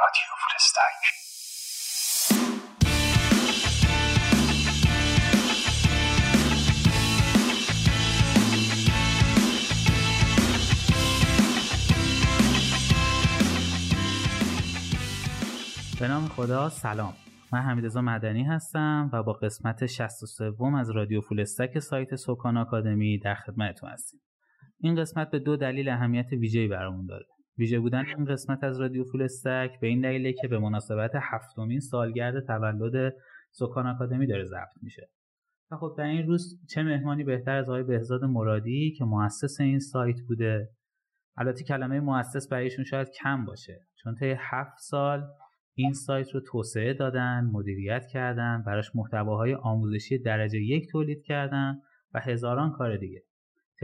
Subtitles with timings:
[0.00, 0.34] رادیو
[16.00, 17.14] به نام خدا سلام.
[17.52, 23.34] من حمیدرضا مدنی هستم و با قسمت 63 از رادیو فولستک سایت سوکان آکادمی در
[23.34, 24.20] خدمتتون هستیم.
[24.80, 27.33] این قسمت به دو دلیل اهمیت ویژه‌ای برامون داره.
[27.58, 32.46] ویژه بودن این قسمت از رادیو فولستک به این دلیله که به مناسبت هفتمین سالگرد
[32.46, 33.14] تولد
[33.50, 35.08] سکان آکادمی داره ضبط میشه.
[35.70, 39.78] و خب در این روز چه مهمانی بهتر از آقای بهزاد مرادی که مؤسس این
[39.78, 40.68] سایت بوده؟
[41.36, 45.24] البته کلمه مؤسس برایشون شاید کم باشه چون طی هفت سال
[45.74, 51.80] این سایت رو توسعه دادن مدیریت کردن براش محتواهای آموزشی درجه یک تولید کردن
[52.14, 53.22] و هزاران کار دیگه.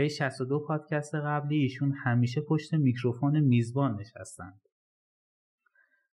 [0.01, 4.61] طی 62 پادکست قبلی ایشون همیشه پشت میکروفون میزبان نشستند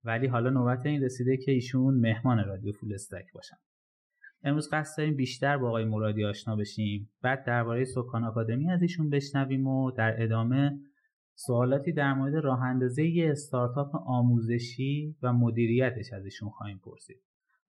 [0.03, 3.57] ولی حالا نوبت این رسیده که ایشون مهمان رادیو فول استک باشن.
[4.43, 7.09] امروز قصد داریم بیشتر با آقای مرادی آشنا بشیم.
[7.21, 10.79] بعد درباره سکان آکادمی از ایشون بشنویم و در ادامه
[11.35, 17.21] سوالاتی در مورد راه اندازی یه استارتاپ آموزشی و مدیریتش از ایشون خواهیم پرسید.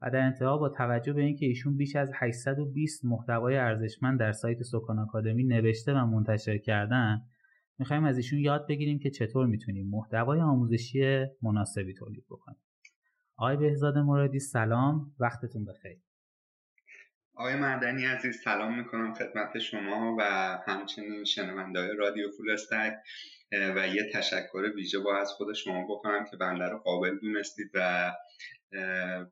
[0.02, 4.62] و در انتها با توجه به اینکه ایشون بیش از 820 محتوای ارزشمند در سایت
[4.62, 7.20] سکان آکادمی نوشته و منتشر کردن
[7.78, 12.58] می‌خوایم از ایشون یاد بگیریم که چطور می‌تونیم محتوای آموزشی مناسبی تولید بکنیم.
[13.36, 15.12] آقای بهزاد مرادی سلام.
[15.20, 15.98] وقتتون بخیر.
[17.34, 20.22] آقای مردنی عزیز سلام می‌کنم خدمت شما و
[20.66, 22.94] همچنین شنوندهای رادیو فولستک
[23.52, 28.12] و یه تشکر ویژه با از خود شما بکنم که بنده رو قابل دونستید و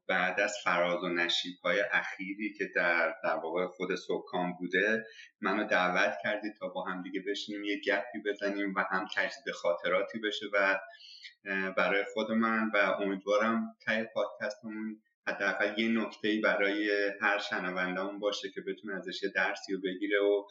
[0.06, 5.06] بعد از فراز و نشیب های اخیری که در در واقع خود سکان بوده
[5.40, 10.18] منو دعوت کردید تا با هم دیگه بشینیم یه گپی بزنیم و هم تجدید خاطراتی
[10.18, 10.78] بشه و
[11.76, 18.60] برای خود من و امیدوارم تای پادکستمون حداقل یه نکته برای هر شنوندهمون باشه که
[18.60, 20.44] بتونه ازش یه درسی رو بگیره و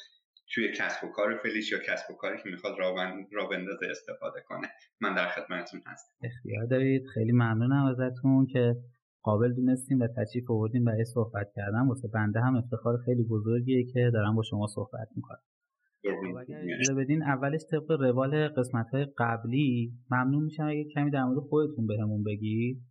[0.53, 2.75] توی کسب و کار فلیش یا کسب و کاری که می‌خواد
[3.31, 4.67] را بندازه استفاده کنه.
[5.01, 6.13] من در خدمتتون هستم.
[6.23, 7.03] اختیار دارید.
[7.13, 8.75] خیلی ممنونم ازتون که
[9.23, 11.87] قابل دونستیم و تشریف آوردیم برای صحبت کردن.
[11.87, 15.41] واسه بنده هم افتخار خیلی بزرگیه که دارم با شما صحبت می‌کنم.
[16.03, 21.87] اگر بدین اولش طبق روال قسمت های قبلی ممنون میشم اگه کمی در مورد خودتون
[21.87, 22.81] بهمون بگید.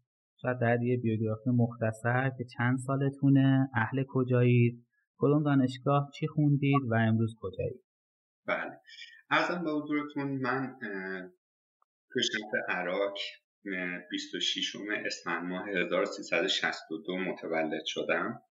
[0.42, 4.84] شاید در یه بیوگرافی مختصر که چند سالتونه اهل کجایید؟
[5.18, 7.84] کدوم دانشگاه چی خوندید و امروز کجایید؟
[8.46, 8.80] بله.
[9.30, 10.76] ارزم به حضورتون من
[12.10, 12.22] توی
[12.68, 13.14] عراق
[14.10, 18.42] 26 اسفند ماه 1362 متولد شدم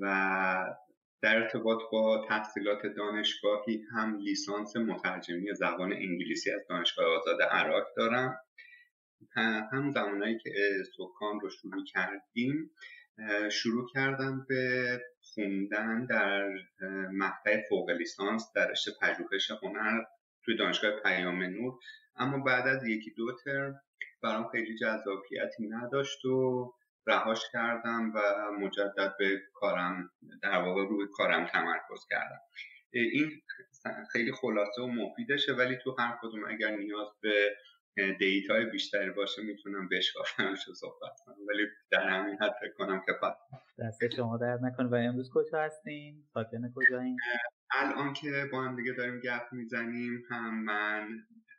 [0.00, 0.74] و
[1.22, 8.40] در ارتباط با تحصیلات دانشگاهی هم لیسانس مترجمی زبان انگلیسی از دانشگاه آزاد عراق دارم.
[9.72, 10.50] هم زمانهایی که
[10.96, 12.70] سکان رو شروع کردیم
[13.50, 16.48] شروع کردم به خوندن در
[17.12, 20.04] مقطع فوق لیسانس در رشته پژوهش هنر
[20.44, 21.74] توی دانشگاه پیام نور.
[22.16, 23.80] اما بعد از یکی دو ترم
[24.22, 26.72] برام خیلی جذابیتی نداشت و
[27.06, 28.20] رهاش کردم و
[28.60, 30.10] مجدد به کارم
[30.42, 32.40] در واقع روی کارم تمرکز کردم.
[32.92, 33.42] این
[34.12, 37.56] خیلی خلاصه و مفیدشه ولی تو هر کدوم اگر نیاز به
[38.18, 41.36] دیتای بیشتری باشه می‌تونم بشکافمش رو صحبت کنم.
[41.48, 43.12] ولی در همین حد فکر کنم که
[43.78, 44.88] دست شما درد نکنه.
[44.88, 47.16] و امروز کجا هستین؟ ساکن کجایین
[47.70, 50.22] الان که با هم دیگه داریم گپ می‌زنیم.
[50.30, 51.08] هم من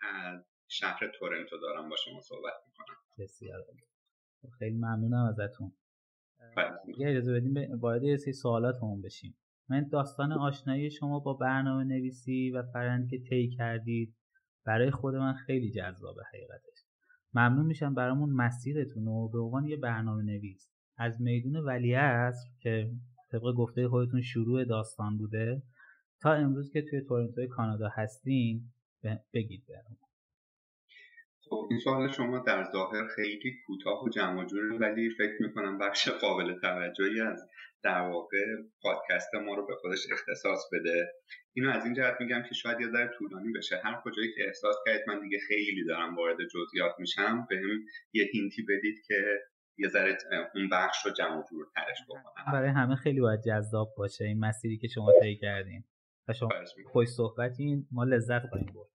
[0.01, 2.95] از شهر تورنتو دارم با شما صحبت می‌کنم.
[3.19, 3.65] بسیار
[4.59, 5.71] خیلی ممنونم ازتون.
[6.97, 9.37] یه اجازه بدیم وارد یه سری سوالاتمون بشیم.
[9.69, 14.15] من داستان آشنایی شما با برنامه نویسی و فرندی که طی کردید
[14.69, 16.83] برای خود من خیلی جذابه حقیقتش.
[17.33, 22.91] ممنون میشم برامون مسیرتون رو به عنوان یه برنامه نویس از میدون ولیعصر که
[23.31, 25.61] طبق گفته خودتون شروع داستان بوده
[26.21, 28.61] تا امروز که توی تورنتوی کانادا هستین
[29.33, 29.97] بگید برامون.
[31.49, 34.47] خب این سوال شما در ظاهر خیلی کوتاه و جمع
[34.79, 37.49] ولی فکر می‌کنم بخش قابل توجهی از
[37.83, 38.45] در واقع
[38.81, 41.13] پادکست ما رو به خودش اختصاص بده.
[41.53, 43.81] اینو از این جهت میگم که شاید یه ذره طولانی بشه.
[43.83, 47.79] هر کجایی که احساس کردید من دیگه خیلی دارم وارد جزئیات میشم بهم
[48.13, 49.39] یه هینتی بدید که
[49.77, 50.17] یه ذره
[50.55, 52.53] اون بخش رو جمع جور ترش بکنم.
[52.53, 55.83] برای همه خیلی باید جذاب باشه این مسیری که شما طی کردین.
[56.27, 56.49] و شما
[56.91, 57.87] خوش صحبتین.
[57.91, 58.89] ما لذت خواهیم برد.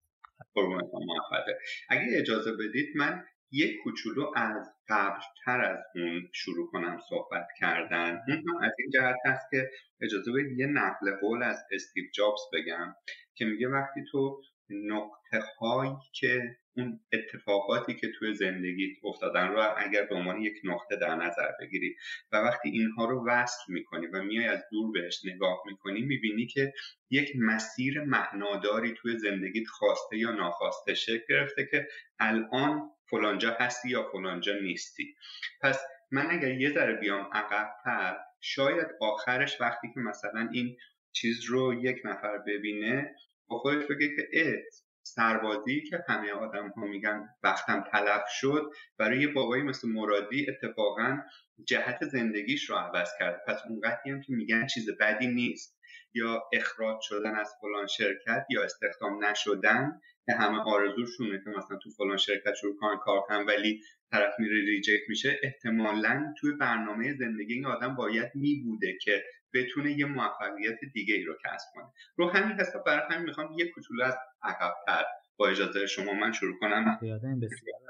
[1.88, 8.22] اگه اجازه بدید من یک کوچولو از قبلتر از اون شروع کنم صحبت کردن.
[8.28, 9.70] اون از این جهت هست که
[10.00, 12.94] اجازه بدید یه نقل قول از استیو جابز بگم
[13.34, 20.04] که میگه وقتی تو نقطه هایی که اون اتفاقاتی که توی زندگی افتادن رو اگر
[20.06, 21.96] به عنوان یک نقطه در نظر بگیری
[22.32, 26.72] و وقتی اینها رو وصل می‌کنی و میای از دور بهش نگاه می‌کنی می‌بینی که
[27.10, 34.08] یک مسیر معناداری توی زندگیت خواسته یا ناخواسته شکل گرفته که الان فلانجا هستی یا
[34.12, 35.14] فلانجا نیستی.
[35.60, 40.76] پس من اگر یه ذره بیام عقبتر شاید آخرش وقتی که مثلا این
[41.12, 43.14] چیز رو یک نفر ببینه
[43.48, 44.54] با خودش بگه که اه
[45.02, 51.18] سربازی که همه آدم ها میگن وقتم تلف شد برای یه بابایی مثل مرادی اتفاقا
[51.64, 55.78] جهت زندگیش رو عوض کرد پس اونقدری هم که میگن چیز بدی نیست.
[56.14, 61.90] یا اخراج شدن از فلان شرکت یا استخدام نشدن که همه آرزوشونه که مثلا تو
[61.90, 63.80] فلان شرکت شروع کنن کار کنن ولی
[64.10, 69.24] طرف میره ریجکت میشه احتمالا توی برنامه زندگی این آدم باید می که
[69.54, 71.84] بتونه یه موفقیت دیگه ای رو کسب کنه.
[72.16, 75.04] رو همین حساب برای همین می‌خوام یه کوچولو از عقبتر
[75.36, 76.98] با اجازه شما من شروع کنم.
[77.40, 77.80] بسیار.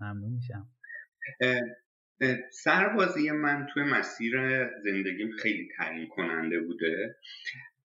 [0.00, 0.68] ممنون میشم.
[2.52, 4.34] سربازی من توی مسیر
[4.84, 7.16] زندگیم خیلی تعیین کننده بوده.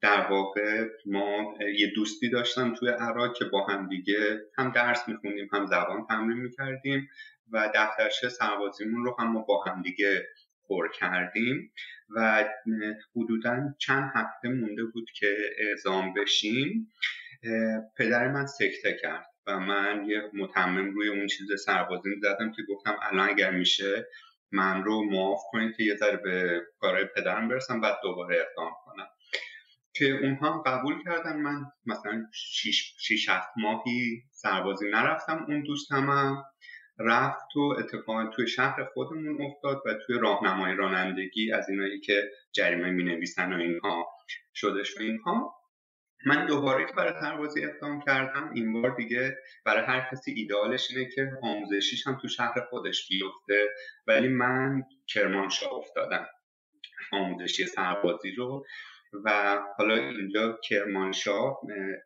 [0.02, 5.50] در واقع ما یه دوستی داشتم توی عراق که با هم دیگه هم درس میخوندیم
[5.54, 7.10] هم زبان تمرین می‌کردیم
[7.52, 10.28] و دفترچه سربازیمون رو هم ما با هم دیگه
[10.68, 11.72] پر کردیم
[12.16, 12.46] و
[13.16, 16.92] حدودا چند هفته مونده بود که اعزام بشیم.
[17.98, 19.29] پدر من سکته کرد.
[19.48, 24.08] و من یه متمم روی اون چیز سربازی زدم که گفتم الان اگر میشه
[24.52, 29.08] من رو معاف کنید که یه ذره به کارهای پدرم برسم بعد دوباره اقدام کنم.
[29.94, 32.26] که اونها قبول کردن من مثلا
[33.00, 36.44] شیش هفت ماهی سربازی نرفتم اون دوستم هم
[37.00, 42.90] رفت و اتفاقا توی شهر خودمون افتاد و توی راهنمای رانندگی از اینایی که جریمه
[42.90, 44.08] می نویسن و اینها
[44.54, 45.59] شدش و اینها.
[46.26, 51.10] من دوباره که برای سربازی اقدام کردم این بار دیگه برای هر کسی ایدالش اینه
[51.16, 53.68] که آموزشیش هم تو شهر خودش بیفته.
[54.08, 56.28] ولی من کرمانشاه افتادم
[57.12, 58.66] آموزشی سربازی رو.
[59.26, 61.60] و حالا اینجا کرمانشاه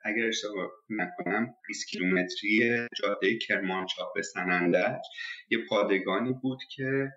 [0.06, 5.02] اگر اشتباه نکنم 20 کیلومتری جاده کرمانشاه به سنندج
[5.50, 7.12] یه پادگانی بود که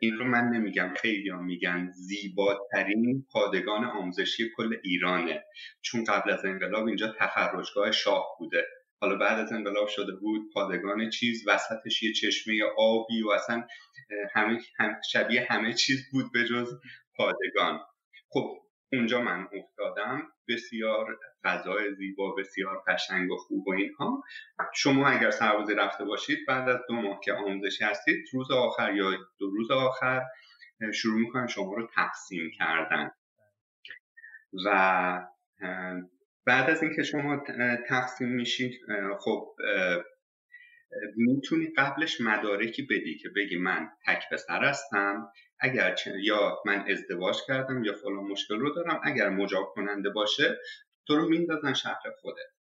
[0.00, 0.94] این رو من نمیگم.
[0.96, 5.44] خیلی هم میگن زیباترین پادگان آموزشی کل ایرانه.
[5.82, 8.64] چون قبل از انقلاب اینجا تفرجگاه شاه بوده.
[9.00, 13.66] حالا بعد از انقلاب شده بود پادگان چیز وسطش یه چشمه آبی و اصلا
[14.34, 14.60] همه
[15.10, 16.80] شبیه همه چیز بود به جز
[17.16, 17.80] پادگان.
[18.28, 20.22] خب اونجا من افتادم.
[20.48, 24.22] بسیار فضای زیبا بسیار قشنگ و خوب و اینها.
[24.74, 29.10] شما اگر سربازی رفته باشید بعد از دو ماه که آموزشی هستید روز آخر یا
[29.38, 30.22] دو روز آخر
[30.94, 33.10] شروع می‌کنن شما رو تقسیم کردن.
[34.66, 35.26] و
[36.44, 37.44] بعد از اینکه شما
[37.88, 38.80] تقسیم میشید
[39.20, 39.54] خب
[41.16, 45.32] می‌تونی قبلش مدارکی بدی که بگی من تک پسر هستم.
[45.60, 50.58] اگر یا من ازدواج کردم یا فلان مشکل رو دارم اگر مجاب کننده باشه
[51.06, 52.56] تو رو میندازن شهر خودت.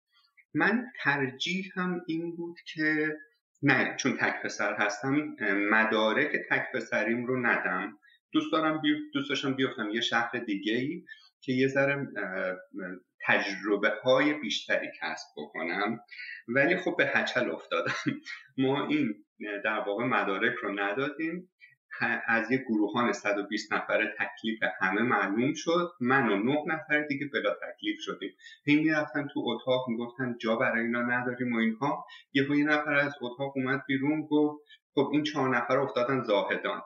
[0.53, 3.17] من ترجیح هم این بود که
[3.63, 5.35] نه چون تک پسر هستم
[5.71, 7.99] مدارک تک پسریم رو ندم.
[8.31, 8.95] دوست دارم بی...
[9.13, 11.03] دوست داشتم بیفتم یه شهر دیگه ای
[11.41, 12.07] که یه ذره
[13.25, 15.99] تجربه های بیشتری کسب بکنم.
[16.47, 17.93] ولی خب به هچل افتادم.
[18.57, 19.25] ما این
[19.63, 21.49] در واقع مدارک رو ندادیم.
[22.27, 25.91] از یک گروهان 120 نفره تکلیف همه معلوم شد.
[26.01, 28.33] من و نه نفر دیگه بلا تکلیف شدیم.
[28.65, 32.05] هی می‌رفتن تو اتاق می‌گفتن جا برای اینا نداریم و اینها.
[32.33, 34.63] یه یه نفر از اتاق اومد بیرون گفت
[34.95, 36.81] خب این چهار نفر افتادن زاهدان.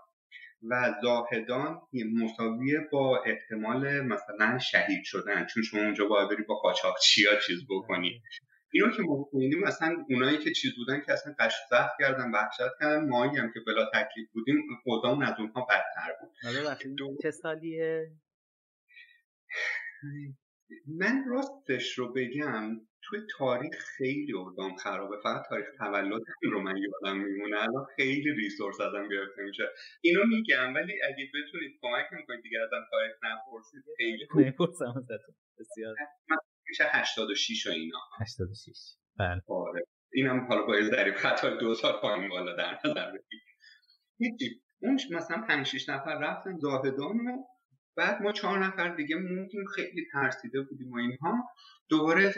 [0.69, 1.81] و زاهدان
[2.23, 5.45] مساویه با احتمال مثلا شهید شدن.
[5.45, 8.21] چون شما اونجا باید بری با قاچاقچیا چیز بکنی.
[8.73, 11.69] اینو که ما می‌بینیم مثلا اونایی که چیز بودن که اصلا قشف
[11.99, 16.29] کردن وحشت کردن مایی هم که بلا تکلیف بودیم خودمون از اونها بدتر بود.
[17.21, 18.11] چه سالیه؟
[20.87, 25.15] من راستش رو بگم توی تاریخ خیلی اردام خرابه.
[25.23, 27.61] فقط تاریخ تولد رو من یادم میمونه.
[27.61, 29.63] الان خیلی ریسورس ازم گرفته میشه.
[30.01, 34.67] اینو میگم ولی اگه بتونید کمک می‌کنید دیگه ازم تاریخ نپرسید خیلی خوب.
[35.59, 35.95] بسیار.
[36.69, 37.99] میشه 86 و اینا.
[38.21, 38.77] 86
[39.19, 39.41] بله.
[39.47, 39.87] آره.
[40.13, 43.41] اینم حالا با ذریب خطا دو سال پایین بالا در نظر بگیر.
[44.17, 44.61] هیچی.
[44.81, 47.43] اون مثلا 5 6 نفر رفتن زاهدان و
[47.95, 49.65] بعد ما چهار نفر دیگه موندیم.
[49.75, 51.49] خیلی ترسیده بودیم و اینها.
[51.89, 52.33] دوباره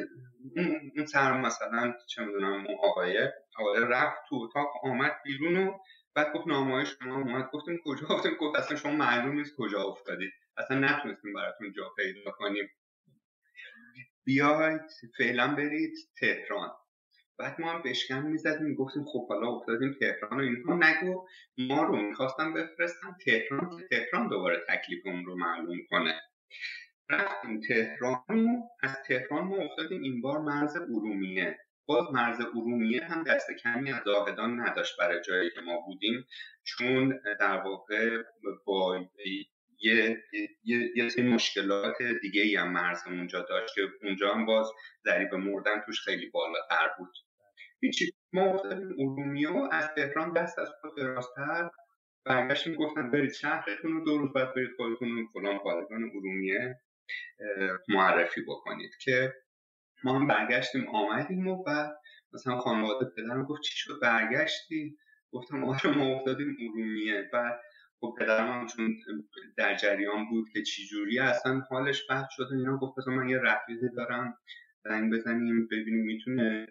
[0.98, 5.78] اون سر مثلا چه می‌دونم اون آقای آقای رفت تو اتاق آمد بیرون و
[6.16, 10.32] بعد گفت نامه شما اومد گفتیم کجا؟ گفتیم گفت اصلا شما معلوم نیست کجا افتادید.
[10.58, 12.70] اصلا نتونستیم براتون جا پیدا کنیم.
[14.30, 14.82] بیاید
[15.18, 16.70] فعلا برید تهران.
[17.40, 20.76] بعد ما هم بشکن می‌زدیم می‌گفتیم خب حالا افتادیم تهران و اینها.
[20.76, 26.22] نگو ما رو می‌خواستم بفرستم تهران که تهران دوباره تکلیفمون رو معلوم کنه.
[27.10, 31.58] رفتیم تهران از تهران ما افتادیم این بار مرز ارومیه.
[31.86, 36.26] باز مرز ارومیه هم دست کمی از زاهدان نداشت برای جایی که ما بودیم.
[36.64, 38.24] چون در واقع
[38.66, 39.06] با
[39.80, 40.24] یه
[40.64, 44.68] یه, یه مشکلات دیگه ای هم مرز اونجا داشت که اونجا هم باز
[45.06, 47.14] ضریب مردن توش خیلی بالاتر بود.
[47.82, 48.12] هیچی.
[48.34, 51.70] ما افتادیم ارومیه و از تهران دست از خود درازتر
[52.26, 56.80] برگشتیم گفتن برید شهرتون رو دو روز بعد برید خودتون فلان پادگان ارومیه
[57.88, 59.34] معرفی بکنید که
[60.04, 61.92] ما هم برگشتیم آمدیم و بعد
[62.34, 64.98] مثلا خانواده پدرم گفت چی شد؟ برگشتی؟
[65.32, 67.30] گفتم آره ما افتادیم ارومیه.
[67.34, 67.62] بعد
[68.02, 68.96] خب پدرم چون
[69.58, 73.90] در جریان بود که چی جوری اصلا حالش بد شده اینا گفت من یه رفیقی
[73.96, 74.38] دارم
[74.84, 76.68] زنگ بزنیم ببینیم می‌تونه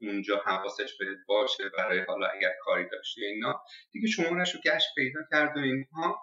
[0.00, 3.62] اونجا حواسش بهت باشه برای حالا اگر کاری داشته اینا.
[3.92, 6.20] دیگه شمارش رو گشت پیدا کرد و اینها.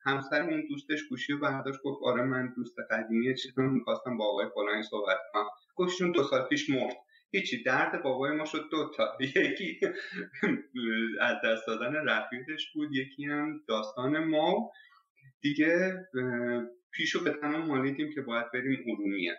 [0.00, 4.46] همسر اون دوستش گوشی رو برداشت گفت آره من دوست قدیمی چیزا می‌خواستم با آقای
[4.54, 5.46] فلانی صحبت کنم.
[5.76, 6.96] گفت دو سال پیش مرد.
[7.30, 9.18] هیچی درد بابای ما شد دو تا.
[9.20, 9.80] یکی
[11.20, 14.70] از دست دادن رفیقش بود یکی هم داستان ما.
[15.40, 15.96] دیگه
[16.92, 19.36] پیشو به تمام مالیدیم که باید بریم ارومیه.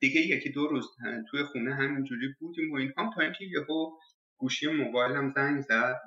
[0.00, 0.86] دیگه یکی دو روز
[1.30, 3.10] توی خونه همینجوری بودیم و اینها.
[3.14, 3.90] تا اینکه یهو
[4.36, 6.00] گوشی موبایلم زنگ زد.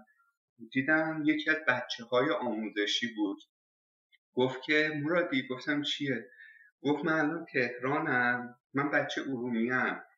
[0.71, 3.37] دیدم یکی از بچه های آموزشی بود.
[4.33, 6.25] گفت که مرادی گفتم چیه؟
[6.81, 9.71] گفت من الان تهرانم من بچه ارومیم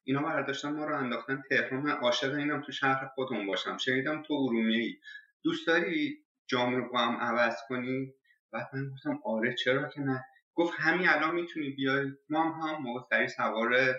[0.06, 1.82] اینا برداشتن ما رو انداختن تهران.
[1.82, 3.78] من عاشق اینم تو شهر خودمون باشم.
[3.78, 4.98] شنیدم تو ارومیه
[5.44, 8.14] دوست داری جام با هم عوض کنی؟
[8.52, 12.12] بعد من گفتم آره چرا که نه؟ گفت همین الان می‌تونی بیای.
[12.30, 13.96] ما هم هم موقع سری سوار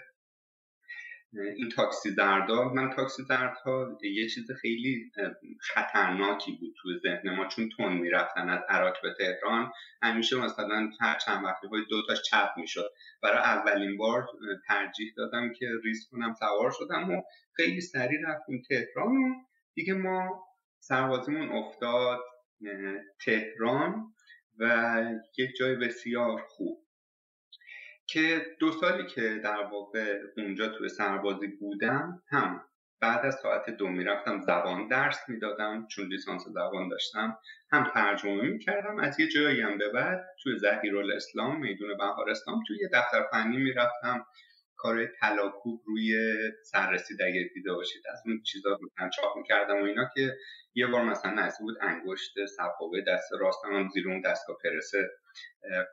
[1.38, 5.10] این تاکسی دردها من تاکسی دردها یه چیز خیلی
[5.60, 9.72] خطرناکی بود تو ذهن ما چون تون می‌رفتن از عراق به تهران.
[10.02, 12.90] همیشه مثلا هر چند وقتی باید دو تاش چپ می‌شد.
[13.22, 14.26] برای اولین بار
[14.68, 19.34] ترجیح دادم که ریسک کنم سوار شدم و خیلی سریع رفتیم تهران و
[19.74, 20.44] دیگه ما
[20.78, 22.20] سربازیمون افتاد
[23.24, 24.12] تهران
[24.58, 25.04] و
[25.38, 26.85] یک جای بسیار خوب.
[28.08, 32.64] که دو سالی که در واقع اونجا توی سربازی بودم هم
[33.00, 37.38] بعد از ساعت دو می‌رفتم زبان درس می‌دادم چون لیسانس زبان داشتم
[37.72, 38.98] هم ترجمه می‌کردم.
[38.98, 43.56] از یه جایی هم به بعد توی زهیر الاسلام میدون بهارستان توی یه دفتر فنی
[43.56, 44.26] می‌رفتم.
[44.78, 46.34] کار تلاکوب روی
[46.64, 48.02] سررسید اگر دیده باشید.
[48.12, 50.36] از اون چیزا رو چاپ می‌کردم و اینا که
[50.74, 55.10] یه بار مثلا نسی بود انگشت سبابه دست راستم هم زیر اون دستگاه پرسه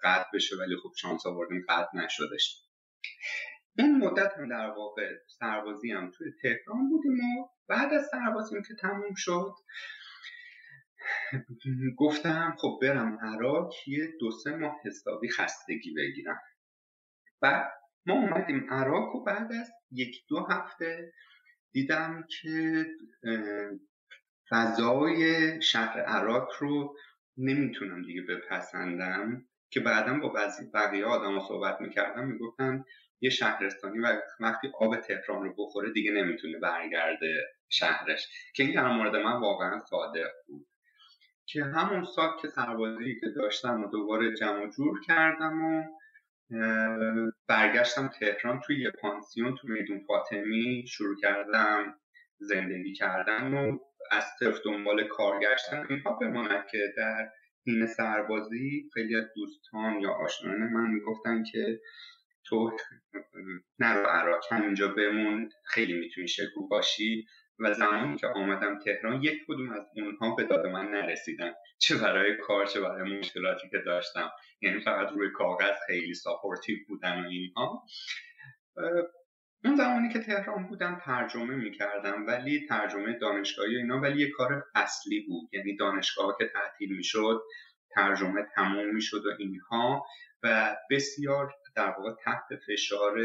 [0.04, 2.64] قطع بشه ولی خب شانس آوردیم قطع نشدش.
[3.78, 5.10] این مدت هم در واقع
[5.40, 9.54] سربازی هم توی تهران بودیم و بعد از سربازیم که تموم شد
[11.98, 16.42] گفتم خب برم عراق یه دو سه ماه حسابی خستگی بگیرم.
[17.42, 17.72] بعد
[18.06, 21.14] ما اومدیم عراق و بعد از یک دو هفته
[21.72, 22.86] دیدم که
[24.50, 26.96] فضای شهر عراق رو
[27.38, 29.46] نمی‌تونم دیگه بپسندم.
[29.70, 32.86] که بعدا با بعضی بقیه آدم صحبت می‌کردم می‌گفتن
[33.22, 38.28] یه شهرستانی و وقتی آب تهران رو بخوره دیگه نمی‌تونه برگرده شهرش.
[38.56, 40.68] که این در مورد من واقعا صادق بود.
[41.46, 45.84] که همون سال که سربازی که داشتم و دوباره جمع جور کردم و
[47.48, 52.00] برگشتم تهران توی یه پانسیون تو میدون فاطمی شروع کردم
[52.40, 53.78] زندگی کردن و
[54.12, 57.30] از صرف دنبال کار گشتن اینها بماند که در
[57.64, 61.80] این سربازی خیلی از دوستان یا آشنایان من می‌گفتن که
[62.46, 62.78] تو
[63.80, 67.26] نرو عراق همینجا بمون خیلی می‌تونی شکو باشی.
[67.60, 71.54] و زمانی که آمدم تهران یک کدوم از اونها به داد من نرسیدن.
[71.78, 74.32] چه برای کار چه برای مشکلاتی که داشتم.
[74.62, 77.86] یعنی فقط روی کاغذ خیلی ساپورتیو بودن و اینها.
[79.66, 85.20] اون زمانی که تهران بودم ترجمه می‌کردم ولی ترجمه دانشگاهی اینا ولی یه کار اصلی
[85.20, 85.50] بود.
[85.54, 87.42] یعنی دانشگاه که تعطیل می‌شد
[87.96, 90.06] ترجمه تموم می‌شد و اینها.
[90.44, 93.22] و بسیار در واقع تحت فشار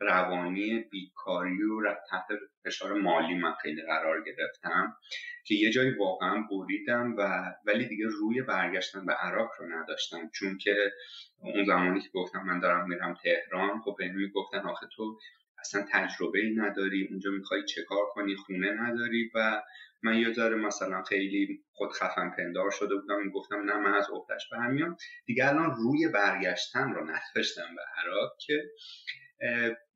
[0.00, 2.26] روانی بیکاری و تحت
[2.64, 4.96] فشار مالی من خیلی قرار گرفتم
[5.44, 10.30] که یه جایی واقعا بریدم و ولی دیگه روی برگشتن به عراق رو نداشتم.
[10.34, 10.92] چون که
[11.38, 15.18] اون زمانی که گفتم من دارم میرم تهران خب بهم می‌گفتن آخه تو
[15.62, 19.62] اصلا تجربه ای نداری اونجا می‌خوای چه کار کنی خونه نداری و
[20.02, 24.48] من یه ذره مثلا خیلی خود خفن پندار شده بودم گفتم نه من از افتش
[24.50, 28.62] به همیام دیگه الان روی برگشتن رو نداشتم به عراق که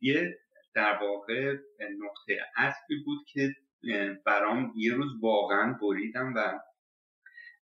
[0.01, 0.39] یه
[0.75, 3.55] در واقع نقطه عطفی بود که
[4.27, 6.61] برام یه روز واقعا بریدم و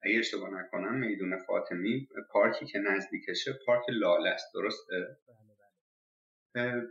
[0.01, 5.17] اگه اشتباه نکنم میدون فاطمی پارکی که نزدیکشه پارک لاله است درسته؟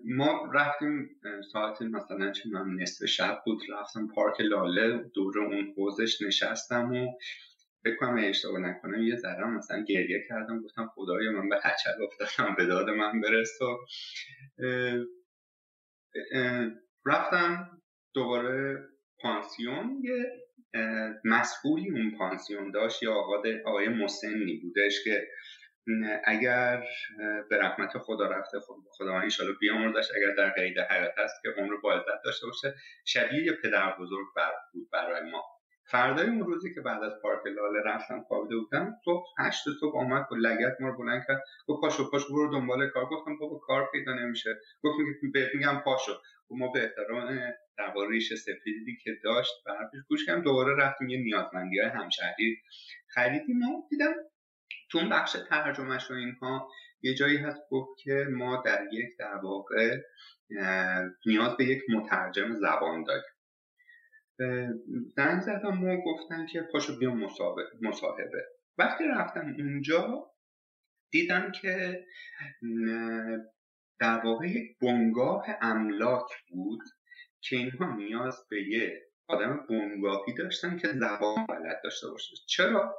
[0.05, 1.21] ما رفتیم
[1.53, 7.19] ساعت مثلا چه نصف شب بود رفتم پارک لاله دور اون حوزش نشستم و
[7.85, 12.55] فکر کنم اشتباه نکنم یه ذره مثلا گریه کردم گفتم خدایا من به هچل افتادم
[12.55, 13.77] به داد من برس و
[17.07, 17.81] رفتم
[18.15, 18.89] دوباره
[19.21, 20.47] پانسیون یه
[21.25, 23.15] مسئولی اون پانسیون داشت یا
[23.65, 25.29] آقای مسنی بودش که
[26.25, 26.85] اگر
[27.51, 28.59] به رحمت خدا رفته
[28.91, 32.75] خدا من انشالله بیامردش اگر در قید حیات هست که عمر با داشته باشه
[33.05, 35.45] شبیه یه پدر بزرگ بر بود برای ما.
[35.91, 40.29] فردای اون روزی که بعد از پارک لاله رفتم خوابیده بودم صبح هشت صبح آمد
[40.31, 41.43] با لگت ما رو بلند کرد.
[41.67, 43.05] گفت پاشو پاشو برو دنبال کار.
[43.05, 44.51] گفتم بابا کار پیدا نمیشه.
[44.83, 44.97] گفت
[45.33, 46.13] بهت میگم پاشو.
[46.51, 50.43] و ما به احترام ریش سفیدی که داشت برفش گوش کردم.
[50.43, 52.57] دوباره رفتیم یه نیازمندی های همشهری
[53.09, 53.63] خریدیم.
[53.63, 54.15] و دیدم
[54.91, 56.69] تو اون بخش ترجمهش و اینها
[57.03, 60.01] یه جایی هست گفت که ما در یک در واقع
[61.27, 63.37] نیاز به یک مترجم زبان داریم.
[65.17, 67.15] زنگ زدم و گفتن که پاشو بیا
[67.81, 68.47] مصاحبه
[68.79, 70.31] وقتی رفتم اونجا
[71.11, 72.05] دیدم که
[73.99, 76.83] در واقع یک بنگاه املاک بود
[77.41, 82.37] که اینها نیاز به یه آدم بنگاهی داشتن که زبان بلد داشته باشه.
[82.47, 82.97] چرا؟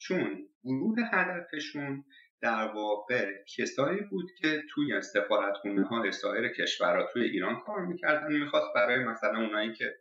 [0.00, 2.04] چون گروه هدفشون
[2.40, 8.74] در واقع کسایی بود که توی سفارتخونه های سایر کشورها توی ایران کار می‌کردن می‌خواست
[8.74, 9.94] برای مثلا اونایی که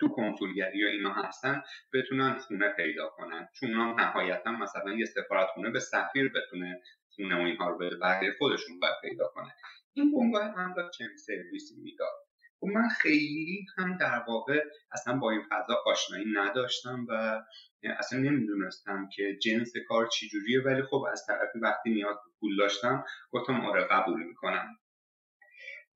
[0.00, 1.62] تو کنسولگری و اینا هستن
[1.94, 3.48] بتونن خونه پیدا کنن.
[3.60, 8.32] چون اونا نهایتا مثلا یه سفارتخونه به سفیر بتونه خونه و اینها رو به بقیه
[8.38, 9.54] خودشون باید پیدا کنه.
[9.92, 12.21] این بنگاه املاک چنین سرویسی می‌داد.
[12.62, 17.42] خب من خیلی هم در واقع اصلا با این فضا آشنایی نداشتم و
[17.98, 22.06] اصلا نمی‌دونستم که جنس کار چجوریه ولی خب از طرفی وقتی به
[22.40, 24.78] پول داشتم گفتم آره قبول می‌کنم.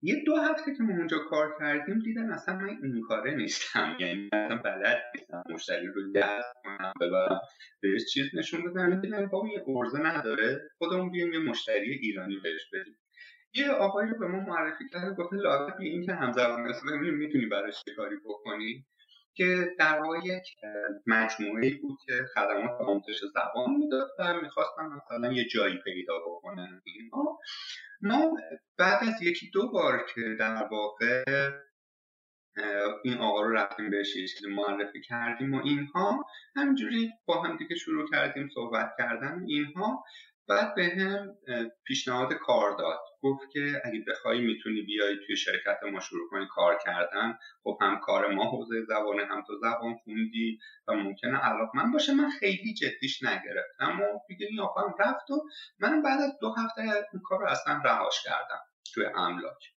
[0.03, 3.97] یه دو هفته که ما اونجا کار کردیم دیدم اصلا من این کاره نیستم.
[4.01, 7.41] یعنی اصلا بلد نیستم مشتری رو دست کنم ببرم
[7.81, 9.01] بهش چیز نشون بدم.
[9.01, 12.99] دیدم بابا یه ارزه نداره خودمون بیایم یه مشتری ایرانی بهش بدیم.
[13.57, 17.85] یه آقایی رو به ما معرفی کرد گفت لاغت این که همزبان است می‌تونی براش
[17.97, 18.87] کاری بکنی؟
[19.35, 20.45] که در واقع یک
[21.07, 26.83] مجموعه بود که خدمات آموزش زبان می‌داد و می‌خواستم مثلا یه جایی پیدا بکنن
[28.01, 28.37] ما
[28.79, 31.25] بعد از یکی دو بار که در واقع
[33.05, 36.25] این آقا رو رفتیم بهش یه چیزی معرفی کردیم و اینها
[36.57, 40.05] همینجوری با هم دیگه شروع کردیم صحبت کردن اینها.
[40.49, 41.37] بعد به هم
[41.85, 43.01] پیشنهاد کار داد.
[43.23, 47.39] گفت که اگه بخوای می‌تونی بیای توی شرکت ما شروع کنی کار کردن.
[47.63, 51.41] خب هم کار ما حوزه زبانه هم تو زبان خوندی و ممکنه
[51.75, 52.15] من باشه.
[52.15, 56.83] من خیلی جدیش نگرفتم و دیگه این آقا رفت و من بعد از دو هفته
[56.83, 58.61] این کار رو اصلا رهاش کردم
[58.95, 59.76] توی املاک.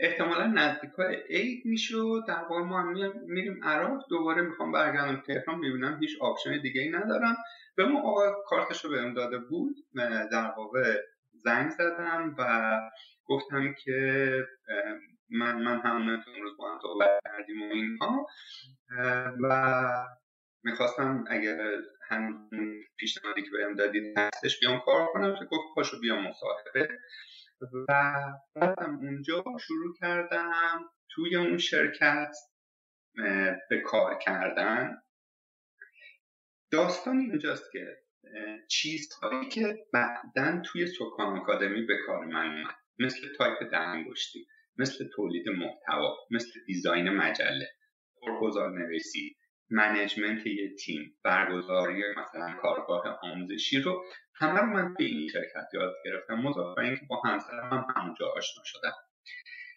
[0.00, 2.24] احتمالا نزدیکای عید می‌شد.
[2.28, 2.82] در واقع ما
[3.26, 5.58] میریم عراق دوباره می‌خوام برگردم تهران.
[5.58, 7.36] می‌بینم هیچ آپشن دیگه ای ندارم.
[7.76, 9.76] به ما آقا کارتش رو بهم داده بود.
[10.32, 12.72] در واقع زنگ زدم و
[13.24, 14.46] گفتم که
[15.30, 18.26] من من همون امروز با هم صحبت کردیم و اینها.
[19.42, 20.04] و
[20.64, 21.58] می‌خواستم اگر
[22.08, 22.50] هم
[22.96, 25.34] پیشنهادی که بهم دادید هستش بیام کار کنم.
[25.38, 26.88] که گفت پاشو بیام مصاحبه.
[27.60, 27.92] و
[28.56, 32.36] رفتم اونجا شروع کردم توی اون شرکت
[33.70, 35.02] به کار کردن.
[36.70, 37.96] داستان اینجاست که
[38.70, 42.74] چیزهایی که بعدا توی سکان آکادمی به کار من اومد.
[42.98, 44.46] مثل تایپ ده انگشتی
[44.76, 47.68] مثل تولید محتوا مثل design مجله
[48.22, 49.36] پرگزار نویسی
[49.70, 54.04] management یه تیم برگزاری مثلا کارگاه آموزشی رو.
[54.34, 56.34] همه رو من به این شرکت یاد گرفتم.
[56.34, 58.94] مضافه اینکه با همسرم هم همونجا آشنا شدم.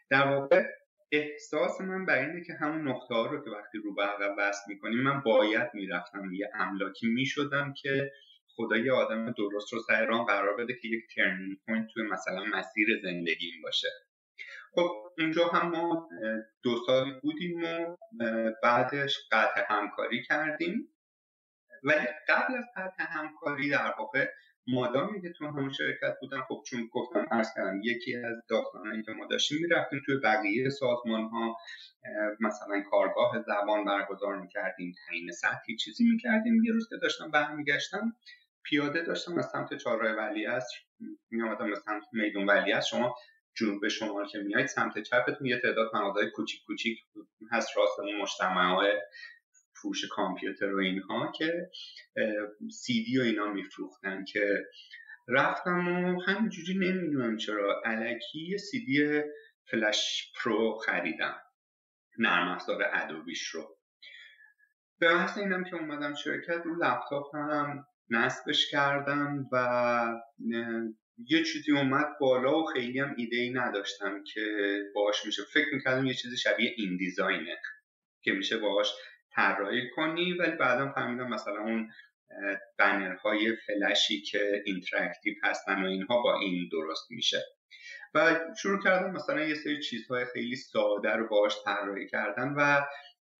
[0.09, 0.63] در واقع
[1.11, 4.61] احساس من بر اینه که همون نقطه ها رو که وقتی رو به عقب وصل
[4.67, 6.33] می‌کنیم من باید می‌رفتم.
[6.33, 8.11] یه املاکی می‌شدم که
[8.55, 12.87] خدا یه آدم درست رو سر قرار بده که یک turning point توی مثلا مسیر
[13.03, 13.87] زندگیم باشه.
[14.75, 16.09] خب اونجا هم ما
[16.63, 17.95] دو سال بودیم و
[18.63, 20.87] بعدش قطع همکاری کردیم.
[21.83, 24.29] ولی قبل از قطع همکاری در واقع
[24.67, 29.11] مادامی که تو همون شرکت بودن خب چون گفتم ارز کردم یکی از داستانهایی که
[29.11, 31.57] ما داشتیم می‌رفتیم توی بقیه سازمان ها
[32.39, 36.63] مثلا کارگاه زبان برگزار می‌کردیم تعیین سطحی چیزی می‌کردیم.
[36.63, 38.15] یه روز که داشتم برمیگشتم
[38.63, 40.69] پیاده داشتم از سمت چهارراه ولی از
[41.31, 43.15] میامدم به سمت میدون ولی از شما
[43.53, 46.99] جنوب شمال که میایید سمت چپتون یه تعداد مغازهای کوچیک کوچیک
[47.51, 48.93] هست راست اون مجتمع
[49.75, 51.69] فروش کامپیوتر و اینها که
[52.71, 54.65] سی دی و اینا میفروختن که
[55.27, 59.21] رفتم و همینجوری نمی‌دونم چرا الکی سی دی
[59.65, 61.41] Flash Pro خریدم
[62.17, 63.77] نرم افزار Adobe یش رو.
[64.99, 70.21] به محض اینم که اومدم شرکت رو لپتاپم نصبش کردم و
[71.29, 74.41] یه چیزی اومد بالا و خیلی هم ایده ای نداشتم که
[74.95, 75.43] باش میشه.
[75.53, 77.57] فکر می‌کردم یه چیزی شبیه InDesign ه
[78.21, 78.93] که میشه باش
[79.31, 81.89] طراحی کنی ولی بعدا فهمیدم مثلا اون
[82.77, 87.43] بنرهای فلشی که interactive هستن و اینها با این درست میشه.
[88.13, 92.81] و شروع کردم مثلا یه سری چیزهای خیلی ساده رو باش طراحی کردن و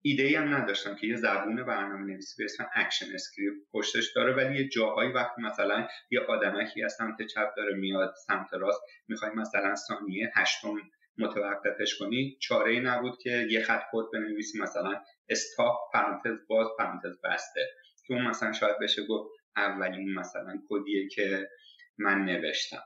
[0.01, 4.59] ایده ای هم نداشتم که یه زبون برنامه نویسی به اسم ActionScript پشتش داره ولی
[4.59, 9.75] یه جاهایی وقتی مثلا یه آدمکی از سمت چپ داره میاد سمت راست می‌خوای مثلا
[9.75, 10.75] ثانیه هشتم
[11.17, 17.21] متوقفش کنی چاره ای نبود که یه خط کد بنویسی مثلا استاپ پرانتز باز پرانتز
[17.23, 17.61] بسته.
[18.07, 21.49] که اون مثلا شاید بشه گفت اولین مثلا کدیه که
[21.97, 22.83] من نوشتم.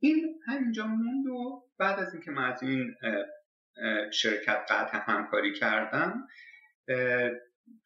[0.00, 2.94] این همینجا موند و بعد از اینکه من از این
[4.12, 6.26] شرکت قطع همکاری کردم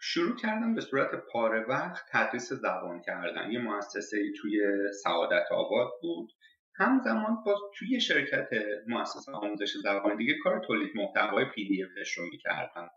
[0.01, 3.51] شروع کردم به صورت پاره وقت تدریس زبان کردن.
[3.51, 4.61] یه مؤسسه توی
[5.03, 6.33] سعادت آباد بود.
[6.79, 8.49] همزمان باز توی شرکت
[8.87, 12.91] مؤسسه آموزش زبان دیگه کار تولید محتوای PDF ش رو می‌کردم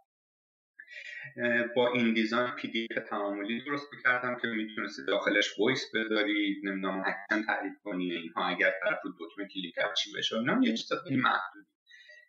[1.75, 8.11] با InDesign PDF تعاملی درست می‌کردم که می‌تونستی داخلش voice بذاری نمی‌دونم اکشن تعریف کنی
[8.11, 11.67] اینها اگر طرف رو دکمه کلیک کرد چی بشه یه چیز محدودی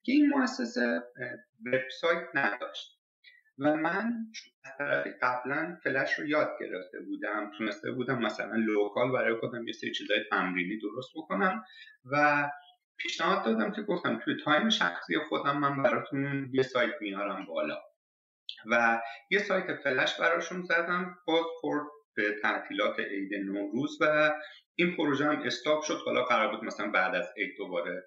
[0.02, 1.02] که این مؤسسه
[1.66, 3.00] وبسایت نداشت.
[3.60, 4.12] و من
[5.22, 10.24] قبلا فلش رو یاد گرفته بودم تونسته بودم مثلا local برای خودم یه سری چیزای
[10.30, 11.64] تمرینی درست بکنم
[12.04, 12.48] و
[12.96, 17.78] پیشنهاد دادم که گفتم توی time شخصی خودم من براتون یه سایت میارم بالا.
[18.70, 24.32] و یه سایت فلش براشون زدم باز خورد به تعطیلات عید نوروز و
[24.74, 25.98] این پروژه هم stop شد.
[26.04, 28.06] حالا قرار بود مثلا بعد از عید دوباره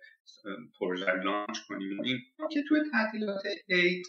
[0.79, 2.01] پروژه رو launch کنیم.
[2.01, 2.19] این
[2.51, 4.05] که توی تعطیلات عید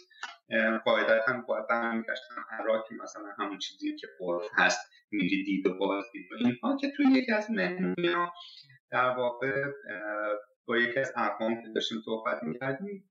[0.85, 6.35] قاعدتا باید برمیگشتن عراقی مثلا همون چیزی که عرف هست میری دید و بازدید و
[6.35, 8.33] اینها که توی یکی از مهمونی ها
[8.91, 9.63] در واقع
[10.65, 13.09] با یکی از اقوام که داشتیم صحبت می‌کردیم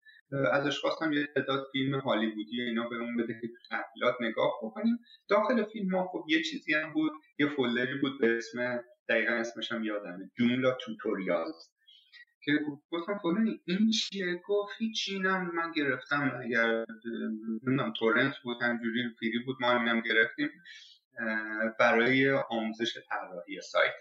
[0.52, 4.98] ازش خواستم یه تعداد فیلم هالیوودی اینا به اون بده که تو تعطیلات نگاه بکنیم.
[5.28, 9.72] داخل فیلم ها خب یه چیزی هم بود یه فولدری بود به اسم دقیقا اسمش
[9.72, 11.52] هم یادمه جملا توتوریال.
[12.44, 12.52] که
[12.90, 16.84] گفتم فلانی این چیه گفت هیچی من گرفتم اگر
[17.40, 20.50] نمی‌دونم torrent بود همینجوری free ی بود ما هم گرفتیم
[21.80, 23.94] برای آموزش طراحی سایت.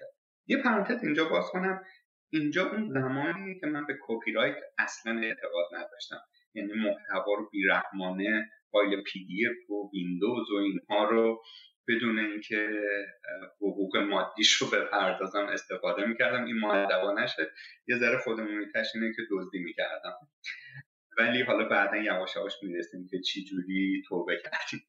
[0.48, 1.84] یه پرانتز اینجا باز کنم
[2.30, 6.22] اینجا اون زمانی که من به کپی رایت اصلا اعتقاد نداشتم.
[6.54, 11.44] یعنی محتوا رو بیرحمانه فایل PDF و ویندوز و اینها رو
[11.88, 12.70] بدون اینکه
[13.56, 16.46] حقوق مادیش رو بپردازم استفاده می‌کردم.
[16.46, 17.52] این معدبا نشه
[17.88, 20.14] یه ذره خودمون اینه که دزدی می‌کردم.
[21.18, 24.88] ولی حالا بعدا یواش یواش می‌رسیم که چی جوری توبه کردیم.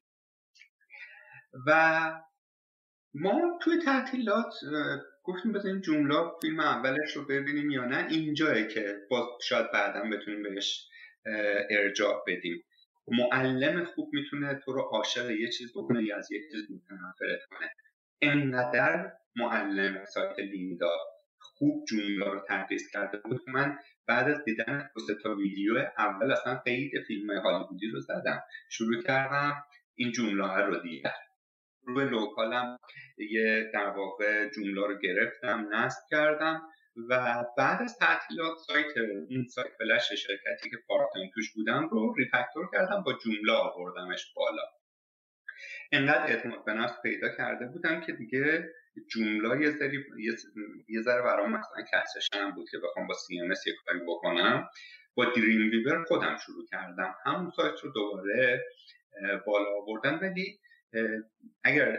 [1.66, 2.00] و
[3.14, 4.54] ما توی تعطیلات
[5.22, 8.06] گفتیم بزنین جمله فیلم اولش رو ببینیم یا نه.
[8.10, 10.88] اینجایی که باز شاید بعدا بتونیم بهش
[11.70, 12.64] ارجاع بدیم.
[13.08, 17.70] معلم خوب می‌تونه تو رو عاشق یه چیز بکنه یا از یه چیز متنفرت کنه.
[18.22, 20.96] انقدر معلم سایت Lynda
[21.38, 24.90] خوب Joomla رو تدریس کرده بود من بعد از دیدن
[25.22, 28.42] تا ویدیو اول اصلا قید فیلم هالیوودی رو زدم.
[28.70, 29.64] شروع کردم
[29.94, 31.10] این Joomla رو دیدم
[31.86, 32.78] روی local م
[33.18, 36.62] یه در واقع Joomla رو گرفتم نصب کردم.
[37.08, 38.96] و بعد از تعطیلات سایت
[39.30, 44.62] اون سایت فلش شرکتی که part-time توش بودم رو refactor کردم با Joomla آوردمش بالا.
[45.92, 48.70] انقدر اعتماد به نفس پیدا کرده بودم که دیگه
[49.10, 50.04] Joomla یه ذره
[50.88, 54.68] یه ذره برام مثلا کسش بود که بخوام با CMS یک کاری بکنم.
[55.14, 57.14] با Dreamweaver خودم شروع کردم.
[57.26, 58.64] همون سایت رو دوباره
[59.46, 60.18] بالا آوردم.
[60.22, 60.60] ولی
[61.64, 61.98] اگر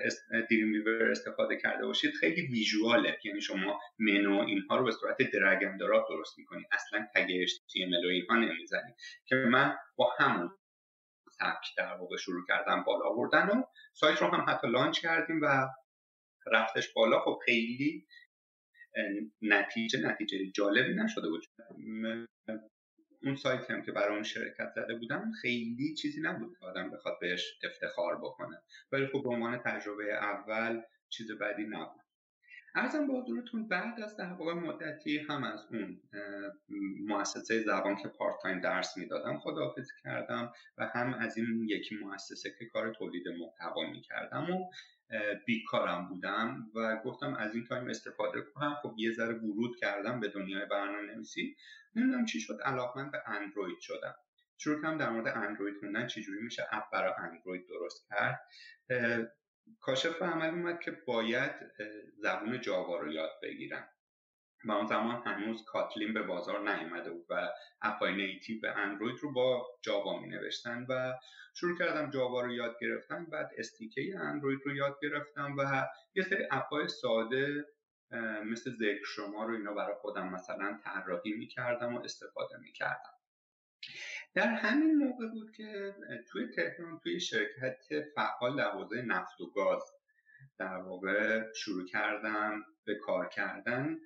[0.50, 3.18] Dreamweaver استفاده کرده باشید خیلی visual ه.
[3.26, 8.10] یعنی شما منو اینها رو به صورت drag drop درست می‌کنید اصلا tag HTML و
[8.10, 10.58] اینها نمی‌زنید که من با همون
[11.32, 15.68] سبک در واقع شروع کردم بالا آوردن و سایت رو هم حتی لانچ کردیم و
[16.48, 17.20] رفتش بالا.
[17.20, 18.08] خب خیلی
[19.42, 21.44] نتیجه نتیجه جالبی نشده بود.
[23.26, 27.18] اون سایتی هم که برای اون شرکت زده بودم خیلی چیزی نبود که آدم بخواد
[27.22, 28.62] بهش افتخار بکنه.
[28.92, 32.06] ولی خب به عنوان تجربه اول چیز بدی نبود.
[32.76, 36.02] ارزم به حضورتون بعد از در واقع مدتی هم از اون
[37.08, 42.66] مؤسسه زبان که part-time درس می‌دادم خداحافظی کردم و هم از این یکی مؤسسه که
[42.66, 44.70] کار تولید محتوا می‌کردم و
[45.46, 48.76] بیکارم بودم و گفتم از این time استفاده کنم.
[48.82, 51.56] خب یه ذره ورود کردم به دنیای برنامه نویسی
[51.96, 52.58] نمی‌دونم چی شد.
[52.64, 54.16] علاقمند به اندروید شدم.
[54.58, 58.42] شروع کردم در مورد اندروید خوندن چجوری میشه اپ برای اندروید درست کرد.
[59.80, 61.52] کاشف به عمل اومد که باید
[62.18, 63.90] زبون جاوا رو یاد بگیرم.
[64.68, 67.50] و اون زمان هنوز کاتلین به بازار نیامده بود و
[67.82, 71.14] اپای نیتیو به اندروید رو با جاوا می نوشتن و
[71.56, 73.26] شروع کردم جاوا رو یاد گرفتن.
[73.26, 77.66] بعد استیکه اندروید رو یاد گرفتم و یه سری اپای ساده
[78.46, 83.16] مثل ذکر شما رو اینا برای خودم مثلا طراحی می‌کردم و استفاده می‌کردم.
[84.34, 85.96] در همین موقع بود که
[86.32, 89.84] توی تهران توی شرکت فعال در حوزه نفت و گاز
[90.58, 93.98] در واقع شروع کردم به کار کردن.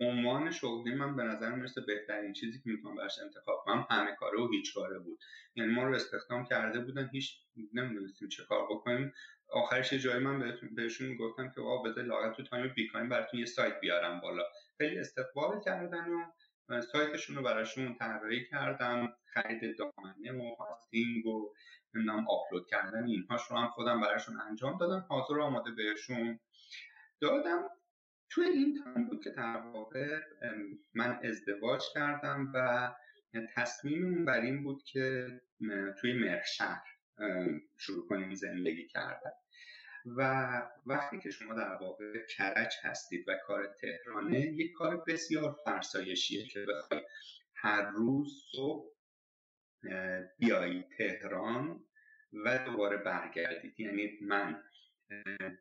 [0.00, 4.40] عنوان شغلی من به نظر می‌رسه بهترین چیزی که می‌تونم براش انتخاب کنم همه کاره
[4.40, 5.18] و هیچ کاره بود.
[5.54, 7.38] یعنی ما رو استخدام کرده بودن هیچ
[7.72, 9.12] نمی‌دونستیم چه کار بکنیم.
[9.52, 13.46] آخرش یه جایی من بهشون می‌گفتم که آقا بذار لااقل تو time بیکاریم براتون یه
[13.46, 14.42] سایت بیارم بالا.
[14.78, 16.06] خیلی استقبال کردن
[16.68, 19.16] و سایتشون رو براشون طراحی کردم.
[19.26, 21.52] خرید دامنه و hosting و
[21.94, 25.06] نمی‌دونم آپلود کردن اینهاش رو هم خودم براشون انجام دادم.
[25.08, 26.40] حاضر آماده بهشون
[27.20, 27.68] دادم.
[28.30, 30.20] توی این تایم بود که در واقع
[30.94, 32.88] من ازدواج کردم و
[33.54, 35.26] تصمیممون بر این بود که
[36.00, 36.93] توی مرشهر
[37.76, 39.30] شروع کنیم زندگی کردن.
[40.06, 46.46] و وقتی که شما در واقع کرج هستید و کار تهرانه یک کار بسیار فرسایشیه
[46.46, 47.00] که بخوای
[47.54, 48.94] هر روز صبح
[50.38, 51.84] بیایی تهران
[52.44, 54.62] و دوباره برگردید یعنی من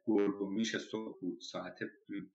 [0.05, 1.41] گرگ و میش صبح بود.
[1.41, 1.79] ساعت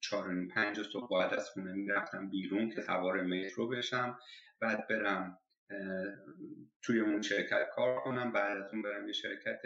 [0.01, 4.19] چهار پنج صبح باید از خونه می‌رفتم بیرون که سوار مترو بشم
[4.61, 5.39] بعد برم
[6.83, 9.61] توی اون شرکت کار کنم بعد از اون برم یه شرکت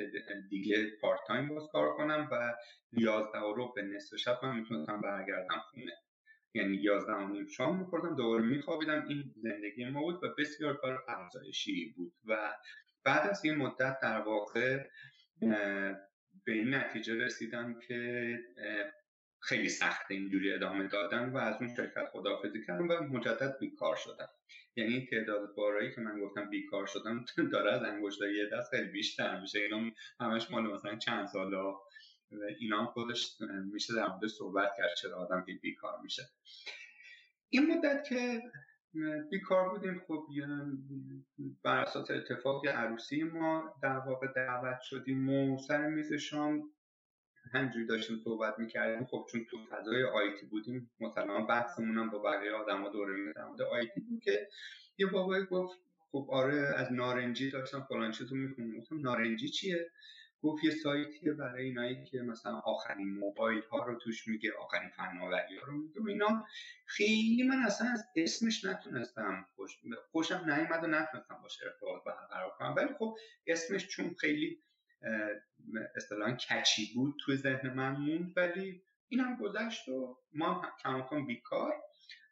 [0.51, 2.55] دیگه پارت تایم باز کار کنم و
[2.93, 5.93] یازده رو به نصف شب من می‌تونستم برگردم خونه.
[6.55, 9.07] یعنی یازده و نیم شام میخوردم دوباره میخوابیدم.
[9.09, 12.53] این زندگی ما بود و بسیار کار افزایشی بود و
[13.05, 14.85] بعد از این مدت در واقع
[16.45, 18.38] به این نتیجه رسیدم که
[19.41, 24.29] خیلی سخت اینجوری ادامه دادن و از اون شرکت خداحافظی کردم و مجدد بیکار شدم.
[24.77, 29.41] یعنی تعداد بارایی که من گفتم بیکار شدم داره از انگشتای یه دست خیلی بیشتر
[29.41, 29.59] میشه.
[29.59, 31.75] اینا همش مال مثلا چند سالا
[32.61, 33.37] اینا خودش
[33.73, 36.23] میشه در مورد صحبت کرد چرا آدم بیکار میشه.
[37.49, 38.43] این مدت که
[39.31, 40.27] بیکار بودیم خب
[41.65, 46.63] بر اساس اتفاق عروسی ما در واقع دعوت شدیم و سر میز شام
[47.52, 49.07] همجوری داشتیم صحبت می‌کردیم.
[49.07, 54.00] خب چون تو فضای آیتی بودیم مثلا بحثمون هم با بقیه آدما دوره میدم آیتی
[54.00, 54.48] بود که
[54.98, 55.78] یه بابایی گفت
[56.12, 59.90] خب آره از نارنجی داشتم فلان چیزو می‌خونم گفتم نارنجی چیه؟
[60.42, 65.57] گفت یه سایتیه برای اینایی که مثلا آخرین موبایل ها رو توش میگه آخرین فناوری
[65.57, 66.07] ها رو میگه.
[66.09, 66.46] اینا
[66.87, 69.78] خیلی من اصلا از اسمش نتونستم خوش
[70.11, 72.74] خوشم نیومد و نتونستم باشه ارتباط برقرار کنم.
[72.76, 74.62] ولی خب اسمش چون خیلی
[75.97, 81.75] اصطلاحا کچی بود توی ذهن من موند ولی اینم گذشت و ما کماکان بیکار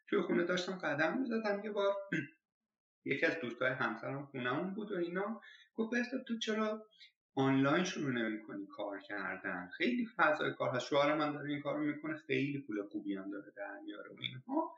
[0.07, 1.93] توی خونه داشتم قدم می‌زدم یه بار.
[3.05, 5.41] یکی از دوستای همسرم خونهمون بود و اینا
[5.75, 5.93] گفت
[6.27, 6.87] تو چرا
[7.35, 10.87] آنلاین شروع نمی‌کنی کار کردن؟ خیلی فضای کار هست.
[10.87, 14.75] شوهر من داره این کارو می‌کنه خیلی پول خوبی هم داره در میاره و اینها.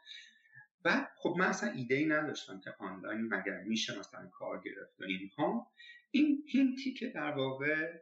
[0.83, 5.03] بعد خب من اصلا ایده ای نداشتم که آنلاین مگر میشه مثلا کار گرفت و
[5.03, 5.71] اینها.
[6.13, 7.99] این هینتی که در واقع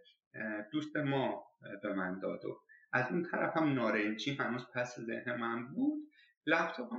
[0.71, 1.43] دوست ما
[1.83, 2.61] به من داد و
[2.93, 5.99] از اون طرف هم نارنجی هنوز پس ذهن من بود.
[6.45, 6.89] لپتاپ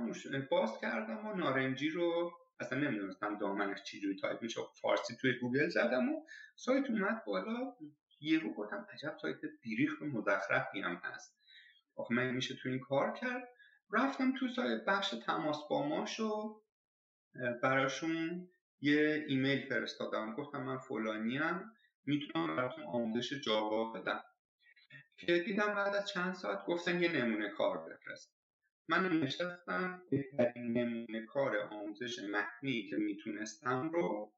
[0.51, 4.61] باز کردم و نارنجی رو اصلا نمی‌دونستم دامنش چجوری تایپ میشه.
[4.81, 7.75] فارسی توی گوگل زدم و سایت اومد بالا.
[8.41, 11.39] رو گفتم عجب سایت بیریخ و مزخرفی هم هست.
[11.95, 13.49] آخه من میشه تو این کار کرد.
[13.91, 16.61] رفتم تو سایت بخش تماس با ماش و
[17.63, 18.49] براشون
[18.83, 20.35] یه ایمیل فرستادم.
[20.35, 21.71] گفتم من فلانیم
[22.05, 24.23] می‌تونم براتون آموزش جاوا بدم.
[25.17, 28.33] که دیدم بعد از چند ساعت گفتن یه نمونه کار بفرست.
[28.87, 34.33] من نشستم بهترین نمونه کار آموزش متنی که می‌تونستم رو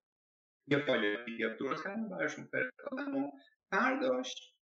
[0.68, 3.32] یه فایل PDF درست کردم براشون فرستادم و
[3.72, 4.56] برداشت.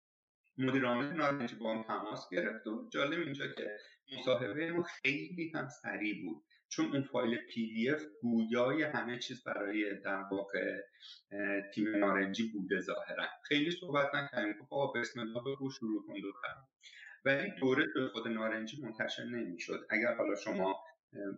[0.58, 3.78] مدیر عامل نارنجی باهام تماس گرفت و جالب اینجا که
[4.18, 6.44] مصاحبه ما خیلی هم سریع بود.
[6.72, 10.80] چون اون فایل PDF گویای همه چیز برای در واقع
[11.74, 13.26] تیم نارنجی بوده ظاهرا.
[13.44, 14.66] خیلی صحبت نکردیم.
[14.68, 16.14] خب بسم الله بگو شروع کن
[17.24, 19.86] ولی دوره به خود نارنجی منتشر نمی‌شد.
[19.90, 20.84] اگر حالا شما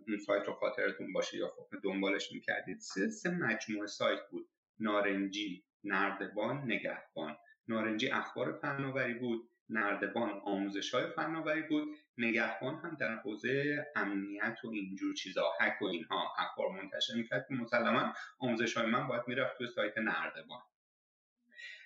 [0.07, 4.49] این سایت رو خاطرتون باشه یا خب دنبالش می‌کردید سه, سه مجموعه سایت بود.
[4.79, 7.37] نارنجی نردبان نگهبان.
[7.67, 9.49] نارنجی اخبار فناوری بود.
[9.69, 11.87] نردبان آموزش های فناوری بود.
[12.17, 17.53] نگهبان هم در حوزه امنیت و اینجور چیزا حک و اینها اخبار منتشر می‌کرد که
[17.53, 20.61] مسلما آموزش های من باید می‌رفت توی سایت نردبان.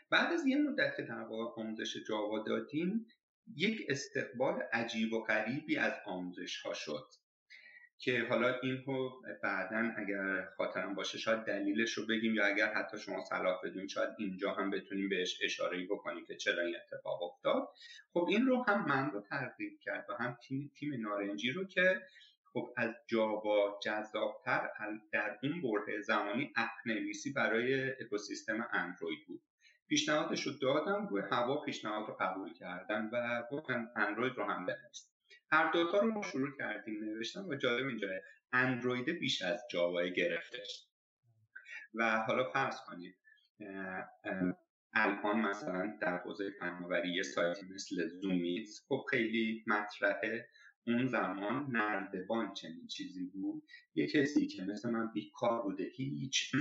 [0.09, 3.07] بعد از یه مدت که در واقع آموزش جاوا دادیم
[3.55, 7.07] یک استقبال عجیب و غریبی از آموزش ها شد.
[8.01, 12.99] که حالا این رو بعدا اگر خاطرم باشه شاید دلیلش رو بگیم یا اگر حتی
[12.99, 17.67] شما صلاح بدونید شاید اینجا هم بتونیم بهش اشاره بکنیم که چرا این اتفاق افتاد.
[18.13, 22.01] خب این رو هم من رو ترغیب کرد و هم تیم, تیم نارنجی رو که
[22.53, 24.69] خب از جاوا جذابتر
[25.11, 29.41] در اون برهه زمانی اپ نویسی برای اکوسیستم اندروید بود.
[29.87, 35.18] پیشنهادش رو دادم روی هوا پیشنهاد رو قبول کردن و گفتن اندروید رو هم بنویس.
[35.51, 38.07] هر دوتا رو ما شروع کردیم نوشتن و جالب اینجا
[38.53, 40.85] اندروید بیش از جاوا گرفتش.
[41.93, 43.15] و حالا فرض کنید
[44.93, 50.49] الان مثلا در حوزه فناوری یه سایتی مثل زومیت خب خیلی مطرحه
[50.87, 53.63] اون زمان نردبان چنین چیزی بود.
[53.95, 56.51] یه کسی که مثل من بیکار بوده هیچ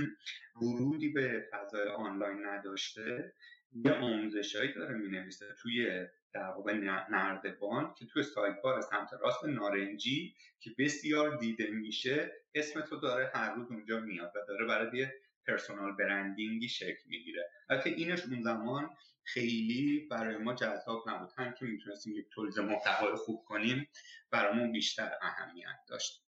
[0.61, 3.33] ورودی به فضای آنلاین نداشته
[3.75, 6.73] یه آموزشهایی داره می نویسه توی در واقع
[7.09, 8.23] نردبان که توی
[8.63, 14.31] بار سمت راست نارنجی که بسیار دیده میشه اسم تو داره هر روز اونجا میاد
[14.35, 15.13] و داره برای یه
[15.47, 17.49] پرسونال برندینگی شکل می‌گیره.
[17.69, 18.89] البته اینش اون زمان
[19.23, 21.29] خیلی برای ما جذاب نبود.
[21.37, 23.87] هم که می‌تونستیم یک تولید محتوای خوب کنیم
[24.31, 26.28] برامون بیشتر اهمیت داشت.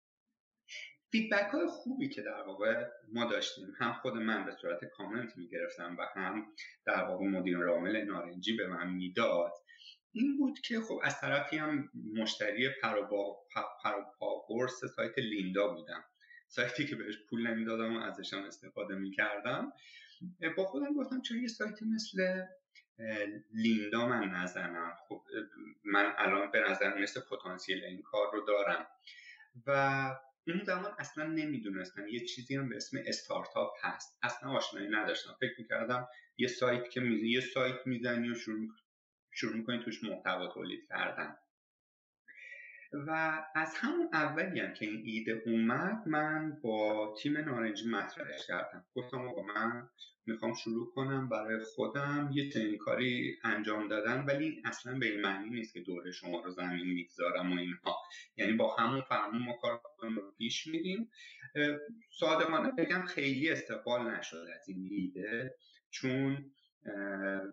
[1.10, 5.96] فیدبک های خوبی که در واقع ما داشتیم هم خود من به صورت کامنت می‌گرفتم
[5.98, 6.46] و هم
[6.86, 9.52] در واقع مدیر عامل نارنجی به من می‌داد
[10.12, 13.36] این بود که خب از طرفی هم مشتری پروبا
[14.48, 16.04] قرص سایت لیندا بودم.
[16.48, 19.72] سایتی که بهش پول نمی‌دادم و ازش هم استفاده می‌کردم.
[20.56, 22.42] با خودم گفتم چرا یه سایتی مثل
[23.54, 25.22] لیندا من نزنم؟ خب
[25.84, 28.86] من الان به نظر مثل پتانسیل این کار رو دارم.
[29.66, 30.10] و
[30.46, 32.08] اون زمان اصلا نمی‌دونستم.
[32.08, 34.18] یه چیزی هم به اسم استارتاپ هست.
[34.22, 35.36] اصلا آشنایی نداشتم.
[35.40, 38.68] فکر می‌کردم یه سایت که می‌زنی یه سایت می‌زنی و شروع
[39.32, 41.36] شروع می‌کنی توش محتوا تولید کردن.
[42.92, 48.84] و از همون اولی هم که این ایده اومد من با تیم نارنجی مطرحش کردم.
[48.94, 49.88] گفتم آقا من
[50.26, 52.30] می‌خوام شروع کنم برای خودم.
[52.32, 56.50] یه چنین کاری انجام دادن ولی اصلا به این معنی نیست که دوره شما رو
[56.50, 57.96] زمین می‌گذارم و اینها.
[58.36, 61.10] یعنی با همون فرمون ما کار رو پیش میریم.
[62.10, 65.54] صادقانه بگم خیلی استقبال نشد از این ایده
[65.90, 66.50] چون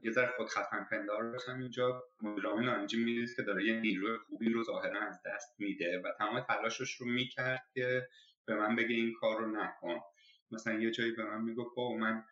[0.03, 2.03] یه ذره خود خفن پندار باشم اینجا.
[2.21, 6.39] مدیرعامل نارنجی می‌دید که داره یه نیروی خوبی رو ظاهرا از دست میده و تمام
[6.39, 8.07] تلاشش رو می‌کرد که
[8.45, 9.99] به من بگه این کار رو نکن.
[10.51, 12.23] مثلا یه جایی به من می‌گفت با من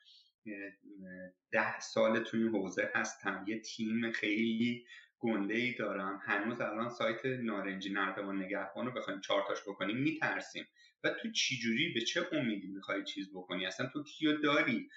[1.52, 4.86] ده سال توی این حوزه هستم یه تیم خیلی
[5.20, 10.68] گنده ای دارم هنوز الان سایت نارنجی نردبان نگهبان رو بخوایم چارتاش بکنیم میترسیم.
[11.04, 14.90] و تو چجوری به چه امیدی می‌خوای چیز بکنی؟ اصلا تو کیو داری؟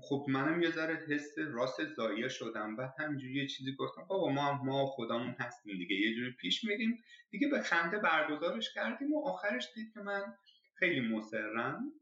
[0.00, 4.62] خب منم یه ذره حس راست زایه شدم و همینجوری یه چیزی گفتم بابا ما
[4.64, 7.04] ما خودمون هستیم دیگه یه جوری پیش میریم.
[7.30, 10.34] دیگه به خنده برگزارش کردیم و آخرش دید که من
[10.74, 11.92] خیلی مصرم.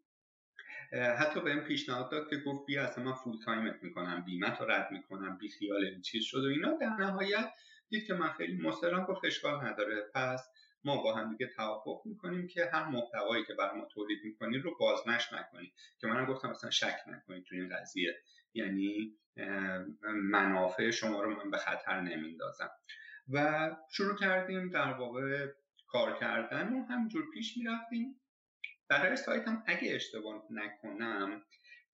[0.92, 4.70] حتی به این پیشنهاد داد که گفت بیا اصلا من فول تایمت می‌کنم بیمت رو
[4.70, 6.77] رد می‌کنم بی خیال این چیز شد و اینا.
[6.81, 7.53] در نهایت
[7.88, 10.11] دید که من خیلی مصرم گفت اشکال نداره.
[10.14, 10.49] پس
[10.85, 14.77] ما با هم دیگه توافق می‌کنیم که هر محتوایی که بر ما تولید می‌کنید رو
[14.81, 15.73] بازنش نکنید.
[16.01, 18.14] که منم گفتم مثلا شک نکنید تو این قضیه.
[18.55, 19.18] یعنی
[20.23, 22.70] منافع شما رو من به خطر نمیندازم
[23.29, 25.47] و شروع کردیم در واقع
[25.87, 28.20] کار کردن و همینجور پیش می‌رفتیم.
[28.88, 31.42] برای سایتم اگه اشتباه نکنم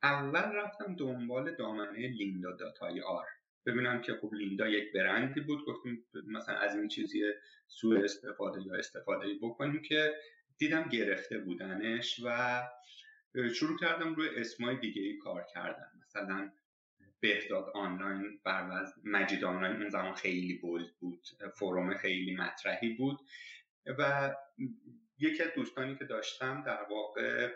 [0.03, 3.27] اول رفتم دنبال دامنه لیندا داتای آر.
[3.67, 7.23] ببینم که خب لیندا یک برندی بود گفتیم مثلا از این چیزی
[7.69, 10.15] سوء استفاده یا استفاده بکنیم که
[10.59, 12.63] دیدم گرفته بودنش و
[13.55, 15.91] شروع کردم روی اسمای دیگه ای کار کردن.
[16.07, 16.51] مثلا
[17.21, 23.19] بهداد آنلاین بر مجید آنلاین اون زمان خیلی بولد بود فروم خیلی مطرحی بود
[23.99, 24.35] و
[25.19, 27.53] یکی از دوستانی که داشتم در واقع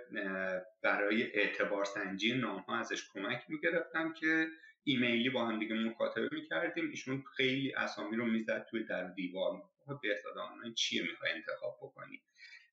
[0.83, 4.47] برای اعتبار سنجی نام ها ازش کمک می‌گرفتم که
[4.85, 6.91] ایمیلی با هم دیگه مکاتبه می‌کردیم.
[6.91, 9.63] ایشون خیلی اسامی رو می‌زد توی در دیوار.
[10.03, 12.21] بهزاد آنلاین چیه می‌خوای انتخاب بکنی؟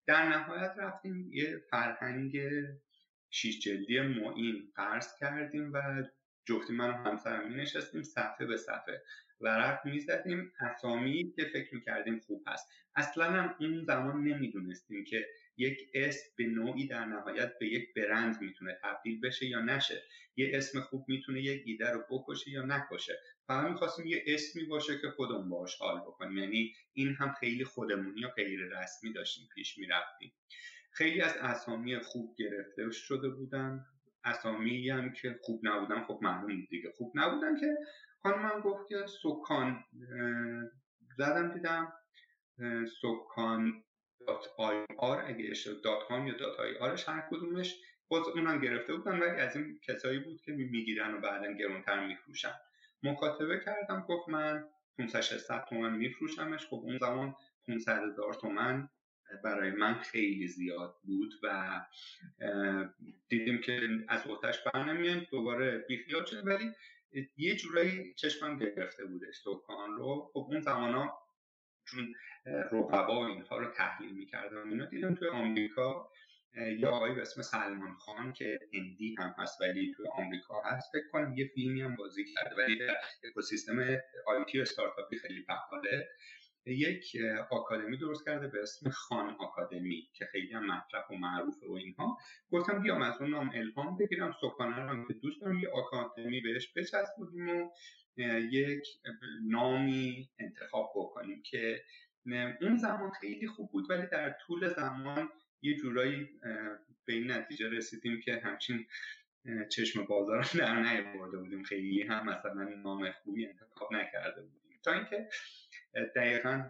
[0.05, 2.41] در نهایت رفتیم یه فرهنگ
[3.29, 6.03] شیش جلدی معین فرض کردیم و
[6.45, 9.03] جفتی من و همسرم می نشستیم صفحه به صفحه.
[9.41, 10.51] ورق می‌زدیم.
[10.59, 12.69] اسامی که فکر می‌کردیم خوب هست.
[12.95, 15.27] اصلا هم اون زمان نمی‌دونستیم که
[15.61, 20.03] یک اسم به نوعی در نهایت به یک برند می‌تونه تبدیل بشه یا نشه.
[20.35, 23.19] یه اسم خوب می‌تونه یک ایده رو بکشه یا نکشه.
[23.47, 26.37] فقط می‌خواستیم یه اسمی باشه که خودمون باش حال بکنیم.
[26.37, 30.33] یعنی این هم خیلی خودمونی و غیر رسمی داشتیم پیش می‌رفتیم.
[30.91, 33.85] خیلی از اسامی خوب گرفته شده بودن.
[34.23, 36.91] اسامی هم که خوب نبودن خب معلوم دیگه.
[36.97, 37.77] خوب نبودن که
[38.23, 39.83] خانم گفت که سکان
[41.17, 41.93] زدم دیدم.
[43.01, 43.83] سکان
[44.27, 47.75] dot ir اگه dot com یا dot ir ش هر کدومش
[48.07, 52.53] باز اونم گرفته بودن ولی از این کسایی بود که می‌گیرن و بعدا گرونتر میفروشن.
[53.03, 54.63] مکاتبه کردم گفت من
[54.97, 56.65] 500 600 تومن میفروشمش.
[56.65, 57.35] خب اون زمان
[57.67, 58.89] 500 هزار تومن
[59.43, 61.81] برای من خیلی زیاد بود و
[63.29, 66.71] دیدیم که از اوتش برنمیان دوباره بیخیال شد ولی
[67.37, 70.29] یه جورایی چشمم گرفته بودش دکان رو.
[70.33, 71.21] خب اون زمان ها
[71.85, 72.13] چون
[72.71, 76.11] رقبا اینها رو تحلیل می‌کردم اینا دیدم توی آمریکا
[76.77, 81.07] یا آقایی به اسم سلمان خان که هندی هم هست ولی توی آمریکا هست فکر
[81.11, 86.07] کنم یه فیلمی هم بازی کرده ولی در اکوسیستم آیتی و استارتاپی خیلی فعاله.
[86.65, 87.17] یک
[87.49, 92.17] آکادمی درست کرده به اسم خان آکادمی که خیلی هم مطرح و معروفه و اینها.
[92.51, 96.73] گفتم بیام از اون نام الهام بگیرم صبحانه رو که دوست دارم یه آکادمی بهش
[96.75, 97.69] بچسبونیم
[98.17, 98.83] و یک
[99.47, 101.83] نامی انتخاب بکنیم که
[102.61, 105.29] اون زمان خیلی خوب بود ولی در طول زمان
[105.61, 106.29] یه جورایی
[107.05, 108.85] به این نتیجه رسیدیم که همچین
[109.69, 111.63] چشم بازار رو در نیاورده بودیم.
[111.63, 114.79] خیلی هم مثلا نام خوبی انتخاب نکرده بودیم.
[114.83, 115.27] تا اینکه
[116.15, 116.69] دقیقا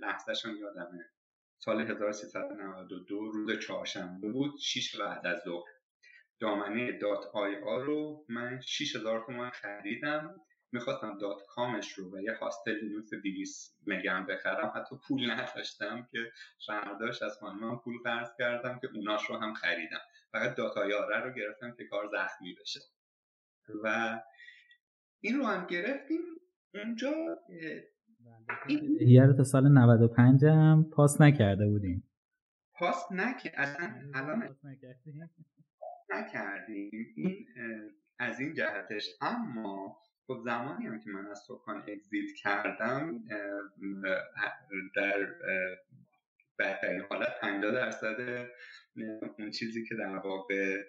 [0.00, 1.10] لحظه‌ش یادمه.
[1.58, 5.68] سال 1392 روز چهارشنبه بود 6 بعد از ظهر.
[6.40, 6.98] دامنه.
[6.98, 10.40] dot ir رو من 6000 تومان خریدم.
[10.72, 11.18] می‌خواستم.
[11.18, 14.72] dot com ش رو و یه host Linux 200 مگم بخرم.
[14.76, 16.18] حتی پول نداشتم که
[16.66, 20.00] فرداش از خانمم پول قرض کردم که اوناش رو هم خریدم.
[20.32, 20.54] فقط.
[20.54, 22.80] دات آی رو گرفتم که کار زخمی بشه.
[23.84, 24.18] و
[25.20, 26.20] این رو هم گرفتیم.
[26.74, 27.12] اونجا
[29.00, 32.08] یه رو تا سال 95 هم پاس نکرده بودیم.
[32.74, 34.56] پاس نکردیم اصلا الان
[36.10, 36.90] نکردیم.
[37.16, 37.46] این
[38.18, 39.08] از این جهتش.
[39.20, 43.24] اما خب زمانی هم که من از سکان اگزیت کردم
[44.96, 45.26] در
[46.58, 48.46] بهترین حالت 50 درصد
[49.38, 50.82] اون چیزی که در واقع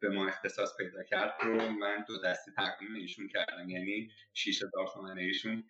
[0.00, 1.34] به ما اختصاص پیدا کرد.
[1.42, 3.70] رو من دو دستی تقدیم ایشون کردم.
[3.70, 5.64] یعنی 6000 تومن ایشون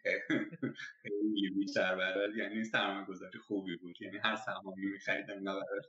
[1.02, 4.02] خیلی بیشتر برای یعنی سرمایه گذاری خوبی بود.
[4.02, 5.84] یعنی هر سهامی میخریدم نه براش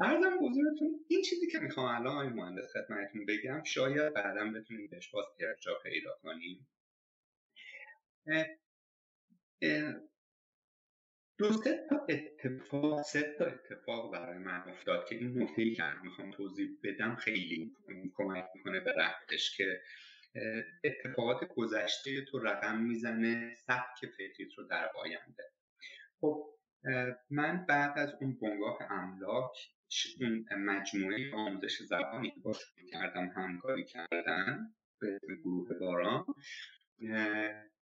[0.00, 5.10] ارزم بزرگتون این چیزی که می‌خوام الان آقای مهندس خدمتتون بگم شاید بعدا بتونیم بهش
[5.10, 6.66] باز ارجاع پیدا کنیم.
[11.38, 16.30] دو سه تا اتفاق سه تا اتفاق برای من افتاد که این نکته که می‌خوام
[16.30, 17.76] توضیح بدم خیلی
[18.14, 19.82] کمک می‌کنه به رفتش که
[20.84, 25.44] اتفاقات گذشته تو رقم می‌زنه سبک فکریت رو در آینده.
[26.20, 26.50] خب
[27.30, 29.56] من بعد از اون بنگاه املاک
[30.20, 32.58] اون مجموعه آموزش زبانی که باش
[32.92, 36.24] کردم همکاری کردن به گروه باران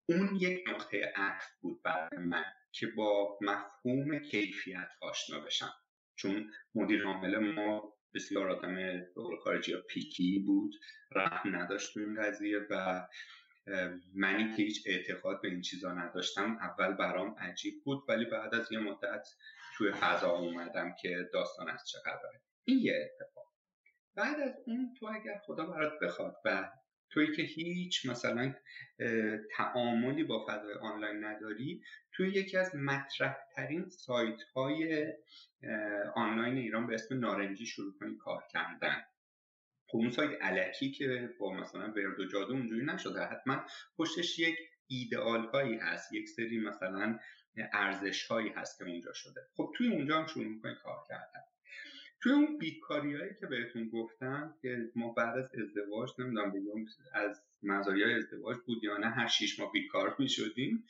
[0.07, 2.45] اون یک نقطه عطف بود برای من.
[2.75, 5.73] که با مفهوم کیفیت آشنا بشم.
[6.17, 9.03] چون مدیر عامل ما بسیار آدم
[9.45, 10.75] خارجی پیکی بود
[11.13, 13.07] رحم نداشت این قضیه و
[14.15, 18.73] منی که هیچ اعتقاد به این چیزا نداشتم اول برام عجیب بود ولی بعد از
[18.73, 19.29] یه مدت
[19.77, 23.53] توی فضا اومدم که داستان از چه قراره این یه اتفاق.
[24.15, 26.71] بعد از اون تو اگر خدا برات بخواد و
[27.15, 28.55] توی که هیچ مثلا
[29.57, 35.07] تعاملی با فضای آنلاین نداری توی یکی از مطرح ترین سایت های
[36.15, 39.05] آنلاین ایران به اسم نارنجی شروع کنی کار کردن.
[39.87, 43.67] خب اون سایت علکی که با مثلا ورد و جادو اونجوری نشده حتما
[43.99, 44.57] پشتش یک
[44.87, 47.19] ایدئال هایی هست یک سری مثلا
[47.73, 49.41] ارزش هایی هست که اونجا شده.
[49.57, 51.54] خب توی اونجا هم شروع می‌کنی کار کردن.
[52.25, 58.15] توی اون بیکاریایی که بهتون گفتم که ما بعد از ازدواج نمی‌دونم بگم از های
[58.15, 60.85] ازدواج بود یا نه هر شیش ماه بیکار می شدیم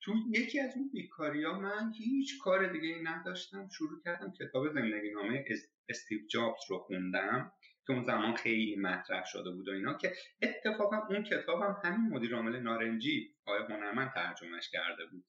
[0.00, 3.68] تو یکی از اون بیکاری ها من هیچ کار دیگه نداشتم.
[3.68, 5.44] شروع کردم کتاب زندگی نامه
[5.88, 7.52] استیو جابز رو خوندم
[7.86, 10.12] که اون زمان خیلی مطرح شده بود و اینا که
[10.42, 15.24] اتفاقا اون کتابم همین مدیر عامل نارنجی آقای هنرمند ترجمهش کرده بود.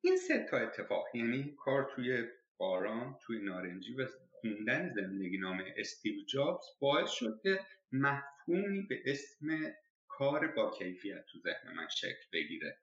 [0.00, 2.24] این سه تا اتفاق یعنی کار توی
[2.58, 7.60] باران توی نارنجی و خوندن زندگی نامه استیو جابز باعث شد که
[7.92, 9.48] مفهومی به اسم
[10.08, 12.78] کار با کیفیت تو ذهن من شکل بگیره.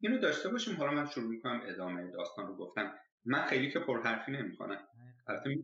[0.00, 0.74] اینو داشته باشیم.
[0.74, 4.88] حالا من شروع می‌کنم ادامه داستان رو گفتم من خیلی که پرحرفی نمی‌کنم.
[5.26, 5.62] البته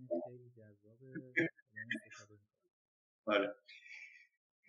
[3.27, 3.55] آره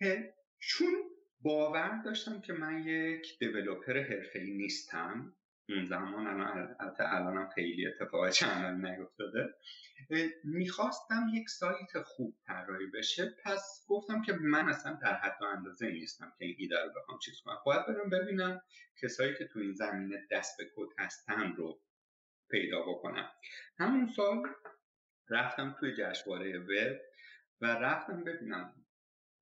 [0.58, 0.94] چون
[1.40, 5.36] باور داشتم که من یک دیولوپر حرفه‌ای نیستم
[5.68, 9.54] اون زمان البته الانم خیلی اتفاق چند نیفتاده.
[10.44, 15.90] می‌خواستم یک سایت خوب طراحی بشه پس گفتم که من اصلا در حد و اندازه
[15.90, 17.58] نیستم که این ایده رو بخوام چیز کنم.
[17.66, 18.62] باید برم ببینم
[19.02, 21.80] کسایی که تو این زمینه دست به کد هستن رو
[22.50, 23.30] پیدا بکنم.
[23.78, 24.42] همون سال
[25.28, 27.00] رفتم توی جشنواره وب
[27.60, 28.74] و رفتم ببینم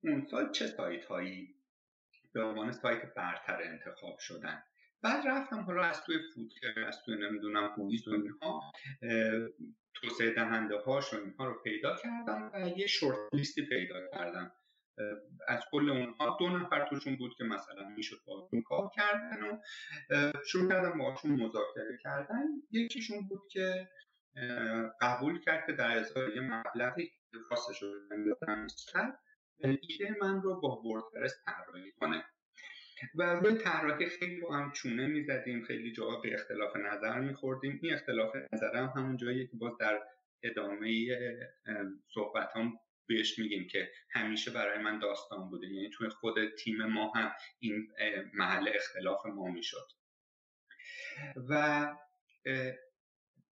[0.03, 1.55] اون سال چه سایت هایی
[2.33, 4.63] به عنوان سایت برتر انتخاب شدن.
[5.05, 8.71] بعد رفتم حالا از توی فوتر از توی نمی‌دونم هویز و اینها
[9.93, 14.51] توسعه دهنده هاش و اینها رو پیدا کردم و یه شورت لیستی پیدا کردم.
[15.47, 19.59] از کل اونها دو نفر توشون بود که مثلا می‌شد باشون کار کردن و
[20.45, 22.43] شروع کردم باشون مذاکره کردن.
[22.71, 23.89] یکیشون بود که
[25.01, 27.11] قبول کرد که در ازای یه مبلغی
[27.47, 27.89] خواستش رو
[29.59, 32.25] ایده من رو با وردپرس طراحی کنه.
[33.15, 37.79] و روی طراحی خیلی با هم چونه می‌زدیم خیلی جاها به اختلاف نظر میخوردیم.
[37.83, 40.01] این اختلاف نظر هم همون جایی که باز در
[40.43, 41.07] ادامه
[42.13, 42.73] صحبت هم
[43.07, 45.67] بهش میگیم که همیشه برای من داستان بوده.
[45.67, 47.87] یعنی توی خود تیم ما هم این
[48.33, 49.87] محل اختلاف ما می‌شد.
[51.49, 51.87] و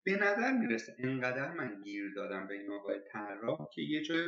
[0.05, 4.27] به نظر می‌رسه انقدر من گیر دادم به این آقای طراح که یه جای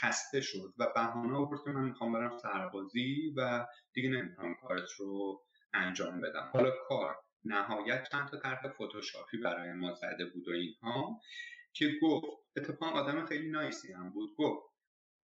[0.00, 5.42] خسته شد و بهانه آورد که من می‌خوام برم سربازی و دیگه نمی‌تونم کارت رو
[5.74, 6.50] انجام بدم.
[6.52, 7.16] حالا کار.
[7.44, 11.20] نهایت چند تا طرح فتوشاپی برای ما زده بود و اینها
[11.72, 12.26] که گفت
[12.56, 14.36] اتفاقا آدم خیلی نایسی هم بود.
[14.36, 14.72] گفت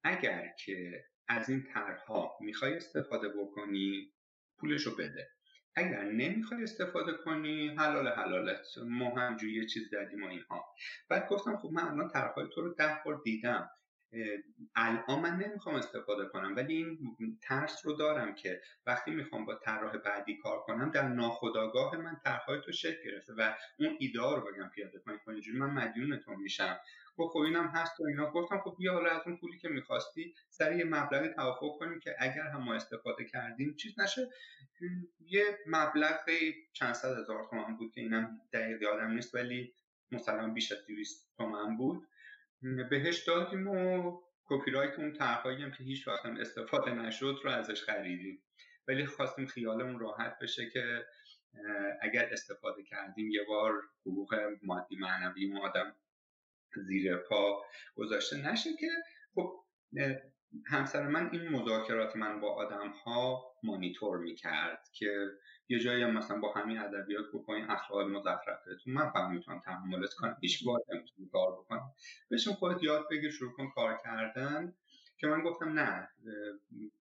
[0.05, 4.13] اگر که از این طرحها می‌خوای استفاده بکنی
[4.59, 5.29] پولشو بده.
[5.79, 10.75] اگر نمی‌خوای استفاده کنی حلال حلالت ما همجوری یه چیز دادیم و اینها.
[11.09, 13.71] بعد گفتم خب من الان طرحهای تو رو ده بار دیدم.
[14.77, 16.99] الان من نمی‌خوام استفاده کنم ولی این
[17.43, 22.61] ترس رو دارم که وقتی می‌خوام با طراح بعدی کار کنم در ناخودآگاه من طرحهای
[22.65, 26.81] تو شکل گرفته و اون ایده رو بگم پیاده کنی کنی اینجوری من مدیونتون میشم.
[27.27, 28.31] خب اینم هست و اینا.
[28.31, 32.17] گفتم خب بیا حالا از اون پولی که می‌خواستی سر یه مبلغ توافق کنیم که
[32.19, 33.75] اگر هم ما استفاده کردیم.
[33.75, 34.29] چیز نشه.
[35.21, 36.19] یه مبلغ
[36.73, 39.75] چند صد هزار تومن بود که اینم دقیق یادم نیست ولی
[40.13, 42.09] مثلا بیش از 200 تومن بود.
[42.91, 44.13] بهش دادیم و
[44.45, 48.43] کپی رایت اون طرحهایی هم که هیچ وقت هم استفاده نشد رو ازش خریدیم.
[48.89, 51.07] ولی خواستیم خیالمون راحت بشه که
[52.01, 55.95] اگر استفاده کردیم یه بار حقوق مادی معنوی آدم
[56.77, 57.63] زیر پا
[57.97, 58.89] گذاشته نشه که
[59.35, 59.65] خب
[60.67, 65.27] همسر من این مذاکرات من با آدم ها مانیتور می‌کرد که
[65.69, 70.37] یه جایی هم مثلا با همین ادبیات بکنین اخلاق مزخرفتون من فهم می‌تونم تحملت کنم
[70.41, 71.93] هیچ باید نمی‌تونی کار بکنم.
[72.31, 74.75] بهشون خودت یاد بگیر شروع کن کار کردن
[75.19, 76.09] که من گفتم نه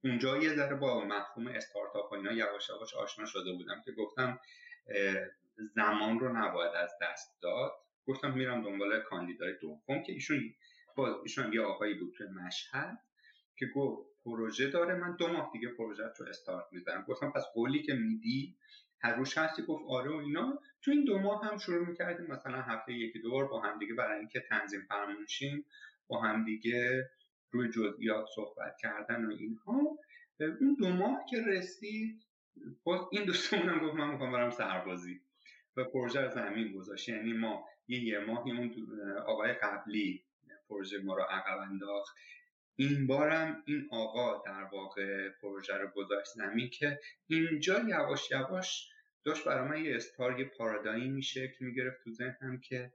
[0.03, 4.39] اونجا یه ذره با مفهوم استارتاپ و اینا یواش یواش آشنا شده بودم که گفتم
[5.76, 7.72] زمان رو نباید از دست داد.
[8.08, 10.53] گفتم میرم دنبال کاندیدای دوم که ایشون
[10.95, 12.99] با ایشون یه آقایی بود توی مشهد
[13.58, 17.84] که گفت پروژه داره من دو ماه دیگه پروژه رو استارت می‌زنم گفتم پس قولی
[17.84, 18.58] که میدی؟
[18.99, 20.60] هر روش هستی؟ گفت آره و اینا.
[20.82, 24.20] تو این دو ماه هم شروع می‌کردیم مثلا هفته یکی دور با هم دیگه برای
[24.20, 25.66] اینکه تنظیم فرمونشیم
[26.08, 27.10] با هم دیگه
[27.51, 29.97] روی جزئیات صحبت کردن و اینها.
[30.39, 32.24] اون دو ماه که رسید
[32.84, 35.22] باز این دوستمون هم گفت من می‌خوام برم سربازی.
[35.78, 37.10] و پروژه رو زمین گذاشت.
[37.10, 38.72] یعنی ما یه یه ماهی اون
[39.26, 40.24] آقای قبلی
[40.70, 42.18] پروژه ما رو عقب انداخت.
[42.76, 48.90] این بارم این آقا در واقع پروژه رو گذاشت زمین که اینجا یواش یواش
[49.24, 52.92] داشت برای من یه استار یه پارادایمی شکل می‌گرفت تو ذهنم که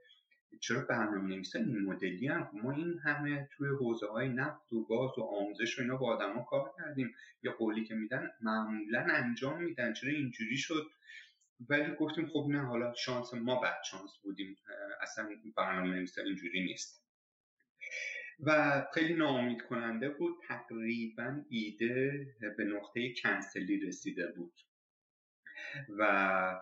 [0.61, 5.19] چرا برنامه نویسا این مدلی هم؟ ما این همه توی حوزه های نفت و گاز
[5.19, 7.15] و آموزش و اینا با آدما کار کردیم.
[7.43, 9.93] یا قولی که میدن معمولا انجام میدن.
[9.93, 10.87] چرا اینجوری شد؟
[11.69, 14.57] ولی گفتیم خب نه حالا شانس ما بعد شانس بودیم.
[15.01, 17.03] اصلا برنامه نویسا اینجوری نیست.
[18.41, 20.37] و خیلی ناامید کننده بود.
[20.49, 22.27] تقریبا ایده
[22.59, 24.53] به نقطه کنسلی رسیده بود.
[25.99, 26.61] و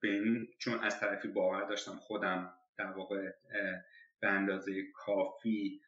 [0.00, 3.30] به این چون از طرفی باور داشتم خودم در واقع
[4.20, 5.80] به اندازه کافی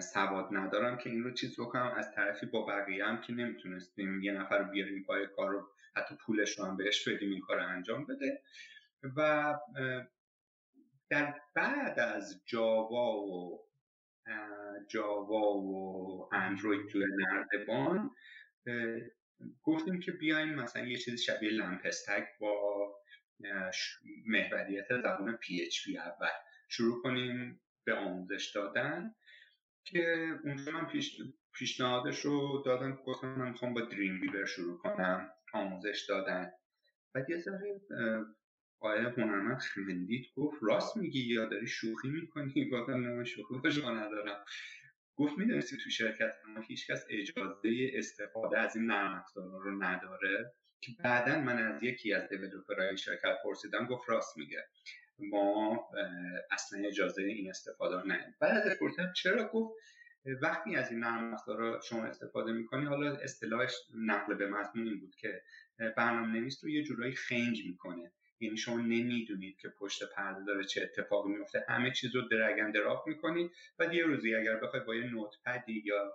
[0.00, 1.94] سواد ندارم که این رو چیز بکنم.
[1.96, 6.58] از طرفی با بقیه هم که نمی‌تونستیم یه نفر بیاریم پای کار رو حتی پولش
[6.58, 8.42] رو هم بهش بدیم این کار انجام بده.
[9.16, 9.54] و
[11.10, 13.66] در بعد از جاوا و
[14.88, 18.10] جاوا و اندروید توی نردبان
[19.62, 22.86] گفتیم که بیایم مثلا یه چیزی شبیه لمپستک با
[24.26, 26.28] محوریت زبان PHP اول
[26.68, 29.14] شروع کنیم به آموزش دادن
[29.84, 31.22] که اونجا من پیش
[31.52, 35.32] پیشنهادش رو دادم گفتم من می‌خوام با دریم ویور شروع کنم.
[35.56, 36.52] آموزش دادن.
[37.14, 37.80] بعد یه ذره
[38.80, 44.44] آیا هنرمند خندید گفت راست میگی یا داری شوخی می‌کنی؟ گفتم نه شوخی با ندارم.
[45.16, 51.40] گفت می‌دونستی تو شرکت ما هیچکس اجازه استفاده از این نرم رو نداره؟ که بعدا
[51.40, 54.64] من از یکی از دیولوپرهای شرکت پرسیدم گفت راست میگه.
[55.18, 55.88] ما
[56.50, 59.74] اصلا اجازه این استفاده رو نداریم بعد از پرسیدم چرا؟ گفت
[60.42, 65.16] وقتی از این نرم افزار شما استفاده می‌کنی حالا اصطلاحش نقل به مضمون این بود
[65.16, 65.42] که
[65.96, 68.12] برنامه نویس رو یه جورایی خنگ می‌کنه.
[68.40, 72.70] یعنی شما نمی‌دونید که پشت پرده داره چه اتفاقی میفته همه چیز رو drag and
[72.70, 76.12] drop می‌کنید و یه روزی اگر بخوای با یه Notepad ی یا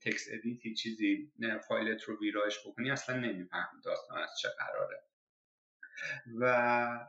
[0.00, 1.32] text editor ی چیزی
[1.68, 5.11] فایلت رو ویرایش بکنی اصلا نمی‌فهمی داستان از چه قراره.
[6.40, 7.06] و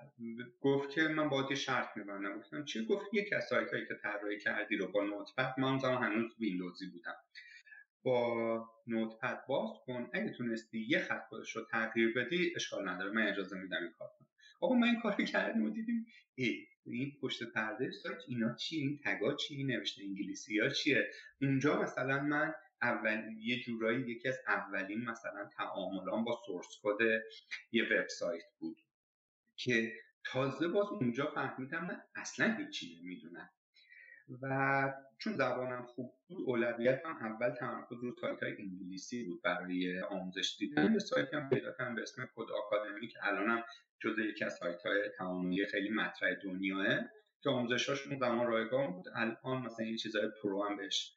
[0.62, 2.40] گفت که من باید یه شرط میبندم.
[2.40, 6.04] گفتم چی؟ گفت یکی از سایت هایی که طراحی کردی رو با Notepad من زمان
[6.04, 7.16] هنوز ویندوزی بودم.
[8.04, 13.28] با نوتپد باز کن اگه تونستی یه خط خودش رو تغییر بدی اشکال نداره من
[13.28, 14.28] اجازه میدم این کار کنم.
[14.62, 19.00] آقا ما این کار کردیم و دیدیم ای این پشت پرده سایت اینا چی؟ این
[19.04, 21.10] تگا چی؟ نوشته انگلیسی ها چیه؟
[21.42, 27.22] اونجا مثلا من اول یه جورایی یکی از اولین مثلا تعاملان با سورس کد
[27.72, 28.78] یه وبسایت بود.
[29.56, 29.94] که
[30.26, 33.50] تازه باز اونجا فهمیدم من اصلا هیچی نمی‌دونم.
[34.42, 40.02] و چون زبانم خوب بود اولویت هم اول تمرکز رو سایت های انگلیسی بود برای
[40.02, 40.94] آموزش دیدن.
[40.94, 43.64] یه سایت هم پیدا کردم به اسم Codecademy که الانم
[44.00, 47.00] جز یکی از سایت های تعاملی خیلی مطرح دنیاه
[47.42, 49.06] که آموزشاشون زمان رایگان بود.
[49.16, 51.14] الان مثلا یه چیزهای Pro هم بهش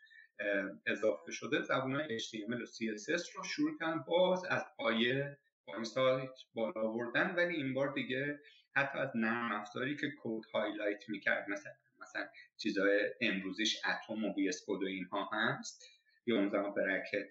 [0.87, 1.63] اضافه شده.
[1.63, 5.39] زبان HTML و CSS رو شروع کردن باز از پایه
[5.85, 8.41] سایت بالا بردن ولی این بار دیگه
[8.77, 14.65] حتی از نرم افزاری که کد highlight می‌کرد مثلا مثلا چیزهای امروزیش Atom و VS
[14.67, 15.85] Code و اینها هست
[16.27, 17.27] یا اون زمان Brackets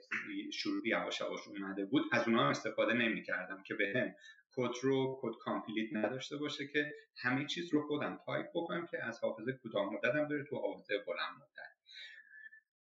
[0.53, 4.15] شروع یواش یواش اومده بود از اونها استفاده نمی‌کردم که بهم
[4.55, 9.19] کد رو code complete نداشته باشه که همه چیز رو خودم تایپ بکنم که از
[9.19, 11.75] حافظه کوتاه مدتم بره تو حافظه بلند مدت.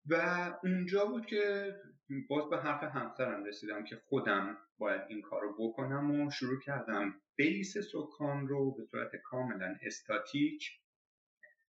[0.07, 1.75] و اونجا بود که
[2.29, 7.21] باز به حرف همسرم رسیدم که خودم باید این کار رو بکنم و شروع کردم.
[7.37, 10.71] base سکان رو به صورت کاملا استاتیک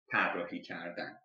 [0.07, 1.17] طراحی کردن.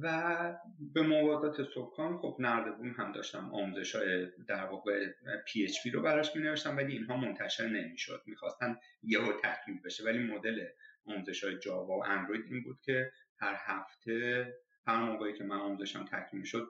[0.00, 0.58] و
[0.94, 5.06] به موازات سکان خب نردبون هم داشتم آموزش های در واقع
[5.48, 8.22] PHP رو براش می نوشتم ولی اینها منتشر نمی‌شد.
[8.26, 10.66] می‌خواستن یهو تکمیل بشه ولی مدل
[11.06, 14.52] آموزش های جاوا و اندروید این بود که هر هفته
[14.86, 16.68] هر موقعی که من آموزشم تکمیل شد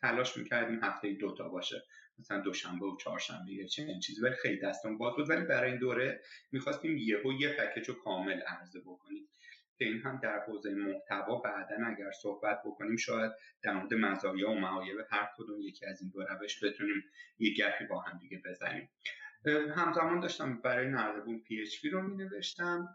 [0.00, 1.82] تلاش می‌کردیم هفته دوتا باشه.
[2.18, 5.30] مثلا دوشنبه و چهارشنبه یا چنین چیزی ولی خیلی دستم باز بود.
[5.30, 6.20] ولی برای این دوره
[6.52, 9.28] می‌خواستیم یهو یه پکیج رو کامل عرضه بکنیم.
[9.78, 13.32] که این هم در حوزه محتوا بعدا اگر صحبت بکنیم شاید
[13.62, 17.04] در مورد مزایا و معایب هر کدوم یکی از این دو روش بتونیم
[17.38, 18.88] یه گپی با هم دیگه بزنیم.
[19.76, 22.88] همزمان داشتم برای نردبون پی اچ رو می نوشتم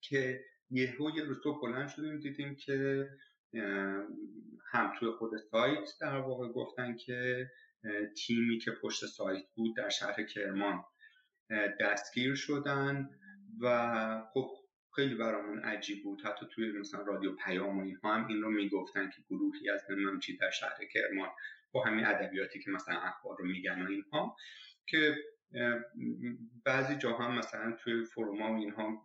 [0.00, 3.08] که یهو یه روز بلند شدیم دیدیم که
[4.72, 7.50] هم توی خود سایت در واقع گفتن که
[8.16, 10.84] تیمی که پشت سایت بود در شهر کرمان
[11.80, 13.10] دستگیر شدن
[13.60, 14.50] و خب
[14.94, 16.22] خیلی برامون عجیب بود.
[16.24, 20.20] حتی توی مثلا رادیو پیام و اینها هم این رو می‌گفتن که گروهی از نمی‌دونم
[20.20, 21.28] چی در شهر کرمان
[21.72, 24.36] با همین ادبیاتی که مثلا اخبار رو میگن و اینها
[24.86, 25.16] که
[26.64, 29.02] بعضی جا هم مثلا توی فروما و اینها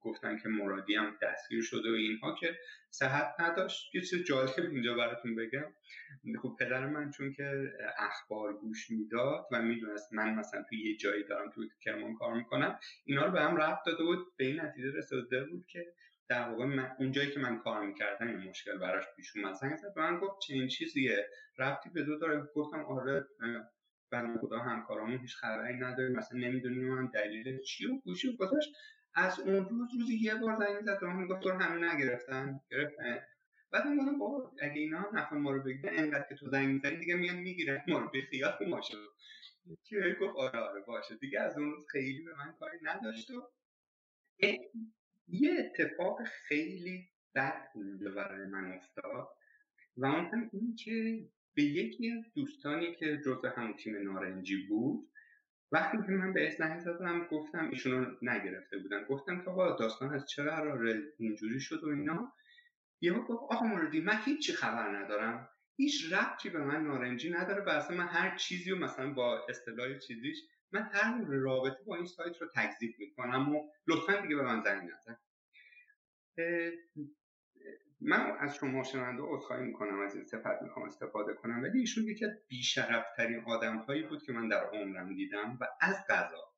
[0.00, 2.56] گفتن که مرادی هم دستگیر شده و اینها که
[2.90, 3.94] صحت نداشت.
[3.94, 5.74] یه چیز جالب اینجا براتون بگم.
[6.42, 11.24] خب پدر من چون که اخبار گوش می‌داد و می‌دونست من مثلا توی یه جایی
[11.24, 14.18] دارم توی کرمان کار می‌کنم اینا رو به هم ربط داده بود.
[14.36, 15.86] به این نتیجه رسیده بود که
[16.28, 19.54] در واقع من اونجایی که من کار می‌کردم این مشکل براش پیش اومد.
[19.54, 21.28] زنگ زد من گفت چنین چیزیه.
[21.58, 23.26] ربطی به دو داره گفتم آره
[24.10, 28.68] بنده خدا همکارامون هیچ خبری نداریم مثلا نمی‌دونیم من دلیل چی و گوشی گذاشت.
[29.16, 32.60] از اون روز روزی یه بار زنگ زد به من گفت تو همین نگرفتن.
[32.70, 33.18] گرفتن.
[33.70, 36.96] بعد من گفتم بابا اگه اینا نفر ما رو بگیرن انقدر که تو زنگ می‌زنی
[36.96, 39.12] دیگه میان می‌گیرن ما رو به خیال ما شد.
[39.84, 41.16] که گفت آره آره باشه.
[41.16, 43.50] دیگه از اون روز خیلی به من کاری نداشت و
[45.28, 49.28] یه اتفاق خیلی بد اونجا برای من افتاد.
[49.96, 55.08] و اون هم این که به یکی از دوستانی که جزء همون تیم نارنجی بود
[55.72, 59.04] وقتی که من به زنگ زدم گفتم ایشون رو نگرفته بودن.
[59.04, 62.32] گفتم که آقا داستان از چه قراره اینجوری شد و اینا.
[63.00, 65.48] یهو گفت آقا موردی من هیچی خبر ندارم.
[65.76, 67.62] هیچ ربطی به من نارنجی نداره.
[67.62, 70.38] و من هر چیزی رو مثلا با اصطلاح چیزیش
[70.72, 74.90] من هر رابطه با این سایت رو تکذیب می‌کنم و لطفا دیگه به من زنگ
[74.90, 75.18] نزن.
[78.00, 82.24] من از شما شنونده عذرخواهی می‌کنم از این صفت می‌خوام استفاده کنم ولی ایشون یکی
[82.24, 86.52] از بیشرفترین آدم هایی بود که من در عمرم دیدم و از غذا.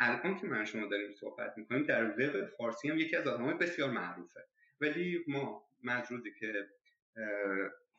[0.00, 3.90] الان که من شما داریم صحبت می‌کنیم در وب فارسی هم یکی از آدم بسیار
[3.90, 4.40] معروفه.
[4.80, 6.68] ولی ما مجروزی که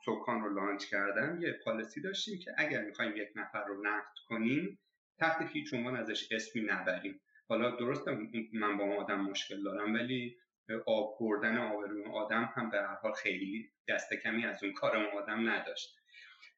[0.06, 4.80] سکان رو لانچ کردم یه پالیسی داشتیم که اگر می‌خوایم یک نفر رو نقد کنیم
[5.20, 7.22] تحت هیچ عنوان ازش اسمی نبریم.
[7.50, 8.18] حالا درسته
[8.54, 10.38] من با آدم مشکل دارم ولی
[10.86, 15.24] آب بردن آبروی آدم هم به هر حال خیلی دست کمی از اون کار اون
[15.24, 15.96] آدم نداشت.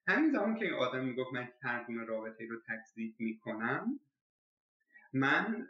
[0.08, 4.00] همین زمان که این آدم می‌گفت من هر رابطه رو تکذیب می‌کنم
[5.14, 5.68] من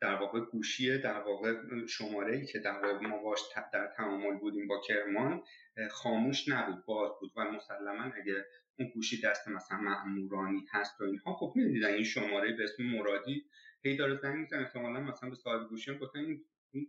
[0.00, 1.54] در واقع گوشی در واقع
[1.86, 3.40] شماره ای که در واقع ما باش
[3.72, 5.42] در تعامل بودیم با کرمان
[5.90, 8.44] خاموش نبود باز بود و مسلما اگه
[8.78, 13.44] اون گوشی دست مثلا مأمورانی هست و اینها خب می‌دیدن این شماره به اسم مرادی
[13.82, 16.44] هی داره زنگ می‌زنه احتمالا مثلا به صاحب گوشی هم گفتن این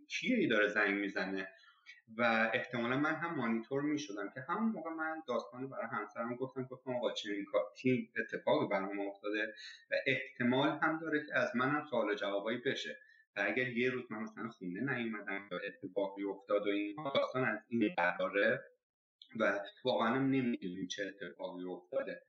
[0.08, 1.48] کیه ای داره زنگ می‌زنه؟
[2.16, 6.94] و احتمالا من هم مانیتور می‌شدم که همون موقع من داستان برای همسرم گفتم گفتم
[6.96, 9.54] آقا چنین تیم اتفاقی برام افتاده؟
[9.90, 12.98] و احتمال هم داره که از منم سوال جوابایی بشه.
[13.36, 17.58] و اگر یه روز من مثلا خونه نیومدم یا اتفاقی افتاد و این داستان از
[17.68, 18.64] این قراره
[19.36, 22.22] و واقعا نمی‌دونیم چه اتفاقی افتاده.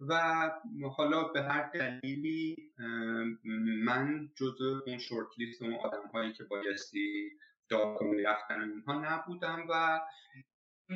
[0.00, 0.50] و
[0.96, 2.72] حالا به هر دلیلی
[3.84, 7.30] من جزء اون شورت لیست اون آدم هایی که بایستی
[7.68, 10.00] داستانی رفتن اینها نبودم و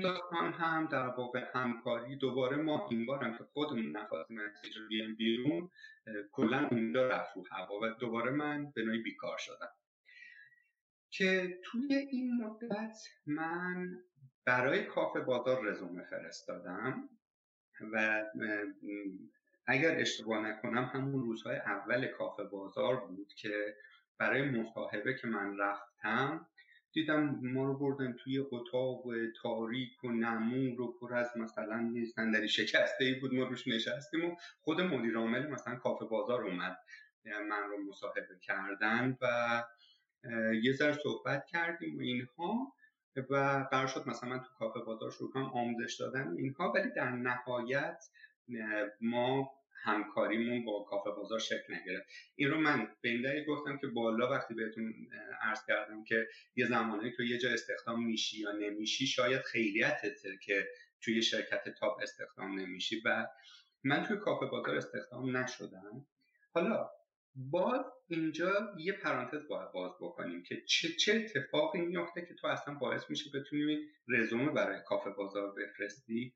[0.03, 5.15] داستان هم در واقع همکاری دوباره ما این بار هم که خودمون نخواستیم از بیایم
[5.15, 5.71] بیرون
[6.33, 9.71] کلا اونجا رفت رو هوا و دوباره من به نوعی بیکار شدم.
[11.11, 14.05] که توی این مدت من
[14.45, 17.09] برای کافه بازار رزومه فرستادم.
[17.93, 18.25] و
[19.67, 23.77] اگر اشتباه نکنم همون روزهای اول کافه بازار بود که
[24.19, 26.47] برای مصاحبه که من رفتم
[26.93, 29.05] دیدم ما رو بردن توی اتاق
[29.43, 34.37] تاریک و نمور و پر از مثلا صندلی شکسته ای بود ما روش نشستیم و
[34.61, 36.79] خود مدیر عامل مثلا کافه بازار اومد
[37.25, 39.63] من رو مصاحبه کردن و
[40.63, 42.73] یه ذره صحبت کردیم و اینها.
[43.21, 47.11] و قرار شد مثلا من تو کافه بازار شروع کنم آموزش دادن اینها ولی در
[47.11, 48.05] نهایت
[49.01, 49.51] ما
[49.83, 52.09] همکاریمون با کافه بازار شکل نگرفت.
[52.37, 54.95] این رو من به این دلیل گفتم که بالا وقتی بهتون
[55.43, 60.69] عرض کردم که یه زمانی تو یه جا استخدام میشی یا نمیشی شاید خیلیتته که
[61.01, 63.03] توی شرکت تاپ استخدام نمیشی.
[63.05, 63.27] و
[63.85, 66.07] من توی کافه بازار استخدام نشدم.
[66.55, 66.91] حالا
[67.35, 72.75] باز اینجا یه پرانتز باید باز بکنیم که چه, چه اتفاقی میفته که تو اصلا
[72.75, 76.35] باعث میشه بتونی رزومه برای کافه بازار بفرستی.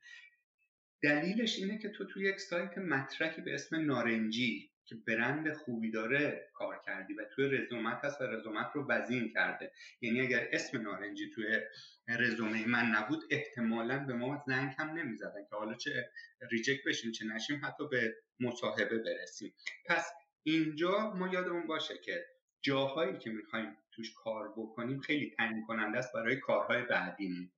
[1.02, 6.50] دلیلش اینه که تو توی یک سایت مطرحی به اسم نارنجی که برند خوبی داره
[6.54, 9.72] کار کردی و توی رزومت هست و رزومت رو وزین کرده.
[10.00, 11.60] یعنی اگر اسم نارنجی توی
[12.08, 16.10] رزومه من نبود احتمالا به ما زنگ هم نمی‌زدن که حالا چه
[16.50, 19.54] ریجکت بشیم چه نشیم حتی به مصاحبه برسیم.
[19.86, 20.12] پس
[20.42, 22.24] اینجا ما یادمون باشه که
[22.62, 27.50] جاهایی که می‌خوایم توش کار بکنیم خیلی تعیین کننده است برای کارهای بعدیمون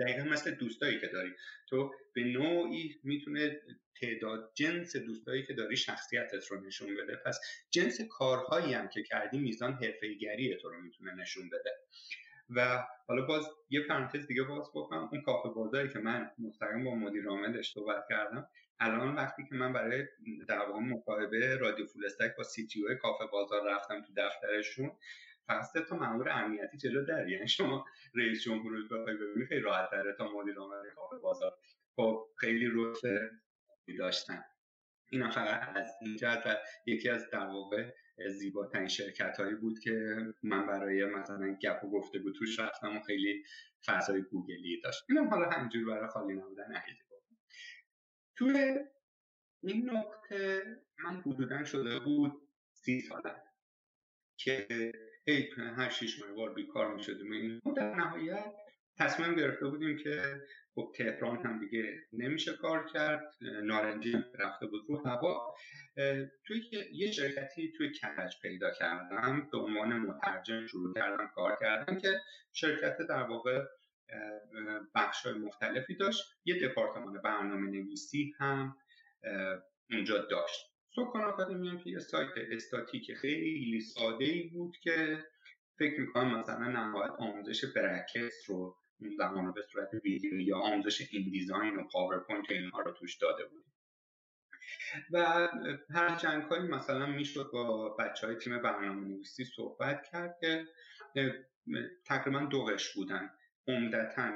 [0.00, 1.30] دقیقا مثل دوستایی که داری.
[1.68, 3.60] تو به نوعی می‌تونه
[4.00, 7.16] تعداد جنس دوستایی که داری شخصیتت رو نشون بده.
[7.26, 7.40] پس
[7.70, 11.70] جنس کارهایی هم که کردی میزان حرفه‌ایگری تو رو می‌تونه نشون بده.
[12.50, 15.08] و حالا باز یه پرانتز دیگه باز بکنم.
[15.12, 18.48] اون کافه بازاری که من مستقیم با مدیر عاملش صحبت کردم.
[18.80, 20.06] الان وقتی که من برای
[20.48, 24.90] در واقع مصاحبه رادیو فول استک با سی تی کافه بازار رفتم تو دفترشون
[25.48, 30.14] فقط تا مامور امنیتی جلو در یعنی شما رئیس جمهور رو ببینی خیلی راحت تره
[30.18, 31.52] تا مدیر عامل کافه بازار.
[31.96, 33.30] خب خیلی رشد
[33.98, 34.44] داشتن.
[35.10, 36.56] اینا فقط از اینجا و
[36.86, 37.94] یکی از در واقع
[38.28, 43.44] زیباترین شرکت بود که من برای مثلا گپ و گفته بود توش رفتم و خیلی
[43.86, 45.04] فضای گوگلی داشت.
[45.08, 47.07] اینم حالا همینجور برای خالی نبودن عقیده
[48.38, 48.78] توی
[49.62, 50.62] این نقطه
[51.04, 52.32] من حدودا شده بود
[52.72, 53.34] سی ساله
[54.36, 54.66] که
[55.26, 58.54] هی هر شیش ماه بار بیکار می شدیم این در نهایت
[58.98, 60.22] تصمیم گرفته بودیم که
[60.74, 65.54] خب تهران هم دیگه نمیشه کار کرد نارنجی رفته بود رو هوا.
[66.46, 66.62] توی
[66.92, 72.20] یه شرکتی توی کرج پیدا کردم به عنوان مترجم شروع کردم کار کردم که
[72.52, 73.64] شرکت در واقع
[74.94, 76.24] بخش های مختلفی داشت.
[76.44, 78.76] یه دپارتمان برنامه نویسی هم
[79.90, 80.72] اونجا داشت.
[80.96, 85.24] سکان آکادمی هم که یه سایت استاتیک خیلی ساده ای بود که
[85.78, 91.76] فکر می‌کنم مثلا نهایت آموزش Brackets رو اون زمان به صورت ویدیو یا آموزش InDesign
[91.76, 93.64] و PowerPoint اینها رو توش داده بود
[95.10, 95.48] و
[95.94, 100.66] هر چند کاری مثلا می‌شد با بچه های تیم برنامه نویسی صحبت کرد که
[102.06, 103.30] تقریبا دو قشر بودن.
[103.68, 104.32] عمدتا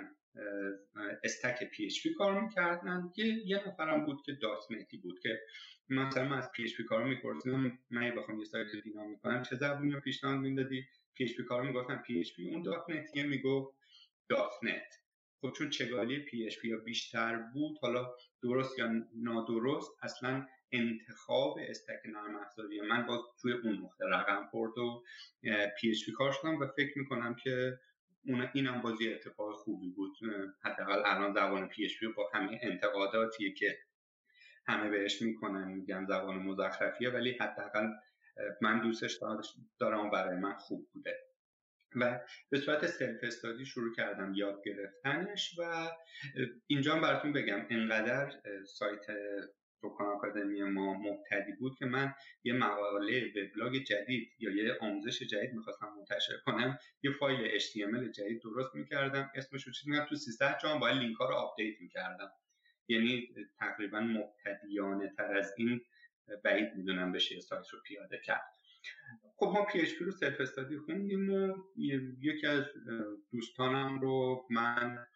[1.25, 3.13] stack PHP کار می‌کردن.
[3.17, 5.41] یه, یه نفرم بود که .NET ی بود که
[5.89, 10.01] مثلا من از PHP کار میپرسیدم من بخوام یه سایت دینامیک کنم چه زبونی رو
[10.01, 13.77] پیشنهاد می‌دادی؟ پی اچ پی کار می‌گفتم پی اچ پی اون .NET یه می‌گفت.
[14.29, 14.95] .NET.
[15.41, 22.37] خب چون چگالی PHP یا بیشتر بود حالا درست یا نادرست اصلا انتخاب stack نرم
[22.37, 25.05] افزاری من با توی اون نقطه رقم خورد و
[25.81, 27.79] PHP کار شدم و فکر می‌کنم که
[28.27, 30.13] اون اینم بازی اتفاق خوبی بود.
[30.65, 33.79] حداقل الان زبان PHP با همه انتقاداتیه که
[34.67, 37.89] همه بهش می‌کنن میگن زبان مزخرفیه ولی حداقل
[38.61, 39.19] من دوستش
[39.79, 41.19] دارم برای من خوب بوده.
[41.97, 42.21] و
[42.51, 45.91] به صورت self-study شروع کردم یاد گرفتنش و
[46.67, 48.33] اینجا براتون بگم انقدر
[48.67, 49.07] سایت
[49.83, 52.15] سکان آکادمی ما مبتدی بود که من
[52.45, 56.79] یه مقاله وبلاگ جدید یا یه آموزش جدید می‌خواستم منتشر کنم.
[57.03, 59.31] یه فایل HTML جدید درست می‌کردم.
[59.35, 62.31] اسمش رو چیز میگم؟ تو 300 جا باید لینک ها رو update می‌کردم.
[62.89, 63.29] یعنی
[63.59, 65.81] تقریبا مبتدیانه تر از این
[66.45, 68.53] بعید می‌دونم بشه سایت رو پیاده کرد.
[69.37, 71.55] خب ما PHP رو self-study خوندیم و
[72.23, 72.65] یکی از
[73.33, 75.07] دوستانم رو من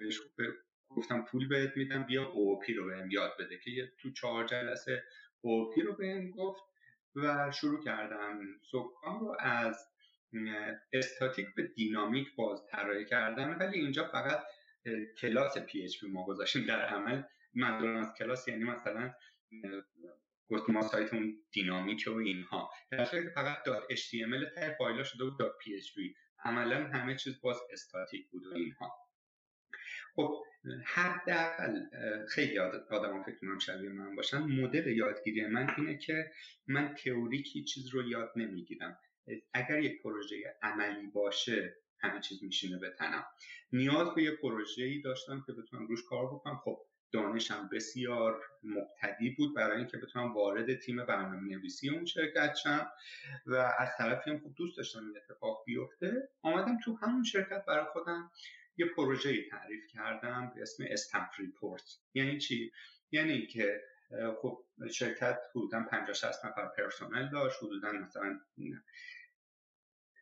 [0.00, 0.20] بهش
[0.96, 5.04] گفتم پول بهت میدم بیا OOP رو بهم یاد بده که تو چهار جلسه
[5.40, 6.62] OOP رو بهم گفت
[7.16, 8.40] و شروع کردم.
[8.70, 9.88] سکان رو از
[10.92, 14.42] استاتیک به دینامیک باز طراحی کردن ولی اینجا فقط
[15.18, 16.66] کلاس PHP ما گذاشتیم.
[16.66, 17.22] در عمل
[17.54, 19.14] منظورم از کلاس یعنی مثلا
[20.50, 22.70] گفت ما سایتمون دینامیک و اینها.
[22.90, 28.30] در فقط dot HTML ته فایل شده بود dot PHP عملا همه چیز باز استاتیک
[28.30, 29.03] بود و اینها.
[30.14, 30.42] خب
[30.86, 31.80] حداقل
[32.28, 34.38] خیلی آدم فکر کنم شبیه من باشن.
[34.38, 36.30] مدل یادگیری من اینه که
[36.66, 38.98] من تئوریکی چیز رو یاد نمی‌گیرم.
[39.54, 43.24] اگر یک پروژه عملی باشه همه چیز میشینه به تنم.
[43.72, 46.60] نیاز به یه پروژه‌ای داشتم که بتونم روش کار بکنم.
[46.64, 46.78] خب
[47.12, 52.90] دانشم بسیار مبتدی بود برای اینکه بتونم وارد تیم برنامه نویسی اون شرکت شم
[53.46, 56.28] و از طرفی هم خوب دوست داشتم این اتفاق بیفته.
[56.42, 58.30] آمدم تو همون شرکت برای خودم.
[58.76, 62.72] یه پروژه تعریف کردم به اسم stamp report یعنی چی؟
[63.10, 63.80] یعنی که
[64.42, 68.40] خب شرکت حدودا 50 60 نفر پرسنل داشت حدودا مثلا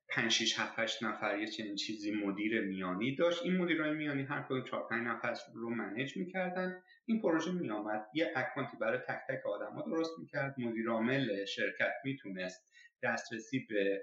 [0.08, 3.42] 5 6 7 8 نفر یه چنین چیزی مدیر میانی داشت.
[3.42, 6.82] این مدیرای میانی هر کدوم 4 5 نفر رو manage می‌کردن.
[7.06, 8.06] این پروژه میآمد.
[8.14, 10.54] یه account ی برای تک تک آدما درست می‌کرد.
[10.58, 12.72] مدیر عامل شرکت می‌تونست
[13.02, 14.02] دسترسی به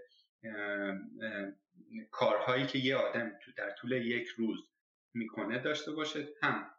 [2.11, 4.59] کارهایی که یه آدم تو در طول یک روز
[5.13, 6.69] می‌کنه داشته باشه هم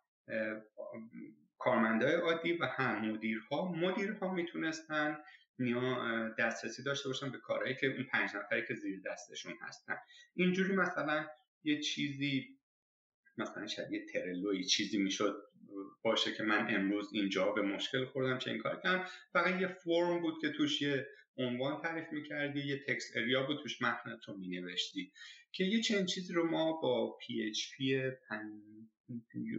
[1.58, 3.72] کارمندای عادی و هم مدیرها.
[3.72, 5.18] مدیرها می‌تونستن
[6.38, 9.96] دسترسی داشته باشن به کارهایی که اون پنج نفری که زیر دستشون هستن.
[10.34, 11.26] اینجوری مثلا
[11.64, 12.58] یه چیزی
[13.38, 15.42] مثلا شبیه ترلوی چیزی می‌شد
[16.02, 19.04] باشه که من امروز اینجا به مشکل خوردم چه این کار کردم.
[19.32, 21.06] فقط یه فرم بود که توش یه
[21.36, 25.12] عنوان تعریف می‌کردی یه text area بود توش متنت رو مینوشتی
[25.52, 28.02] که یه چنین چیزی رو ما با PHP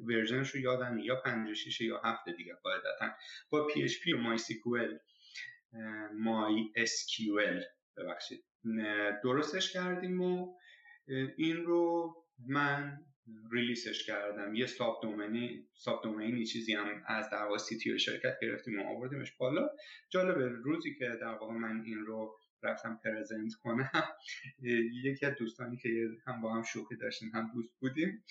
[0.08, 3.16] version ش رو یادم یا 56 یا 7 دیگه قاعدتا.
[3.50, 4.98] با پی اچ پی و مای سیکوئل
[6.14, 7.64] مای SQL
[7.98, 8.44] ببخشید
[9.24, 10.56] درستش کردیم و
[11.38, 12.16] این رو
[12.48, 13.06] من
[13.52, 14.56] release ش کردم.
[14.56, 19.32] یه subdomain ی subdomain ی چیزی هم از در واقع سی شرکت گرفتیم و آوردیمش
[19.32, 19.70] بالا.
[20.10, 23.92] جالبه روزی که در واقع من این رو رفتم پرزنت کنم
[25.04, 28.24] یکی از دوستانی که هم با هم شوخی داشتیم هم دوست بودیم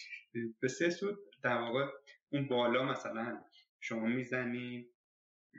[0.61, 1.87] به سه سود در واقع
[2.33, 3.45] اون بالا مثلا
[3.81, 4.91] شما می‌زنید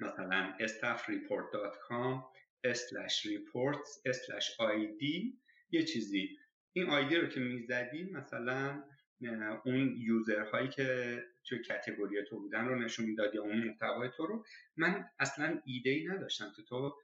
[0.01, 2.23] مثلا staffreport.com
[2.67, 5.03] slash reports slash id
[5.71, 6.37] یه چیزی.
[6.73, 8.83] این آیدی رو که می‌زدی مثلا
[9.65, 14.45] اون یوزرهایی که توی کتگوری تو بودن رو نشون می‌داد یا اون محتوای تو رو.
[14.77, 16.95] من اصلا ایده ای نداشتم که تو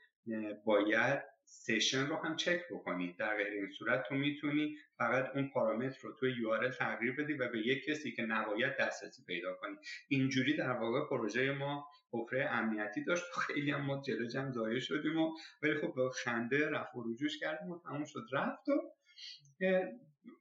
[0.65, 3.15] باید سشن رو هم چک بکنی.
[3.19, 7.49] در غیر این صورت تو می‌تونی فقط اون پارامتر رو توی یو تغییر بدی و
[7.51, 9.75] به یک کسی که نباید دسترسی پیدا کنی.
[10.07, 15.17] اینجوری در واقع پروژه ما حفره امنیتی داشت خیلی هم ما جلو جمع ضایع شدیم
[15.17, 15.31] و
[15.63, 18.23] ولی خب به خنده رفت و رجوش کردیم و تموم شد.
[18.33, 18.93] رفت و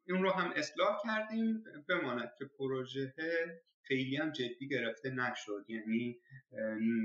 [0.09, 3.15] اون رو هم اصلاح کردیم بماند که پروژه
[3.83, 5.65] خیلی هم جدی گرفته نشد.
[5.69, 6.21] یعنی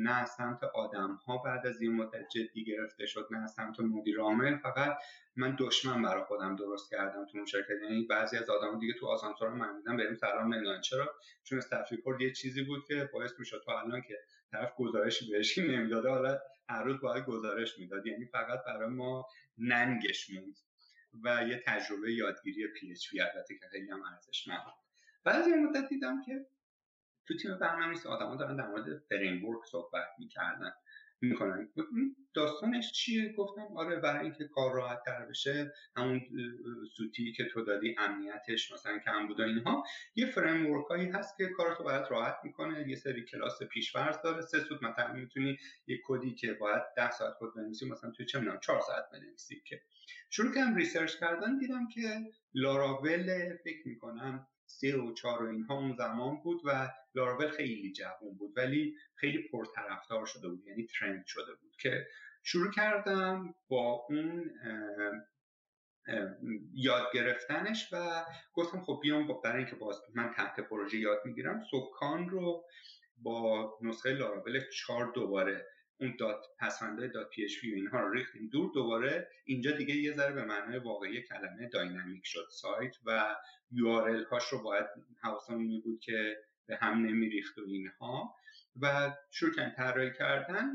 [0.04, 3.80] نه از سمت آدم ها بعد از این مدت جدی گرفته شد نه از سمت
[3.80, 4.58] مدیر عامل.
[4.58, 4.98] فقط
[5.36, 7.70] من دشمن برای خودم درست کردم تو اون شرکت.
[7.84, 11.92] یعنی بعضی از آدم دیگه تو آسانسور من میدن بریم سلام نمی‌دونن چرا؟ چون استف
[12.20, 14.18] یه چیزی بود که باعث می‌شد تا الان که
[14.52, 18.06] طرف گزارشی بهش نمی‌داده حالا هر روز باید گزارش می‌داد.
[18.06, 19.26] یعنی فقط برای ما
[19.58, 20.56] ننگش موند.
[21.24, 24.74] و یه تجربه یادگیری PHP البته که خیلی هم ارزشمند
[25.24, 26.46] بعد از این مدت دیدم که
[27.28, 30.74] تو تیم برنامه‌نویسی آدما دارن در مورد framework صحبت می‌کردن.
[31.22, 31.70] می‌کنن.
[32.34, 36.22] داستانش چیه؟ گفتم آره برای اینکه کار راحت تر بشه همون
[36.98, 39.84] سوتی که تو دادی امنیتش مثلا کم بود اینها
[40.16, 42.90] یه framework هایی هست که کارتو برات راحت می‌کنه.
[42.90, 44.42] یه سری کلاس پیشورز داره.
[44.42, 45.58] سه سوت مثلا می‌تونی
[45.88, 49.62] یه کدی که باید 10 ساعت کد بنویسی مثلا توی چه می‌دونم 4 ساعت بنویسی
[49.66, 49.82] که.
[50.30, 52.20] شروع کردم research کردن دیدم که
[52.54, 58.38] لاراول فکر می‌کنم سه و چهار و اینها اون زمان بود و لاراول خیلی جوان
[58.38, 62.08] بود ولی خیلی پرطرفدار شده بود یعنی trend شده بود که
[62.44, 64.52] شروع کردم با اون
[66.74, 72.30] یاد گرفتنش و گفتم خب بیام برای اینکه باز من تحت پروژه یاد می‌گیرم سکان
[72.30, 72.66] رو
[73.18, 75.68] با نسخه لاراول چهار دوباره
[76.00, 80.46] اون dot پسوندهای dot PHP اینها رو ریختیم دور دوباره اینجا دیگه یه ذره به
[80.46, 83.36] معنای واقعی کلمه dynamic شد سایت و
[83.72, 84.86] UI هاش رو باید
[85.24, 86.38] حواسمون می بود که
[86.72, 88.36] به هم نمیریخت و اینها.
[88.82, 90.70] و شروع کردن طراحی کردن.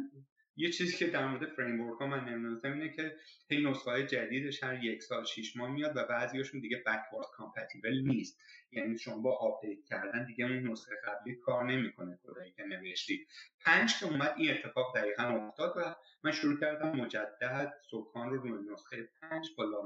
[0.57, 3.17] یه چیزی که در مورد framework ها من نمی‌دونستم اینه که
[3.51, 8.41] هی نسخه جدیدش هر یک سال شیش ماه میاد و بعضیاشون دیگه backward compatible نیست.
[8.73, 13.29] یعنی شما با update کردن دیگه اون نسخه قبلی کار نمی‌کنه کدایی که نوشتید.
[13.61, 18.73] پنج که اومد این اتفاق دقیقا افتاد و من شروع کردم مجدد سکان رو روی
[18.73, 19.79] نسخه پنج بالا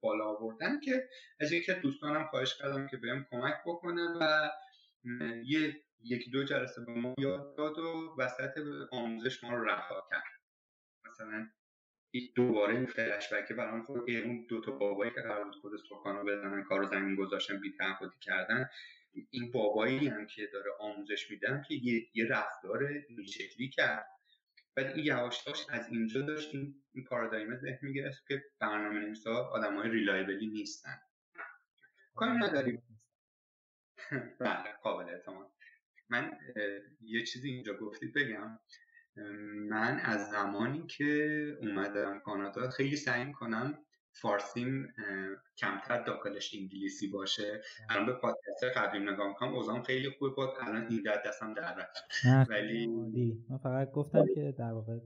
[0.00, 1.08] بالا آوردن که
[1.40, 4.50] از یکی دوستانم خواهش کردم که بهم کمک بکنه و
[5.44, 8.58] یه یکی دو جلسه به ما یاد داد و وسط
[8.92, 10.24] آموزش ما رو رها کرد.
[11.10, 11.48] مثلا
[12.34, 16.62] دوباره این فلشبک برام خود اون دو تا بابایی که قرار بود خود سکانو بزنن
[16.62, 17.76] کار زمین گذاشتن بی
[18.20, 18.68] کردن.
[19.30, 24.06] این بابایی هم که داره آموزش میدن که یه, یه رفتار این شکلی کرد.
[24.74, 29.90] بعد این یواش از اینجا داشت این, پارادایم ذهن می‌گرفت که برنامه نویسا آدم های
[29.90, 30.98] ریلایبلی نیستن.
[32.14, 32.82] کاری نداریم.
[34.40, 35.50] بله قابل اعتماد.
[36.08, 36.38] من
[37.00, 38.58] یه چیزی اینجا گفتید بگم.
[39.68, 43.78] من از زمانی که اومدم کانادا خیلی سعی کنم
[44.12, 44.94] فارسیم
[45.58, 47.62] کمتر داخلش انگلیسی باشه.
[47.90, 50.48] الان به پادکست قبلی نگاه می‌کنم اوضام خیلی خوب بود.
[50.60, 52.04] الان این دستم در رفت.
[52.50, 52.86] ولی
[53.50, 54.98] من فقط گفتم که در واقع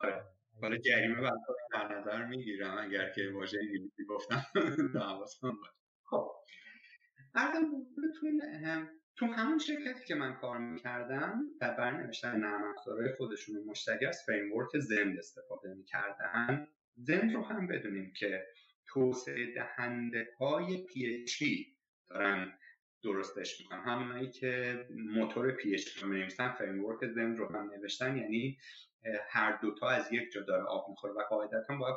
[0.00, 0.24] آره.
[0.62, 1.38] حالا جریمه برای
[1.72, 2.78] در نظر می‌گیرم.
[2.78, 4.42] اگر که واژه انگلیسی گفتم
[6.10, 6.30] خب.
[7.34, 8.40] عرضم بهتون
[9.16, 14.78] تو همون شرکتی که من کار می‌کردم در برنوشتن نرم افزارهای خودشون مشتری از framework
[14.78, 18.46] Zend استفاده می‌کردن Zend رو هم بدونیم که
[18.86, 21.24] توسعه دهنده های PHP
[22.08, 22.52] دارن
[23.02, 23.80] درستش می‌کنن.
[23.80, 28.58] همونایی که موتور PHP رو نویسن framework Zend رو هم نوشتن یعنی
[29.28, 31.96] هر دوتا از یک جا داره آب می‌خوره و قاعدتا باید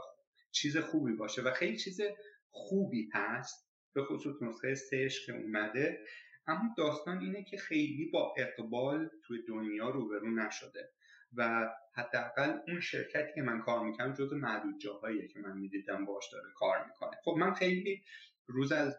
[0.51, 2.01] چیز خوبی باشه و خیلی چیز
[2.49, 3.66] خوبی هست.
[3.97, 5.99] به خصوص نسخه سهش که اومده
[6.47, 10.89] اما داستان اینه که خیلی با اقبال توی دنیا روبرو نشده
[11.33, 16.25] و حداقل اون شرکتی که من کار می‌کنم جز معدود جاهاییه که من می‌دیدم باش
[16.33, 17.17] داره کار می‌کنه.
[17.23, 18.03] خب من خیلی
[18.47, 18.97] روز از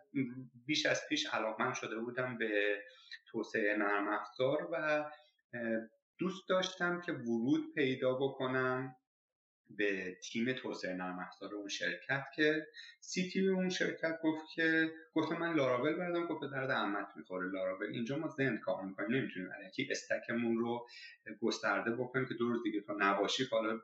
[0.66, 2.82] بیش از پیش علاقمند شده بودم به
[3.26, 5.05] توسعه نرم افزار و
[6.18, 8.96] دوست داشتم که ورود پیدا بکنم.
[9.71, 12.66] به تیم توسعه نرم افزار اون شرکت که
[13.01, 17.51] سی تی اون شرکت گفت که گفت من لاراول بردم گفت به درد عمت می‌خوره
[17.51, 20.87] لاراول اینجا ما زند کار می‌کنیم نمی‌تونیم علکی استکمون رو
[21.43, 23.81] گسترده بکنیم که دو روز دیگه تو نباشی حالا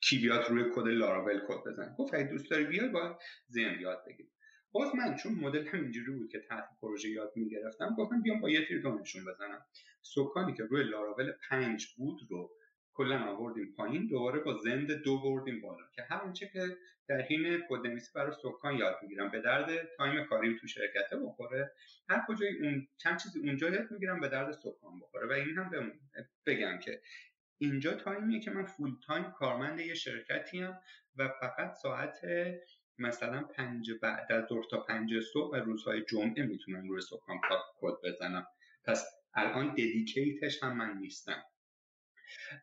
[0.00, 3.16] کی بیاد روی کد لاراول کد بزن گفت اگه دوست داری بیای باید
[3.48, 4.26] Zend یاد بگیر
[4.72, 8.50] باز من چون مدل هم اینجوری بود که تحت پروژه یاد می‌گرفتم گفتم بیام با
[8.50, 8.82] یه تیر
[9.28, 9.66] بزنم.
[10.02, 12.50] سکانی که روی لاراول پنج بود رو
[12.96, 16.76] کلا آوردیم پایین دوباره با Zend دو بردیم بالا که هر اونچه که
[17.08, 19.30] در حین کدنویسی برای سکان یاد می‌گیرم.
[19.30, 21.72] به درد time کاریم تو شرکته بخوره
[22.08, 25.26] هر کجای اون چند چیزی اونجا یاد می‌گیرم به درد سکان بخوره.
[25.28, 25.92] و این هم
[26.46, 27.00] بگم که
[27.58, 30.78] اینجا time یه که من full time کارمند یه شرکتی هم
[31.16, 32.20] و فقط ساعت
[32.98, 37.40] مثلا پنج بعد از ظهر تا پنج صبح و روزهای جمعه می‌تونم روی سکان
[37.76, 38.46] کد بزنم.
[38.84, 41.42] پس الان dedicated هم من نیستم.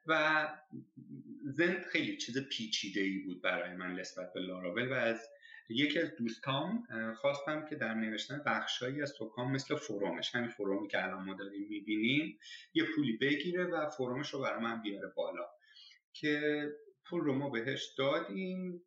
[0.08, 0.48] و
[1.44, 5.30] Zend خیلی چیز پیچیده ای بود برای من نسبت به لاراول و از
[5.70, 11.04] یکی از دوستام خواستم که در نوشتن بخشهایی از سکان مثل فرومش همین فرومی که
[11.04, 12.40] الان ما داریم می‌بینیم
[12.74, 15.46] یه پولی بگیره و فرومش رو برای من بیاره بالا.
[16.14, 16.68] که
[17.06, 18.82] پول رو ما بهش دادیم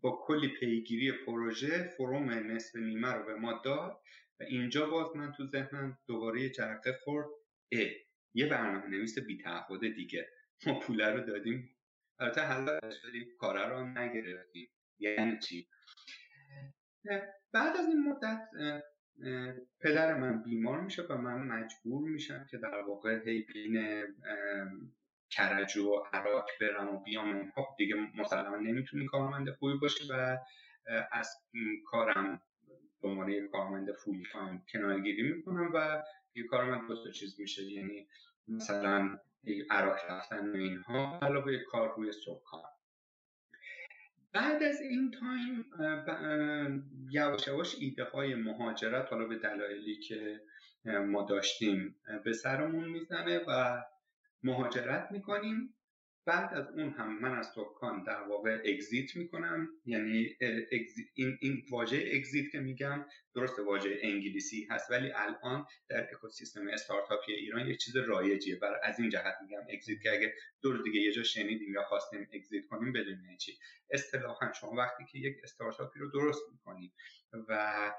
[0.00, 4.00] با کلی پیگیری پروژه فروم نصف نیمه رو به ما داد
[4.40, 7.26] و اینجا باز من تو ذهنم دوباره یه جرقه خورد
[8.34, 9.42] یه برنامه نویس بی
[9.96, 10.28] دیگه.
[10.66, 11.76] ما پوله رو دادیم.
[12.18, 12.80] البته حالا
[13.38, 14.68] کاره رو نگرفتیم.
[14.98, 15.68] یعنی چی؟
[17.52, 18.48] بعد از این مدت
[19.80, 24.04] پدر من بیمار میشه و من مجبور میشم که در واقع هی بین
[25.30, 27.50] کرج و عراق برم و بیام.
[27.50, 30.38] خب دیگه مسلما نمی‌تونی کارمند خوبی باشی و
[31.12, 31.36] از
[31.86, 32.42] کارم
[33.02, 36.02] به عنوان کارمند فول تایم کنارگیری می‌کنم و
[36.34, 38.06] یه کار من دو چیز میشه یعنی
[38.48, 39.18] مثلا
[39.70, 42.62] عراق رفتن و اینها علاوه کار روی سکان
[44.32, 45.64] بعد از این تایم
[47.10, 50.40] یواش یواش ایده های مهاجرت حالا به دلایلی که
[50.84, 53.82] ما داشتیم به سرمون می‌زنه و
[54.42, 55.74] مهاجرت می‌کنیم.
[56.26, 59.68] بعد از اون هم من از سکان در واقع اگزیت می‌کنم.
[59.86, 60.36] یعنی
[61.14, 67.32] این, این واژه اگزیت که میگم درست واژه انگلیسی هست ولی الان در اکوسیستم استارتاپی
[67.32, 68.56] ایران یه چیز رایجیه.
[68.56, 72.28] برای از این جهت میگم exit که اگه دور دیگه یه جا شنیدیم یا خواستیم
[72.32, 73.58] exit کنیم بدونیم چی.
[73.90, 76.92] اصطلاحا شما وقتی که یک استارتاپی رو درست می‌کنید
[77.48, 77.92] و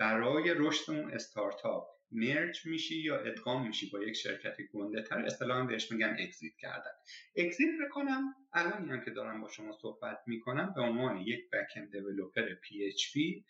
[0.00, 5.64] برای رشد اون استارتاپ merge میشی یا ادغام میشی با یک شرکت گنده تر؟ اصطلاحا
[5.64, 6.90] بهش میگن exit کردن.
[7.36, 13.12] exit بکنم الان هم که دارم با شما صحبت می‌کنم به عنوان یک backend developer
[13.12, 13.44] PHP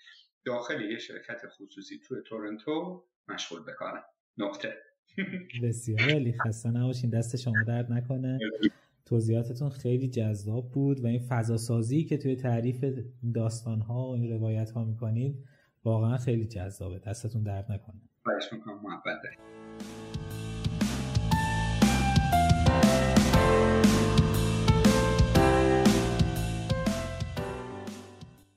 [0.44, 4.02] داخل یک شرکت خصوصی تو تورنتو مشغول بکنم
[4.38, 4.74] نقطه
[5.62, 6.34] بسیار عالی.
[6.46, 7.10] خسته نباشین.
[7.10, 8.38] دست شما درد نکنه.
[9.06, 12.84] توضیحاتتون خیلی جذاب بود و این فضا سازی که توی تعریف
[13.34, 15.44] داستان ها و این روایت ها می‌کنید
[15.84, 16.98] واقعا خیلی جذابه.
[16.98, 18.00] دستتون درد نکنه.
[18.22, 18.80] خواهش می‌کنم.
[18.82, 19.20] محبت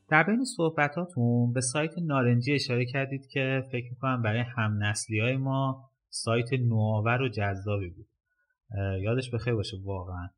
[0.10, 5.38] در بین صحبتاتون به سایت نارنجی اشاره کردید که فکر می‌کنم برای هم نسلی های
[5.38, 8.08] ما سایت نوآور و جذابی بود.
[9.02, 10.30] یادش بخیر باشه واقعا.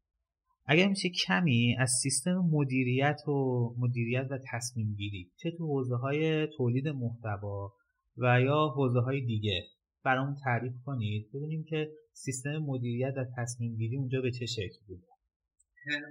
[0.72, 6.48] اگر میشه کمی از سیستم مدیریت و مدیریت و تصمیم گیری چه تو حوزه های
[6.58, 7.74] تولید محتوا
[8.18, 9.64] و یا حوزه های دیگه
[10.06, 15.04] برامون تعریف کنید ببینیم که سیستم مدیریت و تصمیم گیری اونجا به چه شکل بوده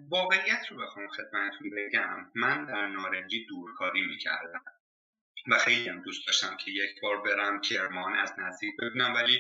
[0.08, 2.30] واقعیت رو بخوام خدمتتون بگم.
[2.34, 4.62] من در نارنجی دورکاری می‌کردم
[5.50, 9.38] و خیلی هم دوست داشتم که یک بار برم کرمان از نزدیک ببینم ولی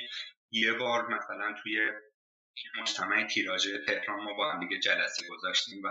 [0.50, 1.90] یه بار مثلا توی
[2.80, 5.88] مجتمع تیراژ تهران ما با هم دیگه جلسه گذاشتیم و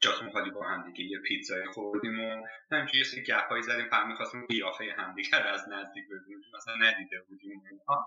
[0.00, 3.88] جاتون خالی با هم دیگه یه پیتزای خوردیم و همینجوری یه سری گپایی زدیم.
[3.88, 6.44] فهم می‌خواستیم قیافه همدیگه از نزدیک ببینیم.
[6.56, 8.06] مثلا ندیده بودیم اینها.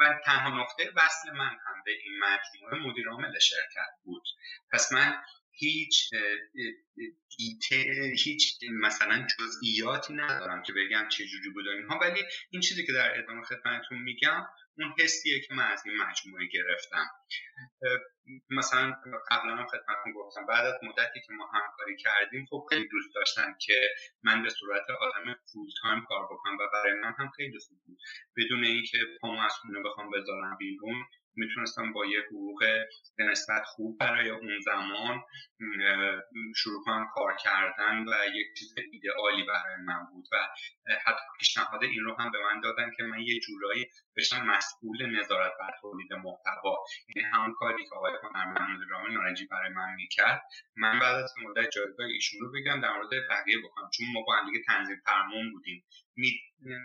[0.00, 4.22] و تنها نقطه وصل من هم به این مجموعه مدیر عامل شرکت بود.
[4.72, 5.22] پس من
[5.52, 6.14] هیچ
[7.38, 11.98] دیته هیچ مثلا جزئیاتی ندارم که بگم چه جوری بود اینها.
[11.98, 14.46] ولی این چیزی که در ادامه خدمتتون میگم
[14.78, 17.06] اون حسیه که من از این مجموعه گرفتم.
[18.50, 18.92] مثلا
[19.30, 23.54] قبلا هم خدمتتون گفتم بعد از مدتی که ما همکاری کردیم خب خیلی دوست داشتن
[23.60, 23.88] که
[24.22, 27.98] من به صورت آدم فول تایم کار بکنم و برای من هم خیلی خوب بود.
[28.36, 31.04] بدون اینکه پامو از خونه بخوام بذارم بیرون
[31.36, 32.64] می‌تونستم با یه حقوق
[33.16, 35.22] به نسبت خوب برای اون زمان
[36.56, 40.36] شروع کنم کار کردن و یک چیز ایدئالی برای من بود و
[41.06, 45.52] حتی پیشنهاد این رو هم به من دادن که من یه جورایی بشم مسئول نظارت
[45.60, 46.84] بر تولید محتوا.
[47.06, 50.42] این یعنی همون کاری که آقای هنرمند رامین نارنجی برای من می‌کرد
[50.76, 53.90] من بعد از مدت جایگاه ایشون رو بگم در مورد بقیه بکنم.
[53.94, 55.84] چون ما با هم دیگه تنظیم فرمون بودیم.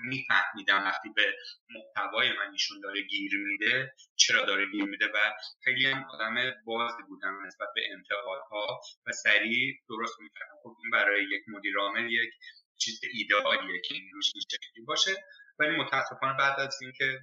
[0.04, 1.36] میفهمیدم وقتی به
[1.70, 5.34] محتوای من ایشون داره گیر میده چرا داره گیر میده و
[5.64, 6.36] خیلی هم آدم
[6.66, 12.12] بازی بودم نسبت به انتقادها و سریع درست می‌کردم خب این برای یک مدیر عامل
[12.12, 12.30] یک
[12.78, 15.12] چیز ایدئالیه که این روش شکلی باشه.
[15.60, 17.20] ولی متاسفانه بعد از اینکه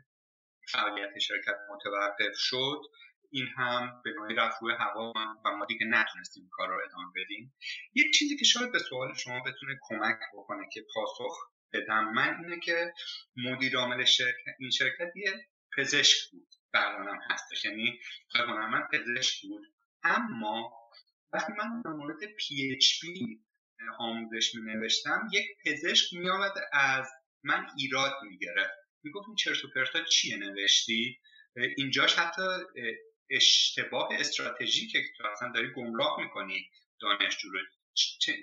[0.73, 2.83] فعالیت شرکت متوقف شد
[3.31, 5.13] این هم به نوعی رفت روی هوا
[5.45, 7.55] و ما دیگه نتونستیم کار رو ادامه بدیم.
[7.95, 12.13] یک چیزی که شاید به سوال شما بتونه کمک بکنه که پاسخ بدم.
[12.13, 12.93] من اینه که
[13.37, 16.49] مدیر عامل شرکت این شرکت یه پزشک بود.
[16.75, 17.65] الانم هستش.
[17.65, 18.01] یعنی
[18.49, 19.63] من پزشک بود.
[20.03, 20.73] اما
[21.33, 23.07] وقتی من در مورد PHP
[23.99, 26.29] آموزش می نوشتم یک پزشک می
[26.73, 27.09] از
[27.43, 31.19] من ایراد می گرفت می گفت این چرت و پرتا چیه نوشتی؟
[31.77, 32.43] اینجاش حتی
[33.31, 36.71] اشتباه استراتژیکه که تو اصلا داری گمراه می‌کنی
[37.01, 37.59] دانشجو رو.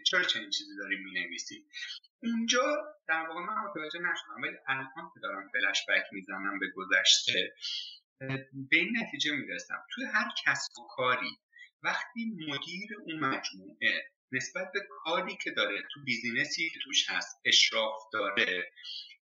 [0.06, 1.66] چرا چنین چیزی داری می‌نویسی؟
[2.24, 7.54] اونجا در واقع من متوجه نشدم ولی الان که دارم فلش بک می‌زنم به گذشته
[8.70, 9.84] به این نتیجه می‌رسم.
[9.92, 11.38] توی هر کسب و کاری
[11.84, 18.02] وقتی مدیر اون مجموعه نسبت به کاری که داره تو بیزینسی که توش هست اشراف
[18.14, 18.72] داره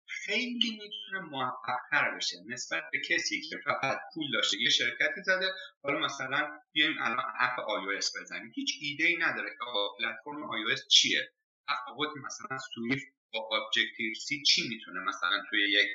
[0.09, 2.37] خیلی می‌تونه موفقتر بشه.
[2.47, 5.51] نسبت به کسی که فقط پول داشته یه شرکتی زده
[5.83, 8.51] حالا مثلا بیایم الان app iOS بزنیم.
[8.55, 11.31] هیچ ایده ای نداره که آقا پلتفرم آی چیه.
[11.67, 15.87] تفاوت مثلا Swift با Objective-C چی می‌تونه مثلا توی یک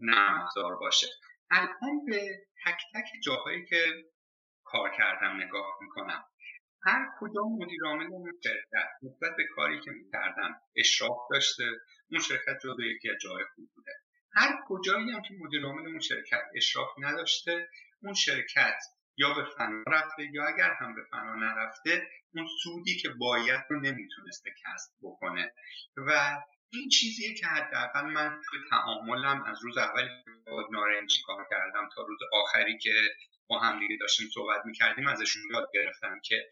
[0.00, 0.48] نرم
[0.80, 1.06] باشه؟
[1.50, 3.84] الان به تک تک جاهایی که
[4.64, 6.24] کار کردم نگاه می‌کنم
[6.82, 11.64] هر کدام مدیر عامل اون شرکت نسبت به کاری که می‌کردن اشراف داشته
[12.10, 13.92] اون شرکت جزو یکی از جای خوب بوده.
[14.34, 17.68] هر کجایی هم که مدیر عامل اون شرکت اشراف نداشته
[18.02, 18.78] اون شرکت
[19.16, 23.80] یا به فنا رفته یا اگر هم به فنا نرفته اون سودی که باید رو
[23.80, 25.52] نمی‌تونسته کسب بکنه.
[25.96, 26.38] و
[26.72, 30.08] این چیزیه که حداقل من توی تعاملم از روز اولی
[30.46, 32.94] با نارنجی کار کردم تا روز آخری که
[33.46, 36.48] با هم دیگه داشتیم صحبت می‌کردیم ازشون یاد گرفتم که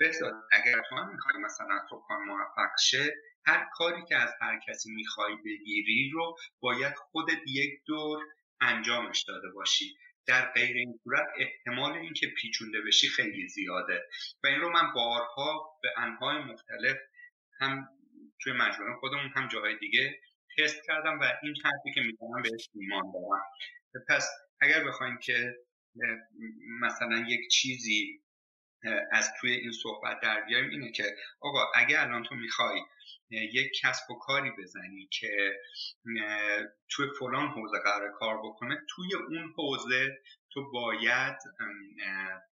[0.00, 3.14] بذار اگر تو هم می‌خوای مثلا کار موفق شه
[3.46, 8.18] هر کاری که از هر کسی می‌خوای بگیری رو باید خودت یک دور
[8.60, 9.96] انجامش داده باشی.
[10.26, 14.02] در غیر این صورت احتمال اینکه پیچونده بشی خیلی زیاده.
[14.44, 16.96] و این رو من بارها به انهای مختلف
[17.60, 17.88] هم
[18.40, 20.20] توی مجموعه خودمون هم جاهای دیگه
[20.58, 23.44] تست کردم و این حرفی که می‌کنم بهش ایمان دارم.
[24.08, 24.28] پس
[24.60, 25.56] اگر بخوایم که
[26.80, 28.20] مثلا یک چیزی
[29.12, 32.80] از توی این صحبت در بیایم اینه که آقا اگه الان تو می‌خوای
[33.30, 35.60] یک کسب و کاری بزنی که
[36.90, 40.18] توی فلان حوزه قرار کار بکنه توی اون حوزه
[40.52, 41.36] تو باید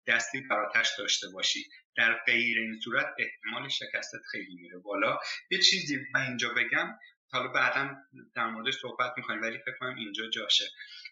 [0.08, 1.66] دستی براتش داشته باشی.
[1.98, 5.20] در غیر این صورت احتمال شکستت خیلی میره بالا.
[5.52, 6.98] یه چیزی من اینجا بگم
[7.32, 7.96] حالا بعدا
[8.36, 10.66] در موردش صحبت می‌کنیم ولی فکر کنم اینجا جاشه.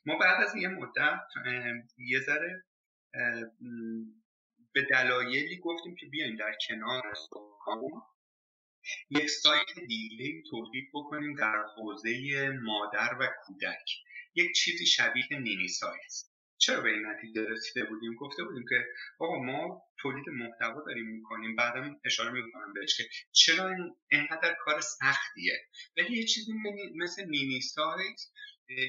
[0.06, 1.20] ما بعد از یه مدت
[1.98, 2.64] یه ذره
[4.74, 7.82] به دلایلی گفتیم که بیایم در کنار سکان
[9.10, 13.90] یک سایت دیگه تولید بکنیم در حوزه مادر و کودک.
[14.36, 16.14] یک چیزی شبیه نینی سایت.
[16.58, 18.86] چرا به این نتیجه رسیده بودیم؟ گفته بودیم که
[19.20, 21.56] آقا ما تولید محتوا داریم می‌کنیم.
[21.56, 23.76] بعدم اشاره می‌کنم بهش که چرا
[24.12, 25.54] اینقدر کار سختیه؟
[25.98, 26.54] ولی یه چیزی
[26.96, 28.22] مثل مینی سایت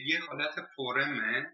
[0.06, 1.46] یه حالت forum ه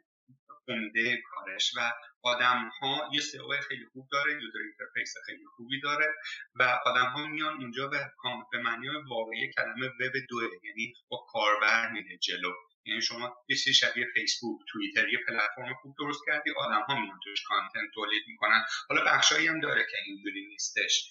[0.69, 6.14] عمده کارش و آدم ها یه SEO خیلی خوب داره user interface خیلی خوبی داره
[6.55, 8.12] و آدم ها میان اونجا به
[8.52, 12.52] به معنی واقعی کلمه وب دوه یعنی با کاربر میره جلو.
[12.84, 17.18] یعنی شما یه چیزی شبیه فیسبوک توییتر یه پلتفرم خوب درست کردی آدم ها میان
[17.24, 18.64] توش content تولید می‌کنن.
[18.88, 21.09] حالا بخشایی هم داره که اینجوری نیستش.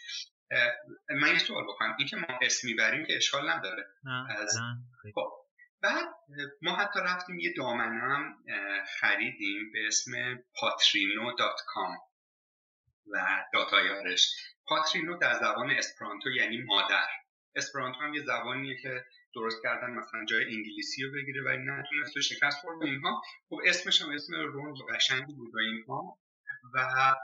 [1.09, 1.95] من یه سوال بکنم.
[1.99, 3.85] این که ما اسم می‌بریم که اشکال نداره.
[4.29, 4.59] از
[5.15, 5.31] خب
[5.81, 6.07] بعد
[6.61, 8.43] ما حتی رفتیم یه دامنه هم
[8.99, 12.09] خریدیم به اسم patrino.com
[13.11, 14.35] و داتایارش.
[14.65, 17.07] پاترینو در زبان اسپرانتو یعنی مادر.
[17.55, 22.21] اسپرانتو هم یه زبانیه که درست کردن مثلا جای انگلیسی رو بگیره ولی نتونست و
[22.21, 23.21] شکست خورد اینها.
[23.49, 26.19] خب اسمش هم اسم روند و قشنگی بود و اینها.
[26.73, 27.15] و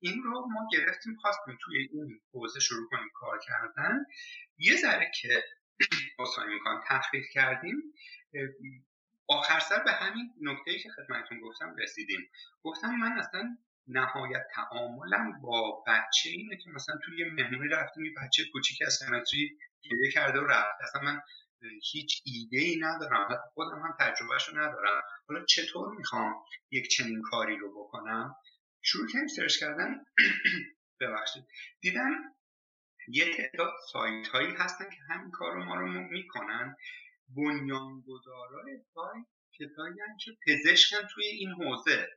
[0.00, 4.04] این رو ما گرفتیم خواستیم توی این حوزه شروع کنیم کار کردن.
[4.58, 5.44] یه ذره که
[6.18, 6.80] بسایی می‌کنم.
[6.88, 7.76] تحقیق کردیم.
[9.28, 12.30] آخر سر به همین نکته که خدمتتون گفتم رسیدیم.
[12.62, 18.12] گفتم من اصلا نهایت تعاملم با بچه اینه که مثلا توی یه مهمونی رفتیم یه
[18.22, 20.80] بچه کوچیک از سمتری گریه کرده و رفت.
[20.82, 21.20] اصلا من
[21.92, 23.24] هیچ ایده ای ندارم.
[23.30, 25.02] حتی خودم هم تجربهش رو ندارم.
[25.28, 26.34] حالا چطور می‌خوام
[26.70, 28.34] یک چنین کاری رو بکنم؟
[28.82, 30.04] شروع کردم سرچ کردن.
[31.00, 31.44] ببخشید.
[31.80, 32.14] دیدم
[33.12, 36.76] یه تعداد سایت هایی هستن که همین کار رو ما رو می‌کنن.
[37.36, 39.26] بنیانگذارای سایت
[39.60, 42.08] کسایی که پزشکن توی این حوزه.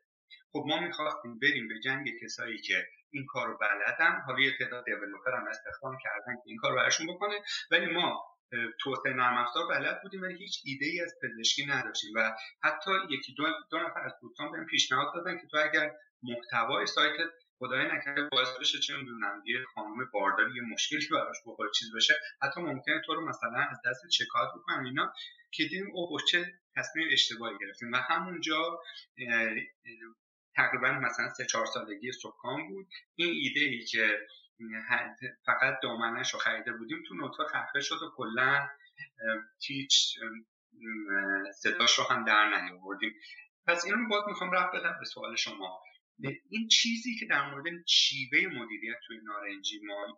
[0.52, 4.22] خب ما می‌خواستیم بریم به جنگ کسایی که این کار رو بلدن.
[4.26, 7.42] حالا یه تعداد دیولوپر هم استخدام کردن که این کار رو براشون بکنه.
[7.72, 8.24] ولی ما
[8.80, 12.32] توسعه نرم افزار بلد بودیم ولی هیچ ایده ای از پزشکی نداشتیم و
[12.64, 15.92] حتی یکی دو, دو نفر از دوستان بهم پیشنهاد دادن که تو اگر
[16.24, 17.18] محتوای سایت
[17.64, 22.14] خدای نکرده باعث بشه چه می‌دونم یه خانم بارداری یه مشکلی براش بخوره چیز بشه.
[22.42, 25.14] حتی ممکنه تو رو مثلا از دست شکایت بکنن اینا
[25.52, 27.92] که دیدیم او چه تصمیم اشتباهی گرفتیم.
[27.92, 28.82] و همونجا
[30.56, 32.88] تقریبا مثلا سه چهار سالگی سکان بود.
[33.16, 34.20] این ایده ای که
[35.46, 38.70] فقط دامنش رو خریده بودیم تو نطفه خفه شد و کلا
[39.68, 40.20] هیچ
[41.54, 43.14] صداش رو هم در نیاوردیم.
[43.68, 45.84] پس این رو باز می‌خوام رفت بدم به سوال شما.
[46.50, 50.18] این چیزی که در مورد شیوه مدیریت توی نارنجی ما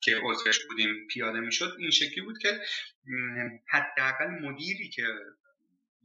[0.00, 2.60] که عضوش بودیم پیاده می‌شد این شکلی بود که
[3.68, 5.06] حداقل مدیری که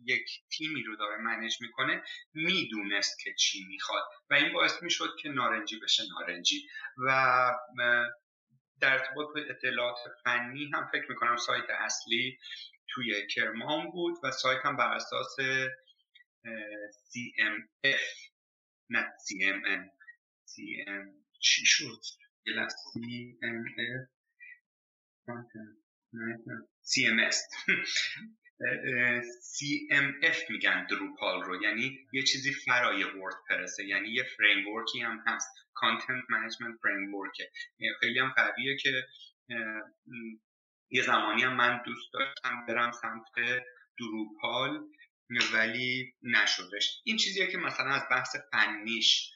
[0.06, 5.30] یک تیمی رو داره منیج می‌کنه می‌دونست که چی می‌خواد و این باعث می‌شد که
[5.30, 6.68] نارنجی بشه نارنجی
[6.98, 7.52] و
[8.80, 12.38] در ارتباط به اطلاعات فنی هم فکر می‌کنم سایت اصلی
[12.88, 15.36] توی کرمان بود و سایت هم بر اساس
[17.10, 18.32] CMF
[18.90, 19.84] نه CMM
[20.52, 21.08] CM
[21.40, 22.02] چی شد؟
[22.46, 22.76] یه لحظه.
[25.28, 25.56] CMF
[26.92, 27.38] CMS
[29.56, 31.64] CMF میگن Drupal رو.
[31.64, 35.52] یعنی یه چیزی فرای WordPress ه یعنی یه framework ی هم هست.
[35.74, 37.52] content management framework ه
[38.00, 39.04] خیلی هم قویه که
[40.90, 43.24] یه زمانی هم من دوست داشتم برم سمت
[44.00, 44.88] دروپال
[45.54, 49.32] ولی نشدش این چیزیه که مثلا از بحث فنیش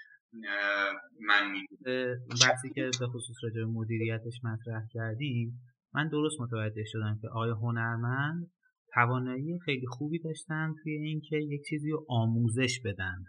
[1.22, 2.16] من می‌دونم.
[2.42, 5.54] بحثی که به خصوص راجع مدیریتش مطرح کردی
[5.94, 8.52] من درست متوجه شدم که آیا هنرمند
[8.94, 13.24] توانایی خیلی خوبی داشتن توی اینکه یک چیزی رو آموزش بدن.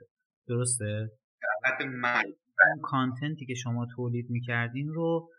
[0.48, 1.10] درسته؟
[1.86, 2.22] من.
[2.24, 5.30] اون کانتنتی که شما تولید می‌کردین رو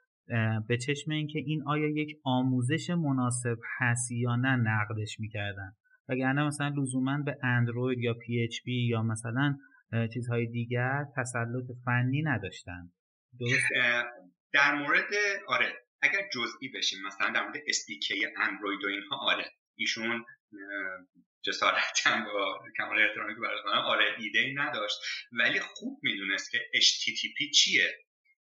[0.68, 5.72] به چشم اینکه این آیا یک آموزش مناسب هست یا نه نقدش می‌کردن.
[6.10, 9.58] وگرنه مثلا لزوما به اندروید یا پی اچ پی یا مثلا
[10.14, 12.92] چیزهای دیگر تسلط فنی نداشتن.
[13.40, 13.72] درست؟
[14.54, 15.10] در مورد
[15.48, 18.08] آره اگر جزئی بشیم مثلا در مورد SDK
[18.38, 20.26] اندروید و اینها آره ایشون
[21.42, 24.98] جسارتا با کمال احترامی که براش آره ایده ای نداشت.
[25.32, 27.98] ولی خوب می‌دونست که HTTP چیه.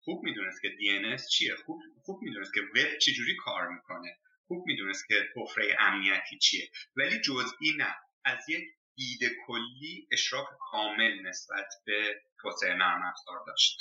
[0.00, 1.54] خوب می‌دونست که DNS چیه.
[1.66, 4.16] خوب خوب می‌دونست که وب چجوری کار می‌کنه.
[4.48, 6.68] خوب می‌دونست که حفره امنیتی چیه.
[6.96, 7.94] ولی جزئی نه.
[8.24, 8.64] از یک
[8.94, 13.78] ایده کلی اشراف کامل نسبت به توسعه نرم افزار داشت.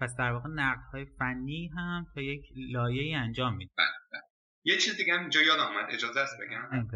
[0.00, 4.22] پس در واقع نقد های فنی هم تا یک لایه انجام میده بله، بله.
[4.64, 6.88] یه چیز دیگه هم اینجا یاد آمد اجازه است بگم؟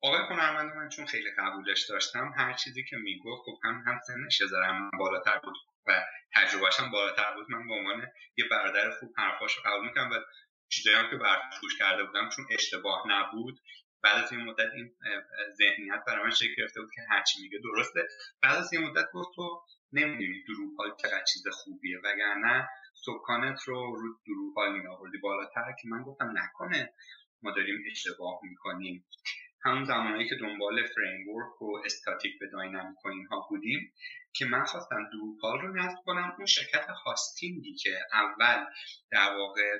[0.00, 4.42] آقای هنرمند من چون خیلی قبولش داشتم هر چیزی که می‌گفت خب هم هم سنش
[4.52, 5.54] من بالاتر بود.
[5.86, 6.04] و
[6.34, 7.50] تجربهش هم بالاتر بود.
[7.50, 8.06] من به عنوان
[8.36, 10.14] یه برادر خوب حرفاش رو قبول می‌کنم و
[10.68, 13.60] چیزایی هم که برش گوش کرده بودم چون اشتباه نبود.
[14.02, 14.96] بعد از این مدت این
[15.52, 18.08] ذهنیت برای من شکل گرفته بود که هرچی میگه درسته.
[18.42, 21.98] بعد از این مدت گفت تو نمی‌دونی Drupal چقدر چیز خوبیه.
[22.04, 26.94] وگرنه سکانت رو رو Drupal می آوردی بالاتر که من گفتم نکنه.
[27.42, 29.04] ما داریم اشتباه می‌کنیم.
[29.64, 33.92] همون زمانی که دنبال framework و استاتیک به dynamic و اینها بودیم
[34.32, 36.34] که من خواستم Drupal رو نصب کنم.
[36.36, 38.64] اون شرکت hosting ی که اول
[39.10, 39.78] در واقع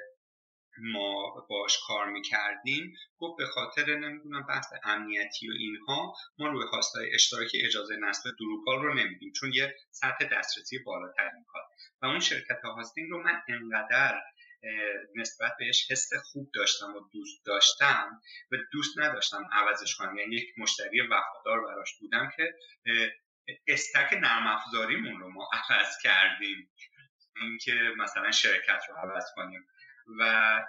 [0.79, 6.99] ما باش کار می‌کردیم گفت به خاطر نمی‌دونم بحث امنیتی و اینها ما روی host
[6.99, 11.65] های اشتراکی اجازه نصب Drupal رو نمیدیم چون یه سطح دسترسی بالاتر می‌خواد.
[12.03, 14.21] و اون شرکت هاستینگ رو من انقدر
[15.17, 18.21] نسبت بهش حس خوب داشتم و دوست داشتم
[18.53, 20.19] و دوست نداشتم عوضش کنم.
[20.19, 22.55] یعنی یک مشتری وفادار براش بودم که
[23.67, 26.71] استک نرم افزاریمون رو ما عوض کردیم.
[27.43, 29.67] اینکه مثلا شرکت رو عوض کنیم.
[30.19, 30.23] و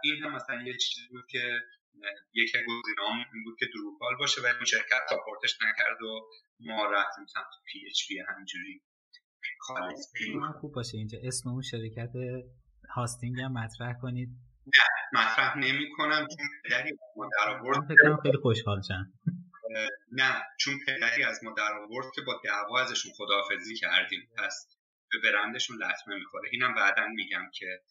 [0.04, 1.60] این هم مثلا یه چیزی بود که
[2.34, 7.46] یکی گزینه‌هام این بود که دروپال باشه ولی شرکت ساپورتش نکرد و ما رفتیم سمت
[7.66, 8.82] PHP همینجوری.
[9.60, 10.14] خالص.
[10.62, 10.98] خوب باشه.
[10.98, 12.10] اینجا اسم اون شرکت
[12.96, 14.30] hosting هم مطرح کنید.
[14.68, 17.88] نه مطرح نمی کنم چون پدری از ما در آورد.
[18.24, 19.14] خیلی خوشحال شدم
[20.12, 24.30] نه چون پدری از ما در آورد که با دعوا ازشون خداحافظی کردیم.
[24.38, 24.78] پس
[25.12, 26.50] به برندشون لطمه می‌خوره.
[26.52, 27.82] اینم بعدا میگم که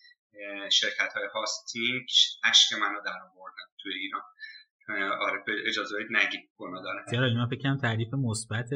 [0.72, 2.08] شرکت های hosting
[2.44, 4.22] اشک منو در آوردن توی ایران.
[5.20, 8.70] آره به اجازه نگید گناه داره چرا من فکرم تعریف مثبت.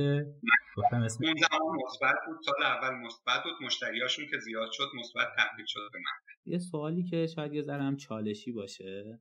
[0.77, 2.37] گفتم اسم اون زمان مثبت بود.
[2.47, 3.67] سال اول مثبت بود.
[3.67, 6.53] مشتریاشون که زیاد شد مثبت تبدیل شد به من.
[6.53, 9.21] یه سوالی که شاید یه ذره هم چالشی باشه.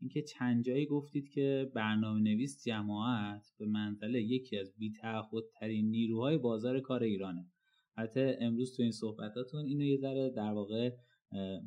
[0.00, 6.80] اینکه چند جایی گفتید که برنامه نویس جماعت به منزله یکی از بی‌تعهدترین نیروهای بازار
[6.80, 7.46] کار ایرانه.
[7.96, 10.90] حتی امروز تو این صحبتاتون اینو یه ذره در واقع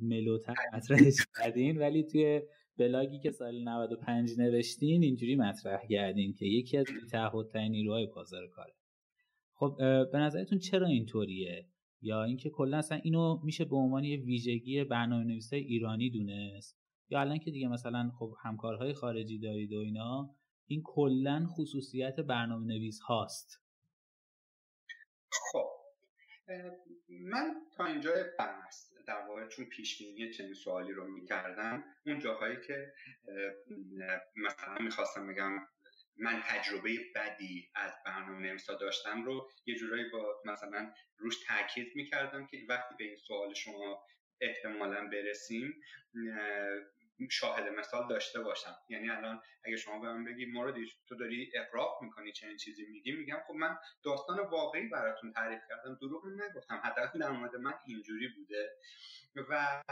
[0.02, 1.78] ملوتر مطرحش کردین.
[1.78, 2.42] ولی توی
[2.80, 8.74] بلاگی که سال 95 نوشتین اینجوری مطرح کردین که یکی از بی‌تعهدترین نیروهای بازار کاره.
[9.54, 9.76] خب
[10.12, 11.68] به نظرتون چرا اینطوریه؟
[12.02, 16.80] یا اینکه کلا اصلا اینو میشه به عنوان یه ویژگی برنامه نویسه ایرانی دونست؟
[17.10, 20.36] یا الان که دیگه مثلا خب همکارهای خارجی دارید و اینا
[20.68, 23.64] این کلا خصوصیت برنامه نویس هاست؟
[25.32, 25.70] خب
[27.10, 32.58] من تا اینجا بحث در واقع چون پیش بینی چنین سوالی رو می‌کردم اون جاهایی
[32.68, 32.94] که
[34.36, 35.68] مثلا می‌خواستم بگم
[36.18, 42.48] من تجربه بدی از برنامه نویسا داشتم رو یه جورایی با مثلا روش تاکید می‌کردم
[42.48, 44.06] که وقتی به این سوال شما
[44.42, 45.82] احتمالا برسیم
[47.32, 48.76] شاهد مثال داشته باشم.
[48.90, 53.12] یعنی الان اگه شما به من بگی موردی تو داری اقراق می‌کنی چنین چیزی میگی
[53.12, 56.82] میگم خب من داستان واقعی براتون تعریف کردم دروغ نگفتم.
[56.84, 58.70] حداقل در مورد من اینجوری بوده.
[59.50, 59.84] و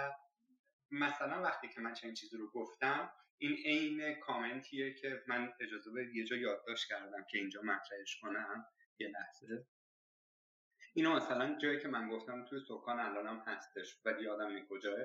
[0.91, 6.07] مثلا وقتی که من چنین چیزی رو گفتم این عین کامنتیه که من اجازه به
[6.15, 8.65] یه جا یادداشت کردم که اینجا مطرحش کنم.
[8.99, 9.65] یه لحظه.
[10.97, 14.97] اینو مثلا جایی که من گفتم توی سکان الانم هستش ولی یادم نی کجاه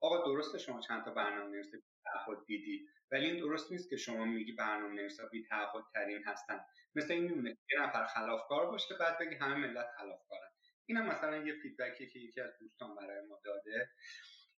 [0.00, 1.70] آقا درسته شما چند تا برنامه نویس
[2.04, 6.60] تعهد دیدی ولی این درست نیست که شما میگی برنامه نویسا بی تعهد ترین هستن.
[6.94, 10.48] مثل این میمونه یه نفر خلافکار باشه بعد بگی همه ملت خلافکارن.
[10.86, 13.90] اینم مثلا یه فیدبکی که یکی از دوستان برای ما داده.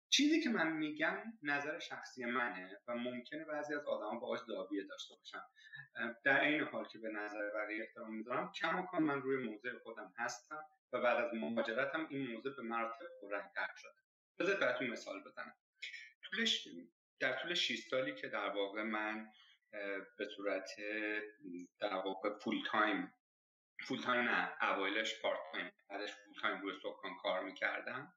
[0.10, 5.16] چیزی که من میگم نظر شخصی منه و ممکنه بعضی از آدما باهاش داویه داشته
[5.16, 5.42] باشن.
[6.24, 10.66] در این حال که به نظر بقیه احترام می‌ذارم کماکان من روی موضع خودم هستم.
[10.94, 13.92] و بعد از مهاجرتم این موضوع به مراتب پررنگتر شده.
[14.40, 15.56] بذار براتون مثال بزنم.
[16.24, 16.68] طولش
[17.20, 19.28] در طول 6 سالی که در واقع من
[20.18, 20.70] به صورت
[21.80, 23.14] در واقع full time
[23.88, 28.14] full time نه اوایلش part time بعدش full time روی سکان کار می‌کردم.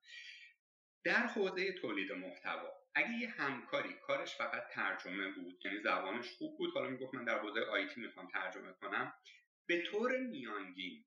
[1.04, 6.74] در حوزه تولید محتوا اگه یه همکاری کارش فقط ترجمه بود یعنی زبانش خوب بود
[6.74, 9.14] حالا می‌گفت من در حوزه IT می‌خوام ترجمه کنم
[9.66, 11.04] به طور میانگین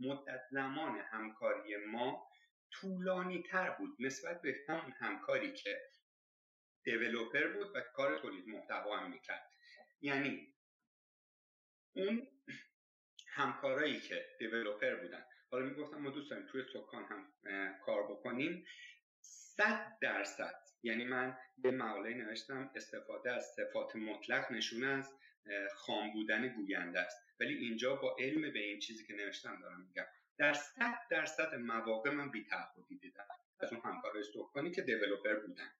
[0.00, 2.30] مدت زمان همکاری ما
[2.70, 5.80] طولانی تر بود نسبت به همون همکاری که
[6.84, 9.50] دیولوپر بود و کار تولید محتوا هم می‌کرد.
[10.00, 10.54] یعنی
[11.92, 12.28] اون
[13.28, 17.34] همکارایی که دیولوپر بودن حالا می‌گفتم ما دوست داریم توی سکان هم
[17.84, 18.66] کار بکنیم.
[19.20, 25.18] صد درصد یعنی من به مقاله نوشتم استفاده از صفات مطلق نشون از
[25.74, 27.23] خام بودن گوینده است.
[27.40, 30.06] ولی اینجا با علم به این چیزی که نوشتم دارم میگم.
[30.38, 33.26] در صد درصد مواقع من بی تعهدی دیدم.
[33.60, 35.72] از اون همکار استوکانی که دیولوپر بودن.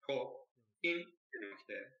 [0.00, 0.46] خب
[0.80, 1.06] این
[1.52, 1.92] نکته.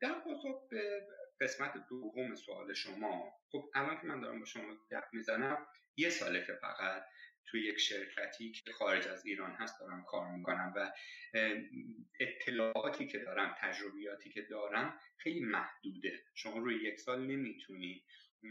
[0.00, 1.06] در پاسخ به
[1.40, 5.66] قسمت دوم سوال شما خب الان که من دارم با شما گپ می‌زنم
[5.96, 7.04] یه ساله که فقط
[7.46, 10.92] توی یک شرکتی که خارج از ایران هست دارم کار می‌کنم و
[12.20, 16.24] اطلاعاتی که دارم تجربیاتی که دارم خیلی محدوده.
[16.34, 18.04] شما روی یک سال نمی‌تونی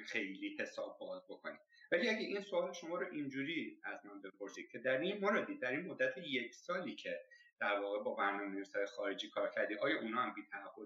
[0.03, 1.57] خیلی حساب باز بکنی.
[1.91, 5.71] ولی اگه این سوال شما رو اینجوری از من بپرسید که در این موردی در
[5.71, 7.21] این مدت یک سالی که
[7.59, 8.63] در واقع با برنامه
[8.95, 10.33] خارجی کار کردی آیا اونا هم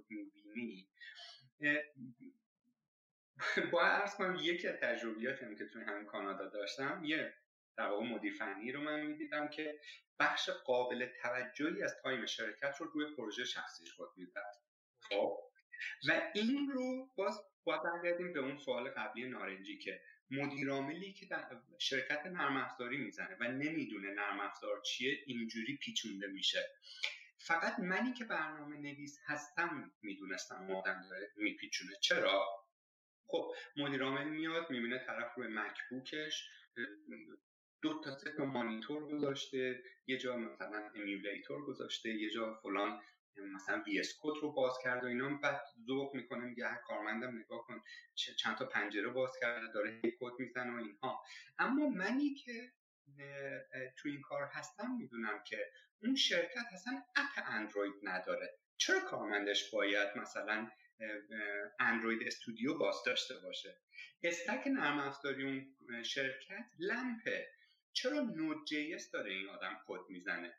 [0.08, 0.16] بی
[0.46, 0.88] می‌بینی؟
[3.72, 7.34] با ارز کنم یکی از تجربیاتی که توی همین کانادا داشتم یه
[7.78, 9.80] در واقع مدیر فنی رو من می‌دیدم که
[10.20, 14.56] بخش قابل توجهی از تایم شرکت رو روی پروژه شخصیش خود می‌داد
[15.00, 15.49] خب؟
[16.08, 20.02] و این رو باز باید برگردیم به اون سوال قبلی نارنجی که
[20.32, 26.28] مدیر عاملی که در شرکت نرم افزاری می‌زنه و نمی‌دونه نرم افزار چیه اینجوری پیچونده
[26.28, 26.66] میشه.
[27.38, 31.92] فقط منی که برنامه نویس هستم می‌دونستم مادم داره میپیچونه.
[32.02, 32.46] چرا؟
[33.28, 36.50] خب مدیر عامل میاد می‌بینه طرف روی مکبوکش
[37.82, 43.02] دو تا سه تا مانیتور گذاشته یه جا مثلا امیولیتور گذاشته یه جا فلان
[43.46, 47.66] مثلا VS Code رو باز کرد و اینا بعد ذوق می‌کنه میگه هر کارمندم نگاه
[47.66, 47.82] کن
[48.16, 51.24] چند تا پنجره باز کرده داره کد می‌زنه و اینها.
[51.60, 52.72] اما منی که
[53.98, 55.72] تو این کار هستم می‌دونم که
[56.04, 58.58] اون شرکت اصلا app اندروید نداره.
[58.78, 60.72] چرا کارمندش باید مثلا
[61.80, 63.78] Android Studio باز داشته باشه؟
[64.24, 67.48] stack نرم افزاری اون شرکت LAMP ه.
[67.94, 70.54] چرا Node JS داره این آدم کد می‌زنه؟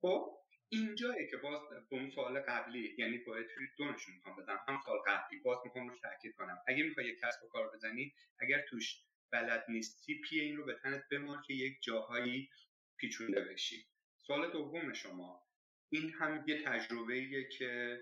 [0.00, 0.41] خب؟
[0.72, 3.44] اینجایی که باز به اون سوال قبلی یعنی توی
[3.78, 6.58] دو نشون می‌خوام بزنم هم سوال قبلی باز می‌خوام روش تاکید کنم.
[6.66, 10.74] اگه می‌خوای یک کسب و کار بزنی اگر توش بلد نیستی پی این رو به
[10.74, 12.50] تنت بمار که یک جاهایی
[12.96, 13.86] پیچونده بشی.
[14.16, 15.42] سوال دوم شما
[15.88, 18.00] این هم یه تجربه که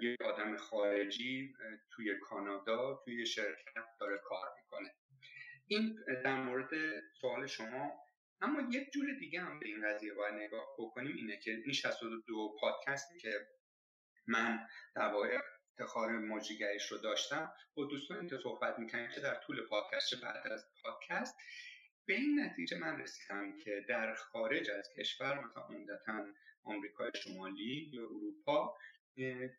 [0.00, 1.54] یه آدم خارجی
[1.90, 4.94] توی کانادا توی شرکت داره کار می‌کنه.
[5.66, 6.70] این در مورد
[7.20, 8.02] سوال شما
[8.42, 12.56] اما یک جور دیگه هم به این قضیه باید نگاه بکنیم اینه که این 62
[12.60, 13.48] پادکستی که
[14.26, 15.38] من در واقع
[15.70, 20.66] افتخار مجریگریش رو داشتم با دوستان که صحبت می‌کنیم که در طول پادکست بعد از
[20.82, 21.36] پادکست.
[22.06, 26.26] به این نتیجه من رسیدم که در خارج از کشور مثلا عمدتا
[26.64, 28.76] آمریکای شمالی یا اروپا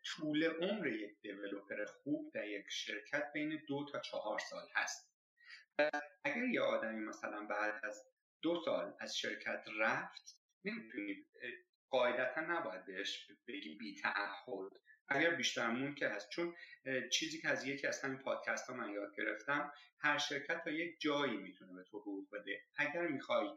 [0.03, 5.13] طول عمر یک دیولوپر خوب در یک شرکت بین دو تا چهار سال هست.
[6.23, 8.12] اگر یه آدمی مثلا بعد از
[8.43, 11.25] دو سال از شرکت رفت نمی‌تونی
[11.89, 14.71] قاعدتا نباید بهش بگی بی تعهد.
[15.07, 16.55] اگر بیشترمون که هست چون
[17.11, 20.99] چیزی که از یکی از همین پادکست ها من یاد گرفتم هر شرکت تا یک
[20.99, 22.63] جایی می‌تونه به تو حقوق بده.
[22.75, 23.47] اگر می‌خوای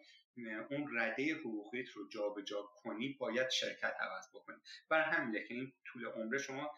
[0.71, 4.57] اون رده حقوقیت رو جابجا جا کنی باید شرکت عوض بکنی.
[4.89, 6.75] بر همینه که این طول عمر شما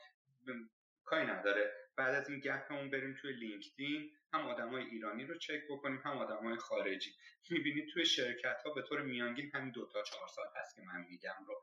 [1.05, 1.88] کاری نداره.
[1.99, 6.57] بعد از این گپمون بریم توی لینکدین هم آدمای ایرانی رو چک بکنیم هم آدمای
[6.57, 7.11] خارجی.
[7.51, 11.07] می‌بینید توی شرکت ها به طور میانگین همین دو تا چهار سال هست که من
[11.11, 11.63] میگم رو.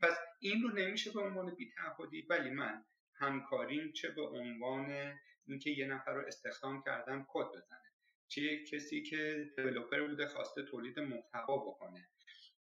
[0.00, 2.84] پس این رو نمیشه به عنوان بیتعهدی ولی من
[3.14, 7.92] همکاریم چه به عنوان اینکه یه نفر رو استخدام کردم کد بزنه.
[8.28, 12.08] چه کسی که دیولپر بوده خواسته تولید محتوا بکنه.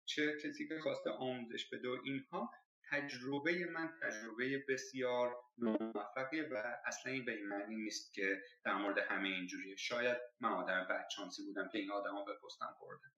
[0.06, 2.52] چه کسی که خواسته آموزش بده و اینها.
[2.92, 8.98] تجربه من تجربه بسیار موفقیه و اصلا این به این معنی نیست که در مورد
[9.10, 9.76] همه اینجوریه.
[9.76, 13.12] شاید من آدم چانسی بودم که این آدما به پستم خوردم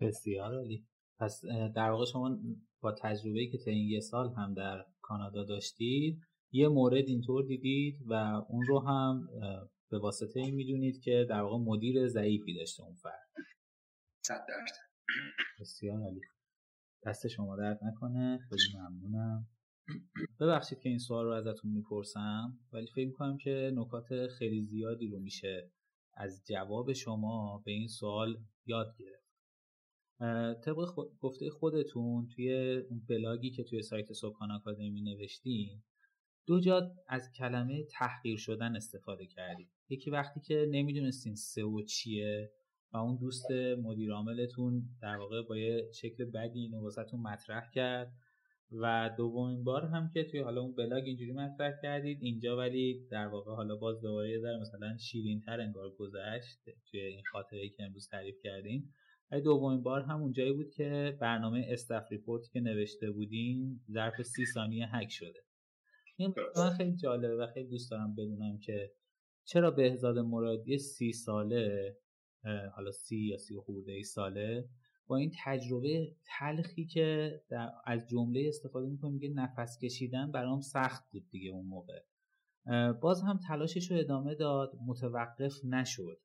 [0.00, 0.86] بسیار عالی.
[1.20, 1.44] پس
[1.76, 2.38] در واقع شما
[2.80, 6.20] با تجربه که تا این یه سال هم در کانادا داشتید
[6.52, 8.12] یه مورد اینطور دیدید و
[8.48, 9.28] اون رو هم
[9.90, 13.28] به واسطه این می‌دونید که در واقع مدیر ضعیفی داشته اون فرد.
[14.22, 14.88] صد درصد.
[15.60, 16.20] بسیار عالی.
[17.06, 18.38] دست شما درد نکنه.
[18.48, 19.46] خیلی ممنونم.
[20.40, 25.18] ببخشید که این سوال رو ازتون می‌پرسم ولی فکر می‌کنم که نکات خیلی زیادی رو
[25.18, 25.70] میشه
[26.14, 29.28] از جواب شما به این سوال یاد گرفت.
[30.64, 30.76] طبق
[31.20, 35.82] گفته خودتون توی اون بلاگی که توی سایت سوکان آکادمی نوشتین
[36.46, 39.70] دو جا از کلمه تحقیر شدن استفاده کردید.
[39.88, 42.52] یکی وقتی که نمی‌دونستین سئو چیه
[42.92, 43.50] و اون دوست
[43.82, 48.12] مدیر عاملتون در واقع با یه شکل بدی اینو واسهتون مطرح کرد.
[48.72, 53.26] و دومین بار هم که توی حالا اون بلاگ اینجوری مطرح کردید اینجا ولی در
[53.26, 56.58] واقع حالا باز دوباره یه مثلا شیرین تر انگار گذشت
[56.90, 58.92] توی این خاطره که امروز تعریف کردین
[59.30, 64.46] ولی دومین بار هم اونجایی بود که برنامه Staff Report که نوشته بودین ظرف سی
[64.46, 65.40] ثانیه هک شده.
[66.16, 68.92] این من خیلی جالبه و خیلی دوست دارم بدونم که
[69.44, 71.96] چرا بهزاد مرادی سی ساله
[72.74, 74.68] حالا سی یا سی خورده ای ساله
[75.06, 77.40] با این تجربه تلخی که
[77.84, 82.00] از جمله استفاده می‌کنه میگه نفس کشیدن برام سخت بود دیگه اون موقع.
[83.00, 86.20] باز هم تلاشش رو ادامه داد متوقف نشد.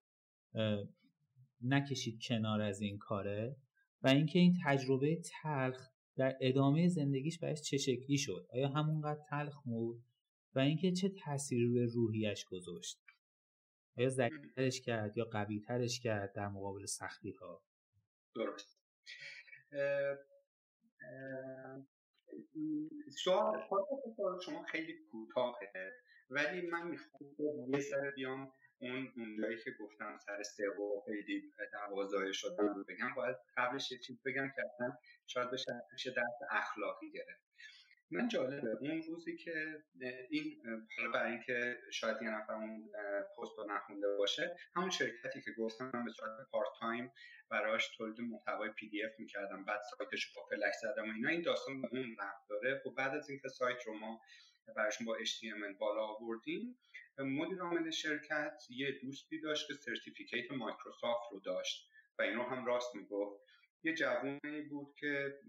[1.61, 3.56] نکشید کنار از این کاره
[4.02, 9.64] و اینکه این تجربه تلخ در ادامه زندگیش برش چه شکلی شد؟ آیا همونقدر تلخ
[9.64, 10.03] بود؟
[10.56, 12.99] و اینکه چه تاثیری روی روحیش گذاشت؟
[13.97, 17.63] آیا ضعیفترش کرد یا قویترش کرد در مقابل سختی ها
[18.35, 18.79] درست
[23.09, 25.93] سوال شما خیلی کوتاهه
[26.29, 27.35] ولی من می‌خوام
[27.67, 33.13] یه سر بیام اون اونجایی که گفتم سر سئو خیلی دوازای شدن بگم.
[33.15, 34.97] باید قبلش یه چیز بگم که اصلا
[35.27, 35.51] شاید
[35.93, 37.43] بشه درس اخلاقی گرفت.
[38.11, 38.77] من جالبه.
[38.81, 39.84] اون روزی که
[40.30, 40.61] این
[41.13, 42.91] برای اینکه شاید یه نفر اون
[43.38, 47.11] پست رو نخونده باشه همون شرکتی که گفتم من به صورت part time
[47.49, 49.65] براش تولید محتوای PDF می‌کردم.
[49.65, 51.30] بعد سایتش رو با فلش زدم و اینا.
[51.30, 52.81] این داستان به اون ربط داره.
[52.85, 54.21] و بعد از اینکه سایت رو ما
[54.75, 56.80] براشون با HTML بالا آوردیم
[57.17, 61.89] مدیر عامل شرکت یه دوستی داشت که certificate مایکروسافت رو داشت
[62.19, 63.43] و این رو هم راست می‌گفت.
[63.84, 65.39] یه جوونی بود که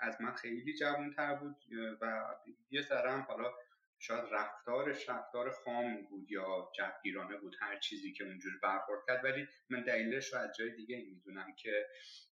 [0.00, 1.56] از من خیلی جوون تر بود
[2.00, 2.34] و
[2.70, 3.52] یه ذره حالا
[3.98, 9.24] شاید رفتارش رفتار خام بود یا جبگیرانه بود هر چیزی که اونجوری برخورد کرد.
[9.24, 11.86] ولی من دلیلش رو از جای دیگه می‌دونم که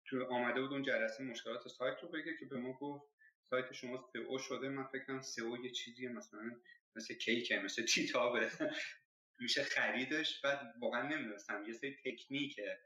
[0.05, 3.13] تو آمده بود اون جلسه مشکلات سایت رو بگه که به ما گفت
[3.43, 4.69] سایت شما سئو شده.
[4.69, 6.57] من فکر کنم سئو یه چیزی مثلا
[6.97, 8.51] مثل کیکه مثل تیتابه.
[9.41, 10.41] میشه خریدش.
[10.41, 12.79] بعد واقعا نمی‌دونستم یه سری تکنیکه.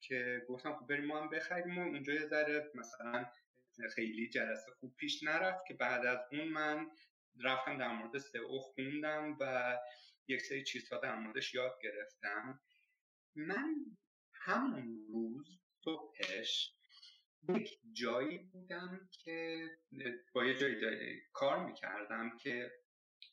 [0.00, 3.26] که گفتم خب بریم ما هم بخریم و اونجا یه ذره مثلا
[3.94, 6.90] خیلی جلسه خوب پیش نرفت که بعد از اون من
[7.40, 9.76] رفتم در مورد سئو خوندم و
[10.28, 12.60] یک سری چیزها در موردش یاد گرفتم.
[13.34, 13.74] من
[14.32, 16.72] همون روز صبحش
[17.48, 19.68] یک جایی بودم که
[20.32, 22.72] با یه جایی کار می‌کردم که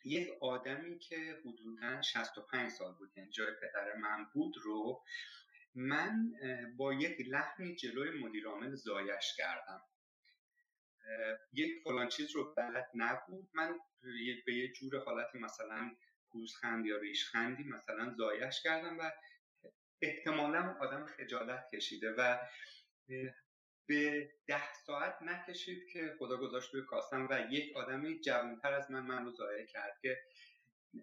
[0.05, 5.03] یک آدمی که حدودا 65 سال بود یعنی جای پدر من بود رو
[5.75, 6.31] من
[6.77, 9.81] با یک لحنی جلوی مدیرعامل زایش کردم.
[11.53, 13.49] یک فلان چیز رو بلد نبود.
[13.53, 13.79] من
[14.45, 15.95] به یه جور حالت مثلا
[16.31, 19.11] پوزخند یا ریشخندی مثلا زایش کردم و
[20.01, 22.39] احتمالا آدم خجالت کشیده و
[23.85, 28.99] به ده ساعت نکشید که خدا گذاشت روی کاستم و یک آدمی جوانتر از من
[28.99, 30.17] من رو زایه کرد که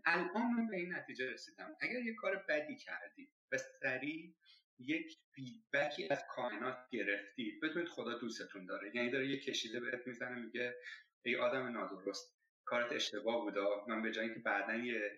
[0.04, 1.76] الان من به این نتیجه رسیدم.
[1.80, 4.34] اگر یه کار بدی کردی و سریع
[4.80, 7.60] یک feedback ی از کائنات گرفتی.
[7.62, 8.96] بدونید خدا دوستتون داره.
[8.96, 10.76] یعنی داره یه کشیده بهت می‌زنه میگه
[11.24, 15.16] ای آدم نادرست کارت اشتباه بوده من به جای اینکه بعدا یه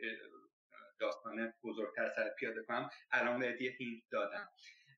[0.98, 4.48] داستان بزرگتر سر پیاده کنم الان بهت یه hint دادم.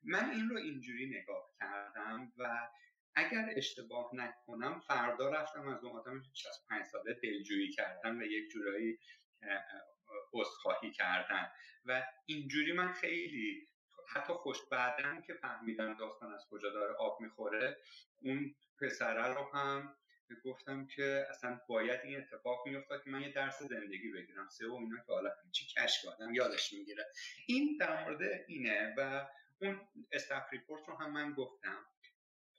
[0.02, 2.68] من این رو اینجوری نگاه کردم و
[3.14, 8.98] اگر اشتباه نکنم فردا رفتم از اون آدم 65 ساله دلجویی کردم و یک جورایی
[10.32, 11.50] عذرخواهی کردن.
[11.84, 13.68] و اینجوری من خیلی
[14.14, 17.76] حتی خوش بعدن که فهمیدم داستان از کجا داره آب می‌خوره
[18.22, 19.96] اون پسره رو هم
[20.44, 24.48] گفتم که اصلا باید این اتفاق میافتاد که من یه درس زندگی بگیرم.
[24.48, 27.06] سه و اینا که حالا چی کشف آدم یادش می‌گیره.
[27.46, 29.26] این در مورد اینه و
[29.60, 29.80] اون
[30.12, 31.86] استاف ریپورت رو هم من گفتم.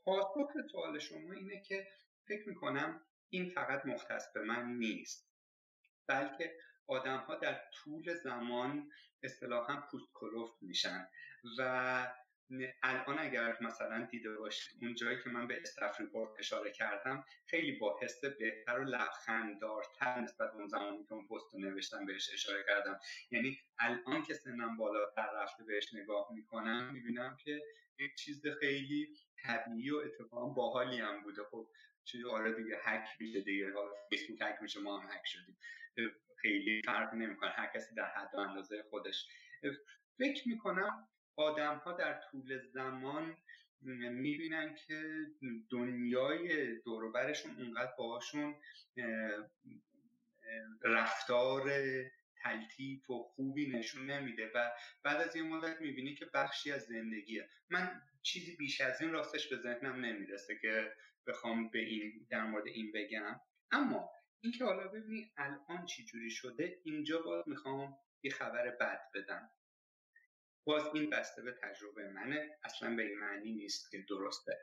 [0.03, 1.87] پاسخ سوال شما اینه که
[2.27, 5.29] فکر می‌کنم این فقط مختص به من نیست
[6.07, 6.57] بلکه
[6.87, 8.91] آدم ها در طول زمان
[9.23, 11.07] اصطلاحا پوست کلوفت میشن
[11.57, 12.07] و
[12.83, 17.71] الان اگر مثلا دیده باشید اون جایی که من به استاف ریپورت اشاره کردم خیلی
[17.71, 22.63] با حس بهتر و لبخنددارتر نسبت اون زمانی که اون پست رو نوشتم بهش اشاره
[22.67, 22.99] کردم.
[23.31, 27.61] یعنی الان که سنم بالاتر رفته بهش نگاه می‌کنم می‌بینم که
[27.99, 31.43] یک چیز خیلی طبیعی و اتفاقا باحالی هم بوده.
[31.51, 31.67] خب
[32.03, 33.73] چیزی آره دیگه هک میشه دیگه.
[33.73, 35.57] حالا فیسبوک هک میشه ما هم هک شدیم.
[36.45, 39.27] خیلی فرق نمی‌کنه هر کسی در حد و اندازه خودش.
[40.17, 43.37] فکر می‌کنم آدم ها در طول زمان
[43.81, 45.03] می‌بینن که
[45.71, 48.55] دنیای دوروبرشون اونقدر باهاشون
[50.81, 51.71] رفتار
[52.43, 54.71] تلتیف و خوبی نشون نمیده و
[55.03, 57.49] بعد از یه مدت می‌بینی که بخشی از زندگیه.
[57.69, 60.93] من چیزی بیش از این راستش به ذهنم نمی‌رسه که
[61.27, 63.39] بخوام به این در مورد این بگم.
[63.71, 64.11] اما
[64.45, 69.49] اینکه حالا ببینی الان چی جوری شده اینجا باید می‌خوام یه خبر بد بدم.
[70.63, 74.57] باز این بسته به تجربه منه اصلا به این معنی نیست که درسته.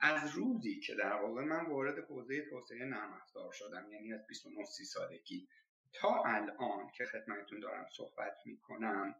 [0.00, 4.64] از روزی که در واقع من وارد حوزه توسعه نرم افزار شدم یعنی از 29
[4.64, 5.48] 30 سالگی
[5.92, 9.14] تا الان که خدمتتون دارم صحبت می‌کنم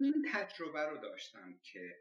[0.00, 1.98] این تجربه رو داشتم که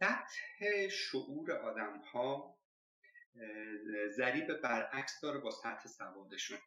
[0.00, 2.59] سطح شعور آدم ها
[4.16, 6.58] ضریب برعکس داره با سطح سوادشون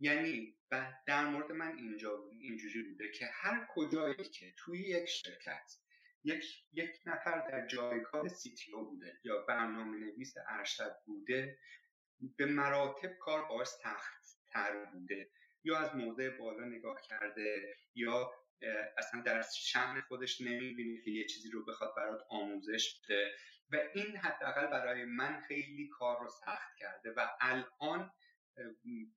[0.00, 0.56] یعنی
[1.06, 5.72] در مورد من اینجا اینجوری بوده که هر کجایی که توی یک شرکت
[6.24, 11.58] یک, یک نفر در جایگاه CTO بوده یا برنامه نویس ارشد بوده
[12.36, 15.30] به مراتب کار باش سخت تر بوده
[15.64, 18.32] یا از موضع بالا نگاه کرده یا
[18.98, 23.34] اصلا در شهر خودش نمی‌بینی که یه چیزی رو بخواد برات آموزش بده.
[23.70, 28.10] و این حداقل برای من خیلی کار رو سخت کرده و الان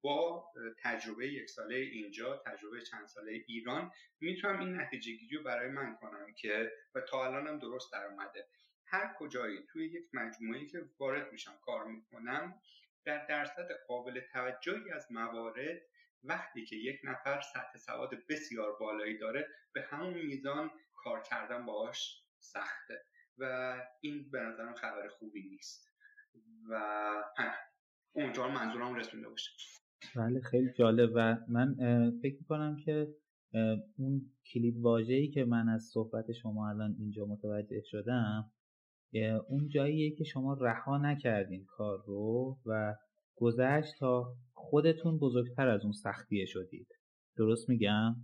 [0.01, 0.51] با
[0.83, 5.95] تجربه یک ساله اینجا تجربه چند ساله ایران می‌تونم این نتیجه گیری رو برای من
[5.95, 8.47] کنم که و تا الانم درست در اومده.
[8.85, 12.61] هر کجایی توی یک مجموعه که وارد میشم کار می‌کنم
[13.05, 15.81] در درصد قابل توجهی از موارد
[16.23, 22.23] وقتی که یک نفر سطح سواد بسیار بالایی داره به همون میزان کار کردن باهاش
[22.39, 23.03] سخته
[23.37, 25.87] و این به نظرم خبر خوبی نیست.
[26.69, 27.13] و
[28.15, 29.51] امیدوارم منظورم رسونده باشه.
[30.15, 31.11] بله خیلی جالب.
[31.15, 31.75] و من
[32.21, 33.07] فکر کنم که
[33.97, 34.21] اون
[34.53, 38.51] کلید واژه‌ای که من از صحبت شما الان اینجا متوجه شدم
[39.47, 42.95] اون جاییه که شما رها نکردین کار رو و
[43.37, 46.87] گذشت تا خودتون بزرگتر از اون سختیه شدید.
[47.37, 48.15] درست میگم؟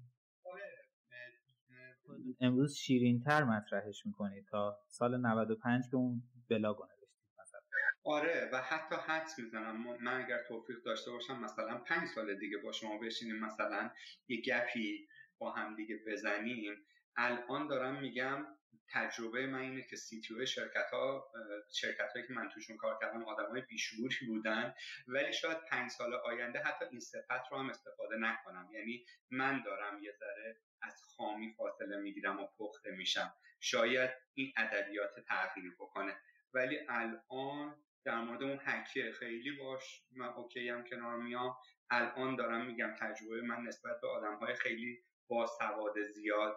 [2.39, 7.09] امروز شیرینتر مطرحش می‌کنید تا سال 95 که اون بلاگو نوشتید
[7.41, 7.61] مثلا.
[8.03, 9.83] آره و حتی حدس می‌زنم.
[10.01, 13.91] من اگر توفیق داشته باشم مثلا پنج سال دیگه با شما بشینیم مثلا
[14.27, 15.07] یه گپی
[15.37, 16.73] با هم دیگه بزنیم.
[17.15, 18.45] الان دارم میگم
[18.89, 21.31] تجربه من اینه که سی تی شرکت ها
[21.73, 24.73] شرکت هایی که من توشون کار کردم آدم های بیشوری بودن.
[25.07, 28.69] ولی شاید پنج سال آینده حتی این صفت رو هم استفاده نکنم.
[28.73, 33.33] یعنی من دارم یه ذره از خامی فاصله می‌گیرم و پخته میشم.
[33.59, 36.17] شاید این ادبیات تغییر بکنه.
[36.53, 37.75] ولی الان
[38.05, 41.55] در مورد اون حکیه خیلی باش من اوکی هم کنار میام.
[41.89, 46.55] الان دارم میگم تجربه من نسبت به آدم های خیلی با سواد زیاد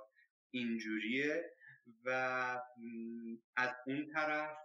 [0.50, 1.55] اینجوریه.
[2.04, 2.10] و
[3.56, 4.56] از اون طرف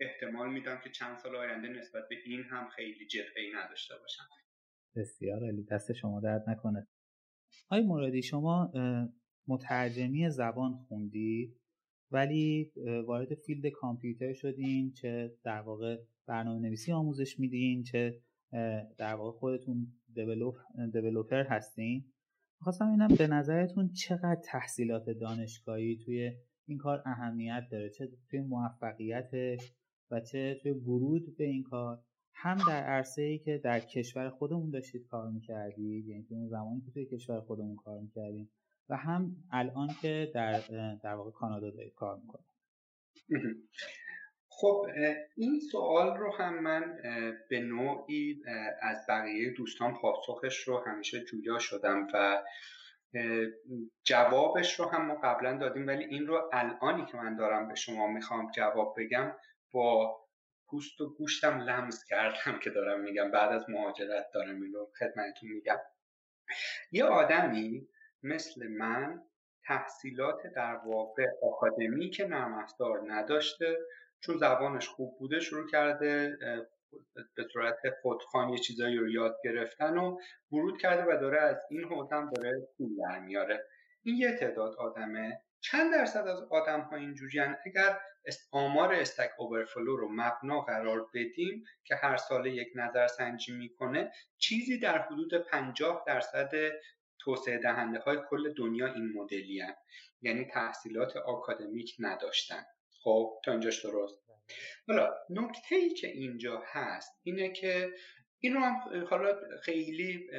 [0.00, 4.24] احتمال میدم که چند سال آینده نسبت به این هم خیلی ای نداشته باشم.
[4.96, 6.86] بسیار عالی دست شما درد نکنه.
[7.68, 8.72] آقای مرادی شما
[9.48, 11.56] مترجمی زبان خوندی
[12.10, 12.72] ولی
[13.06, 15.96] وارد field کامپیوتر شدین چه در واقع
[16.26, 18.22] برنامه نویسی آموزش میدین چه
[18.98, 19.86] در واقع خودتون
[20.92, 22.11] دیولوپر هستین.
[22.62, 26.32] خواستم اینم به نظرتون چقدر تحصیلات دانشگاهی توی
[26.66, 29.72] این کار اهمیت داره؟ چه توی موفقیتش
[30.10, 32.00] و چه توی ورود به این کار؟
[32.34, 36.90] هم در عرصه ای که در کشور خودمون داشتید کار می‌کردید یعنی اون زمانی که
[36.90, 38.50] توی کشور خودمون کار می‌کردیم
[38.88, 40.60] و هم الان که در
[41.02, 42.46] در واقع کانادا دارید کار می‌کنید.
[44.62, 44.86] خب
[45.36, 46.98] این سوال رو هم من
[47.50, 48.42] به نوعی
[48.80, 52.42] از بقیه دوستان پاسخش رو همیشه جویا شدم و
[54.04, 58.06] جوابش رو هم ما قبلا دادیم ولی این رو الانی که من دارم به شما
[58.06, 59.32] می‌خوام جواب بگم
[59.72, 60.18] با
[60.66, 63.30] پوست و گوشتم لمس کردم که دارم میگم.
[63.30, 65.78] بعد از مهاجرت دارم این رو خدمتتون میگم.
[66.92, 67.88] یه آدمی
[68.22, 69.22] مثل من
[69.64, 72.66] تحصیلات در واقع آکادمی که نرم
[73.06, 73.78] نداشته.
[74.22, 76.38] چون زبانش خوب بوده شروع کرده
[77.36, 80.18] به صورت خودخوان یه چیزایی رو یاد گرفتن و
[80.52, 83.66] ورود کرده و داره از این حوزه داره پول در میاره.
[84.02, 85.42] این یه تعداد آدمه.
[85.60, 88.00] چند درصد از آدم ها اینجوری اگر
[88.52, 94.78] آمار استک اوورفلو رو مبنا قرار بدیم که هر ساله یک نظر سنجی می‌کنه چیزی
[94.78, 96.50] در حدود 50 درصد
[97.18, 99.62] توسعه دهنده های کل دنیا این مدلی
[100.22, 102.64] یعنی تحصیلات آکادمیک نداشتن.
[103.02, 104.22] خب تا اینجاش درست.
[104.88, 107.90] حالا نکته ای که اینجا هست اینه که
[108.44, 110.30] این رو هم حالا خیلی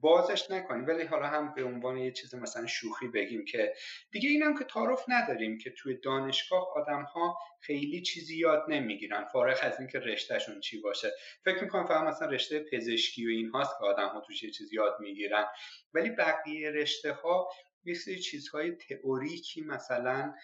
[0.00, 3.72] بازش نکنیم ولی حالا هم به عنوان یه چیز مثلا شوخی بگیم که
[4.12, 9.58] دیگه اینم که تعارف نداریم که توی دانشگاه آدم ها خیلی چیزی یاد نمی‌گیرن فارغ
[9.62, 11.10] از اینکه رشتهشون چی باشه.
[11.44, 14.76] فکر می‌کنم فقط مثلا رشته پزشکی و این هاست که آدم ها توش یه چیزی
[14.76, 15.44] یاد می‌گیرن.
[15.94, 17.48] ولی بقیه رشته ها
[17.84, 20.34] یه چیزهای تئوریکی مثلا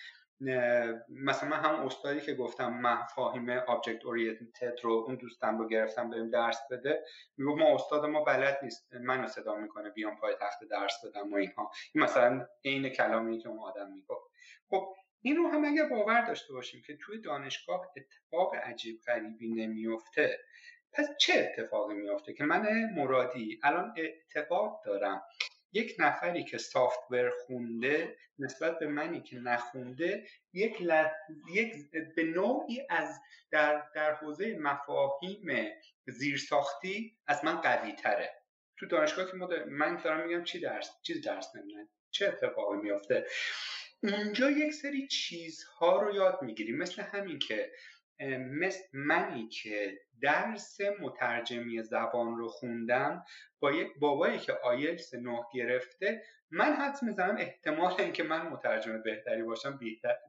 [1.09, 6.31] مثلا من هم استادی که گفتم مفاهیم object oriented رو اون دوستم رو گرفتم بریم
[6.31, 7.05] درس بده
[7.37, 11.37] می‌گفت ما استاد ما بلد نیست منو صدا می‌کنه بیام پای تخت درس بدم و
[11.37, 11.71] اینها.
[11.95, 14.31] این مثلا عین کلامی که اون آدم می‌گفت.
[14.71, 20.39] خب این رو هم اگر باور داشته باشیم که توی دانشگاه اتفاق عجیب غریبی نمیفته
[20.93, 25.23] پس چه اتفاقی میفته که من مرادی الان اعتقاد دارم.
[25.77, 30.81] یک نفری که سافتور خونده نسبت به منی که نخونده یک,
[31.51, 31.75] یک
[32.17, 33.21] به نوعی از
[33.51, 35.71] در, در حوزه مفاهیم
[36.07, 38.31] زیرساختی از من قوی تره
[38.77, 39.37] تو دانشگاه که
[39.69, 43.27] من دارم میگم چی درس چیز درس نمیدن چه اتفاقی میافته؟
[44.03, 47.73] اونجا یک سری چیزها رو یاد می‌گیریم مثل همین که
[48.39, 53.25] مثل منی که درس مترجمی زبان رو خوندم
[53.61, 59.43] با یک بابایی که آیلس نه گرفته من حدس می‌زنم احتمال اینکه من مترجم بهتری
[59.43, 59.81] باشم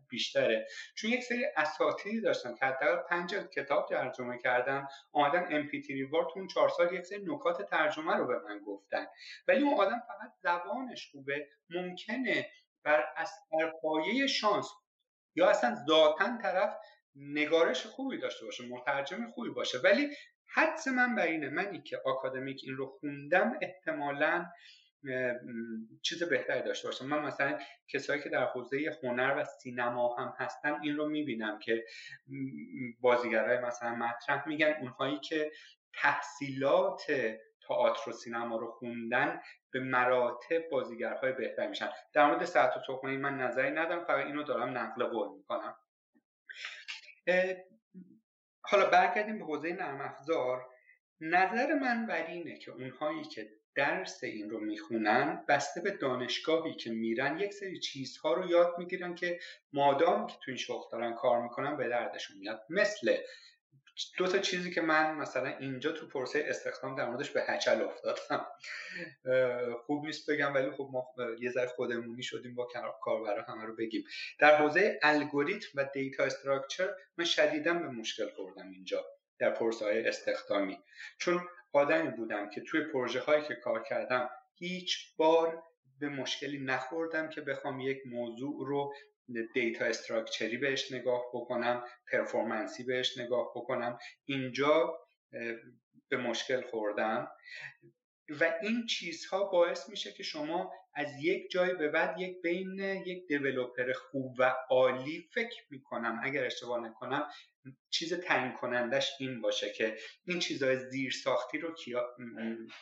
[0.10, 0.68] بیشتره.
[0.96, 6.32] چون یک سری اساتیدی داشتم که حداقل پنج کتاب ترجمه کردم آمدن ام پی تو
[6.36, 9.06] اون چهار سال یک سری نکات ترجمه رو به من گفتن.
[9.48, 12.50] ولی اون آدم فقط زبانش خوبه ممکنه
[12.84, 14.70] بر اثر پایه شانس
[15.36, 16.78] یا اصلا ذاتا طرف
[17.18, 19.78] نگارش خوبی داشته باشه مترجم خوبی باشه.
[19.84, 20.10] ولی
[20.54, 24.46] حدس من بر اینه منی که آکادمیک این رو خوندم احتمالا
[26.02, 27.06] چیز بهتری داشته باشم.
[27.06, 31.86] من مثلا کسایی که در حوزه هنر و سینما هم هستن این رو می‌بینم که
[33.02, 34.74] بازیگرای مثلا مطرح میگن.
[34.82, 35.52] اونهایی که
[35.94, 37.12] تحصیلات
[37.68, 39.42] تئاتر و سینما رو خوندن
[39.72, 41.90] به مراتب بازیگرهای بهتر میشن.
[42.14, 45.76] در مورد ساعت و تخمه من نظری ندارم فقط اینو دارم نقل قول می‌کنم.
[48.62, 50.66] حالا برگردیم به حوزه نرم افزار.
[51.22, 56.90] نظر من بر اینه که اونهایی که درس این رو می‌خونن بسته به دانشگاهی که
[56.90, 59.40] میرن یک سری چیزها رو یاد می‌گیرن که
[59.74, 62.66] مادام که تو این شغل دارن کار می‌کنن به دردشون میاد.
[62.70, 63.18] مثل
[64.18, 68.46] دو تا چیزی که من مثلا اینجا تو پرسه استخدام در موردش به هچل افتادم.
[69.86, 71.08] خوب نیست بگم ولی خب ما
[71.40, 72.68] یه ذره خودمونی شدیم با
[73.02, 74.04] کاربرا همه رو بگیم.
[74.40, 79.06] در حوزه الگوریتم و data structure من شدیدا به مشکل خوردم اینجا
[79.40, 80.80] در پروسه های استخدامی.
[81.18, 81.42] چون
[81.74, 85.64] آدمی بودم که توی پروژه هایی که کار کردم هیچ بار
[86.00, 88.94] به مشکلی نخوردم که بخوام یک موضوع رو
[89.54, 93.98] data structure ی بهش نگاه بکنم performance ی بهش نگاه بکنم.
[94.26, 95.00] اینجا
[96.10, 97.32] به مشکل خوردم.
[98.30, 103.28] و این چیزها باعث میشه که شما از یک جای به بعد یک بین یک
[103.28, 106.20] developer خوب و عالی فکر می‌کنم.
[106.24, 107.28] اگر اشتباه نکنم
[107.90, 112.16] چیز تعیین کنندش این باشه که این چیزهای زیر ساختی رو کیا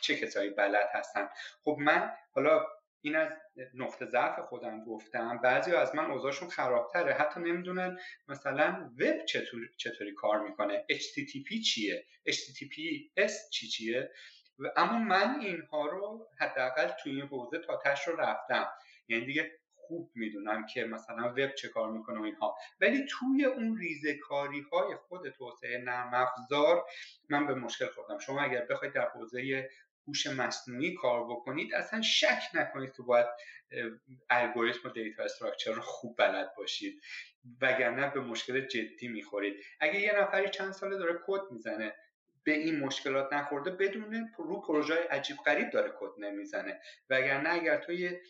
[0.00, 1.28] چه کسایی بلد هستن.
[1.64, 2.66] خب من حالا
[3.06, 3.28] این از
[3.74, 5.38] نقطه ضعف خودم گفتم.
[5.38, 7.14] بعضی از من اوضاعشون خرابتره.
[7.14, 10.84] حتی نمی‌دونن مثلا وب چطور، چطوری کار می‌کنه.
[10.92, 14.10] HTTP چیه؟ HTTPS چی چیه؟
[14.76, 18.68] اما من اینها رو حداقل توی این حوزه تا تش رو رفتم.
[19.08, 22.56] یعنی دیگه خوب می‌دونم که مثلا وب چه کار می‌کنه و اینها.
[22.80, 26.84] ولی توی اون ریزکاری های خود توسعه نرم افزار
[27.28, 28.18] من به مشکل خوردم.
[28.18, 29.68] شما اگر بخواید در حوزه
[30.08, 33.26] هوش مصنوعی کار بکنید اصلا شک نکنید که باید
[34.30, 37.02] الگوریتم و دیتا استراکچر رو خوب بلد باشید.
[37.60, 39.56] وگرنه به مشکل جدی می‌خورید.
[39.80, 41.94] اگه یه نفری چند ساله داره کد می‌زنه
[42.44, 46.80] به این مشکلات نخورده بدون رو پروژه عجیب غریب داره کد نمی‌زنه.
[47.10, 48.20] وگرنه اگر توی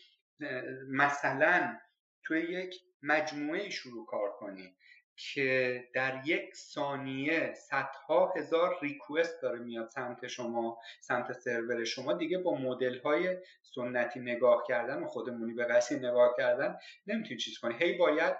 [0.89, 1.77] مثلا
[2.23, 4.77] توی یک مجموعه شروع کار کنی
[5.17, 12.13] که در یک ثانیه صدها هزار ریکوست داره میاد سمت شما سمت سرور شما.
[12.13, 16.77] دیگه با مدل های سنتی نگاه کردن و خودمونی به قصی نگاه کردن
[17.07, 17.75] نمی‌تونی چیز کنی.
[17.79, 18.35] هی باید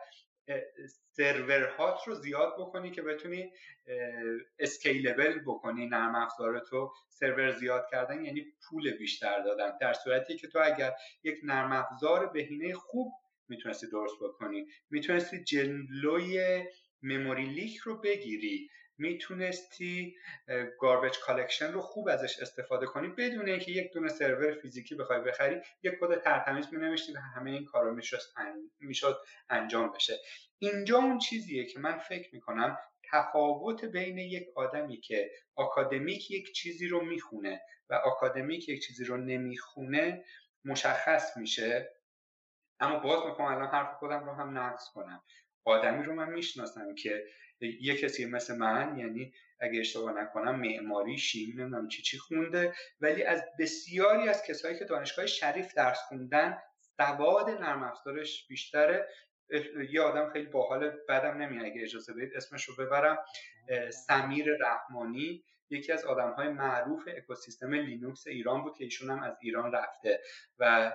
[1.12, 3.52] سرورهات رو زیاد بکنی که بتونی
[4.60, 9.78] اسکیلبل بکنی نرم افزارتو سرور زیاد کردن یعنی پول بیشتر دادن.
[9.82, 10.94] در صورتی که تو اگر
[11.24, 13.14] یک نرم افزار بهینه خوب
[13.50, 14.66] می‌تونستی درست بکنی.
[14.90, 16.64] می‌تونستی جلوی
[17.04, 18.70] memory leak رو بگیری.
[19.00, 20.16] می‌تونستی
[20.80, 23.08] garbage collection رو خوب ازش استفاده کنی.
[23.08, 27.52] بدون اینکه یک دونه سرور فیزیکی بخوای بخری یک کد ترتمیز می نوشتی و همه
[27.52, 27.94] این کارا
[28.80, 29.18] می‌شد
[29.50, 30.20] انجام بشه.
[30.60, 32.78] اینجا اون چیزیه که من فکر می‌کنم
[33.12, 39.18] تفاوت بین یک آدمی که آکادمیک یک چیزی رو می‌خونه و آکادمیک یک چیزی رو
[39.18, 40.24] نمی‌خونه
[40.66, 41.97] مشخص میشه.
[42.80, 45.24] اما باز می‌خوام الان حرف خودم رو هم نقص کنم.
[45.66, 47.24] آدمی رو من می‌شناسم که
[47.82, 53.24] یه کسی مثل من یعنی اگه اشتباه نکنم معماری شیمی نمی‌دونم چی چی خونده ولی
[53.24, 56.58] از بسیاری از کسایی که دانشگاه شریف درس خوندن
[56.98, 59.08] سواد نرم افزارش بیشتره.
[59.92, 63.18] یه آدم خیلی باحال بدم نمیاد اگه اجازه بدید اسمش رو ببرم
[63.90, 65.44] سمیر رحمانی.
[65.70, 70.22] یکی از آدم های معروف اکوسیستم لینوکس ایران بود که ایشون هم از ایران رفته
[70.60, 70.94] و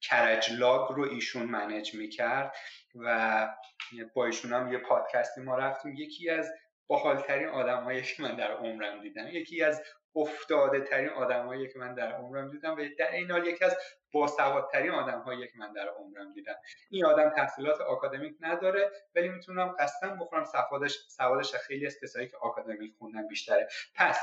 [0.00, 2.54] کرجلاگ رو ایشون منج می‌کرد
[2.94, 3.48] و
[4.14, 5.94] با ایشون هم یه پادکستی ما رفتیم.
[5.96, 6.50] یکی از
[6.86, 9.82] باحالترین آدمایی که من در عمرم دیدم یکی از
[10.16, 13.76] افتاده ترین آدمایی که من در عمرم دیدم و در این حال یکی از
[14.12, 16.54] باسوادترین آدمهایی که من در عمرم دیدم.
[16.90, 22.36] این آدم تحصیلات آکادمیک نداره ولی می‌تونم قسم بخورم سوادش سوادش خیلی از کسایی که
[22.36, 23.68] آکادمیک خوندن بیشتره.
[23.94, 24.20] پس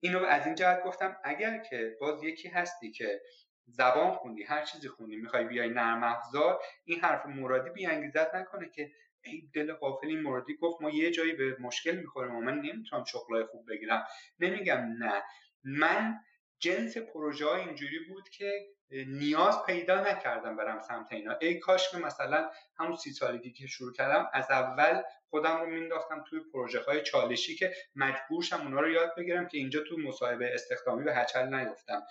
[0.00, 3.20] اینو از این جهت گفتم اگر که باز یکی هستی که
[3.66, 8.90] زبان خوندی هر چیزی خوندی می‌خوای بیای نرم افزار این حرف مرادی بیانگیزت نکنه که
[9.24, 13.04] ای دل قافل این موردی گفت ما یه جایی به مشکل می‌خوریم و من نمی‌تونم
[13.04, 14.04] شغلای خوب بگیرم.
[14.40, 15.22] نمیگم نه.
[15.64, 16.14] من
[16.58, 18.66] جنس پروژه اینجوری بود که
[19.06, 21.36] نیاز پیدا نکردم برم سمت اینا.
[21.40, 26.24] ای کاش که مثلا همون سی سالگی که شروع کردم از اول خودم رو مینداختم
[26.28, 31.04] توی پروژه های چالشی که مجبورشم اونا رو یاد بگیرم که اینجا تو مصاحبه استخدامی
[31.04, 32.02] به هچل نیفتم.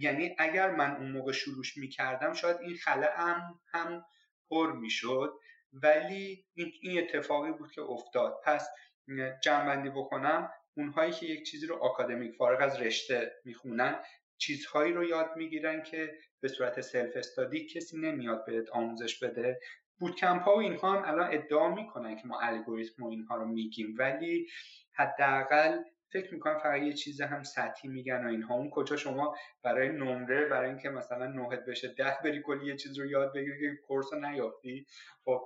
[0.00, 4.04] یعنی اگر من اون موقع شروعش می‌کردم شاید این خلعه هم, هم
[4.50, 5.32] پر می‌شد.
[5.72, 8.40] ولی این, اتفاقی بود که افتاد.
[8.44, 8.68] پس
[9.42, 13.98] جنبندی بکنم اونهایی که یک چیزی رو آکادمیک فارغ از رشته می‌خونن
[14.38, 19.60] چیزهایی رو یاد می‌گیرن که به صورت سلف استادی کسی نمیاد بهت آموزش بده.
[19.98, 23.94] bootcamp ها و اینها هم الان ادعا می‌کنن که ما الگوریتم و اینها رو میگیم
[23.98, 24.46] ولی
[24.94, 25.78] حداقل
[26.12, 28.54] فکر می‌کنم فقط یه چیز هم سطحی میگن و اینها.
[28.54, 32.98] اون کجا شما برای نمره برای اینکه مثلا نه‌ات بشه ده بری کلی یه چیز
[32.98, 34.86] رو یاد بگیری که course رو نیفتی
[35.24, 35.42] خب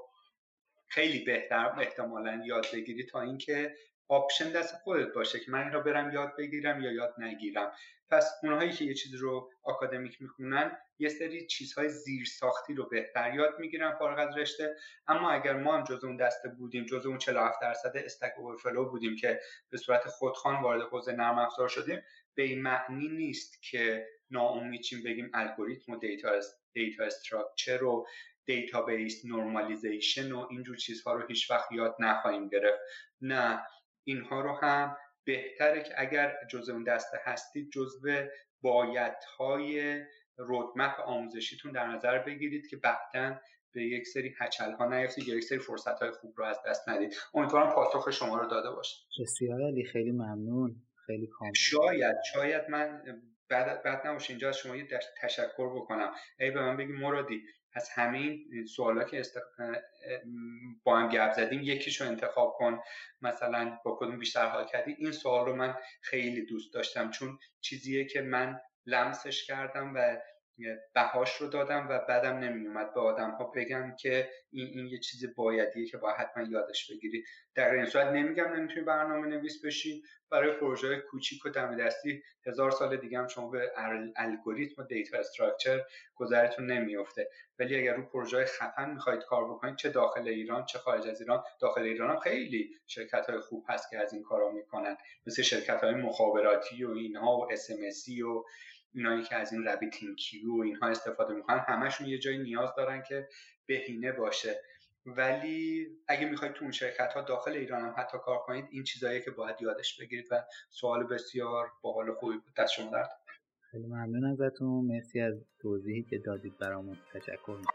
[0.90, 3.74] خیلی بهتر احتمالا یاد بگیری تا اینکه
[4.09, 7.72] option دست خودت باشه که من این رو برم یاد بگیرم یا یاد نگیرم.
[8.08, 13.34] پس اونهایی که یه چیز رو آکادمیک می‌خونن یه سری چیزهای زیر ساختی رو بهتر
[13.34, 14.76] یاد می‌گیرن فارغ از رشته.
[15.06, 19.16] اما اگر ما هم جز اون دسته بودیم جز اون 47 درصد Stack Overflow بودیم
[19.16, 19.40] که
[19.70, 22.02] به صورت خودخوان وارد حوزه نرم افزار شدیم
[22.34, 26.31] به این معنی نیست که ناامید شیم بگیم الگوریتم و data
[26.72, 28.06] data structure و
[28.51, 32.78] database normalization و اینجور چیزها رو هیچ وقت یاد نخواهیم گرفت.
[33.20, 33.66] نه
[34.05, 38.27] اینها رو هم بهتره که اگر جزء اون دسته هستید جزء
[38.62, 40.01] بایدهای
[40.36, 43.40] رودمپ آموزشیتون در نظر بگیرید که بعدا
[43.72, 46.89] به یک سری هچل ها نیفتید یا یک سری فرصت های خوب رو از دست
[46.89, 47.16] ندید.
[47.35, 48.97] امیدوارم پاسخ شما رو داده باشه.
[49.20, 50.77] بسیار علی خیلی ممنون.
[51.06, 51.52] خیلی کامل.
[51.52, 53.02] شاید شاید من
[53.48, 54.89] بعد بعد نباشه اینجا از شما یه
[55.22, 56.12] تشکر بکنم.
[56.40, 57.43] ای به من بگی مرادی.
[57.72, 59.38] از همه این سوالا که است...
[60.84, 62.80] با هم گپ زدیم یکیشو انتخاب کن.
[63.22, 68.05] مثلا با کدوم بیشتر حال کردی؟ این سوال رو من خیلی دوست داشتم چون چیزیه
[68.05, 70.18] که من لمسش کردم و
[70.95, 75.35] بهاش رو دادم و بعدم نمیومد به آدم ها بگم که این این یه چیز
[75.35, 77.24] بایدیه که باید حتما یادش بگیرید
[77.55, 80.03] در این صورت نمیگم نمی‌تونی برنامه نویس بشی.
[80.31, 83.73] برای پروژه کوچیک و دم دستی هزار سال دیگه هم شما به
[84.16, 85.85] الگوریتم و دیتا استراکچر
[86.15, 91.09] گذرتون نمیفته ولی اگر رو پروژه خفن می‌خواید کار بکنید چه داخل ایران چه خارج
[91.09, 94.97] از ایران داخل ایران هم خیلی شرکت های خوب هست که از این کارا می‌کنن.
[95.27, 98.45] مثل شرکت های مخابراتی و اینها و SMS ی و
[98.94, 103.28] اینایی که از این RabbitMQ و اینها استفاده می‌کنن همشون یه جایی نیاز دارن که
[103.66, 104.60] بهینه باشه.
[105.06, 109.22] ولی اگه می‌خواید تو اون شرکت ها داخل ایران هم حتی کار کنید این چیزایی
[109.22, 112.54] که باید یادش بگیرید و سوال بسیار باحال خوبی بود.
[112.56, 113.10] دست شما درد.
[113.70, 114.84] خیلی ممنون ازتون.
[114.84, 116.98] مرسی از توضیحی که دادید برامون.
[117.14, 117.74] تشکر می‌کنم.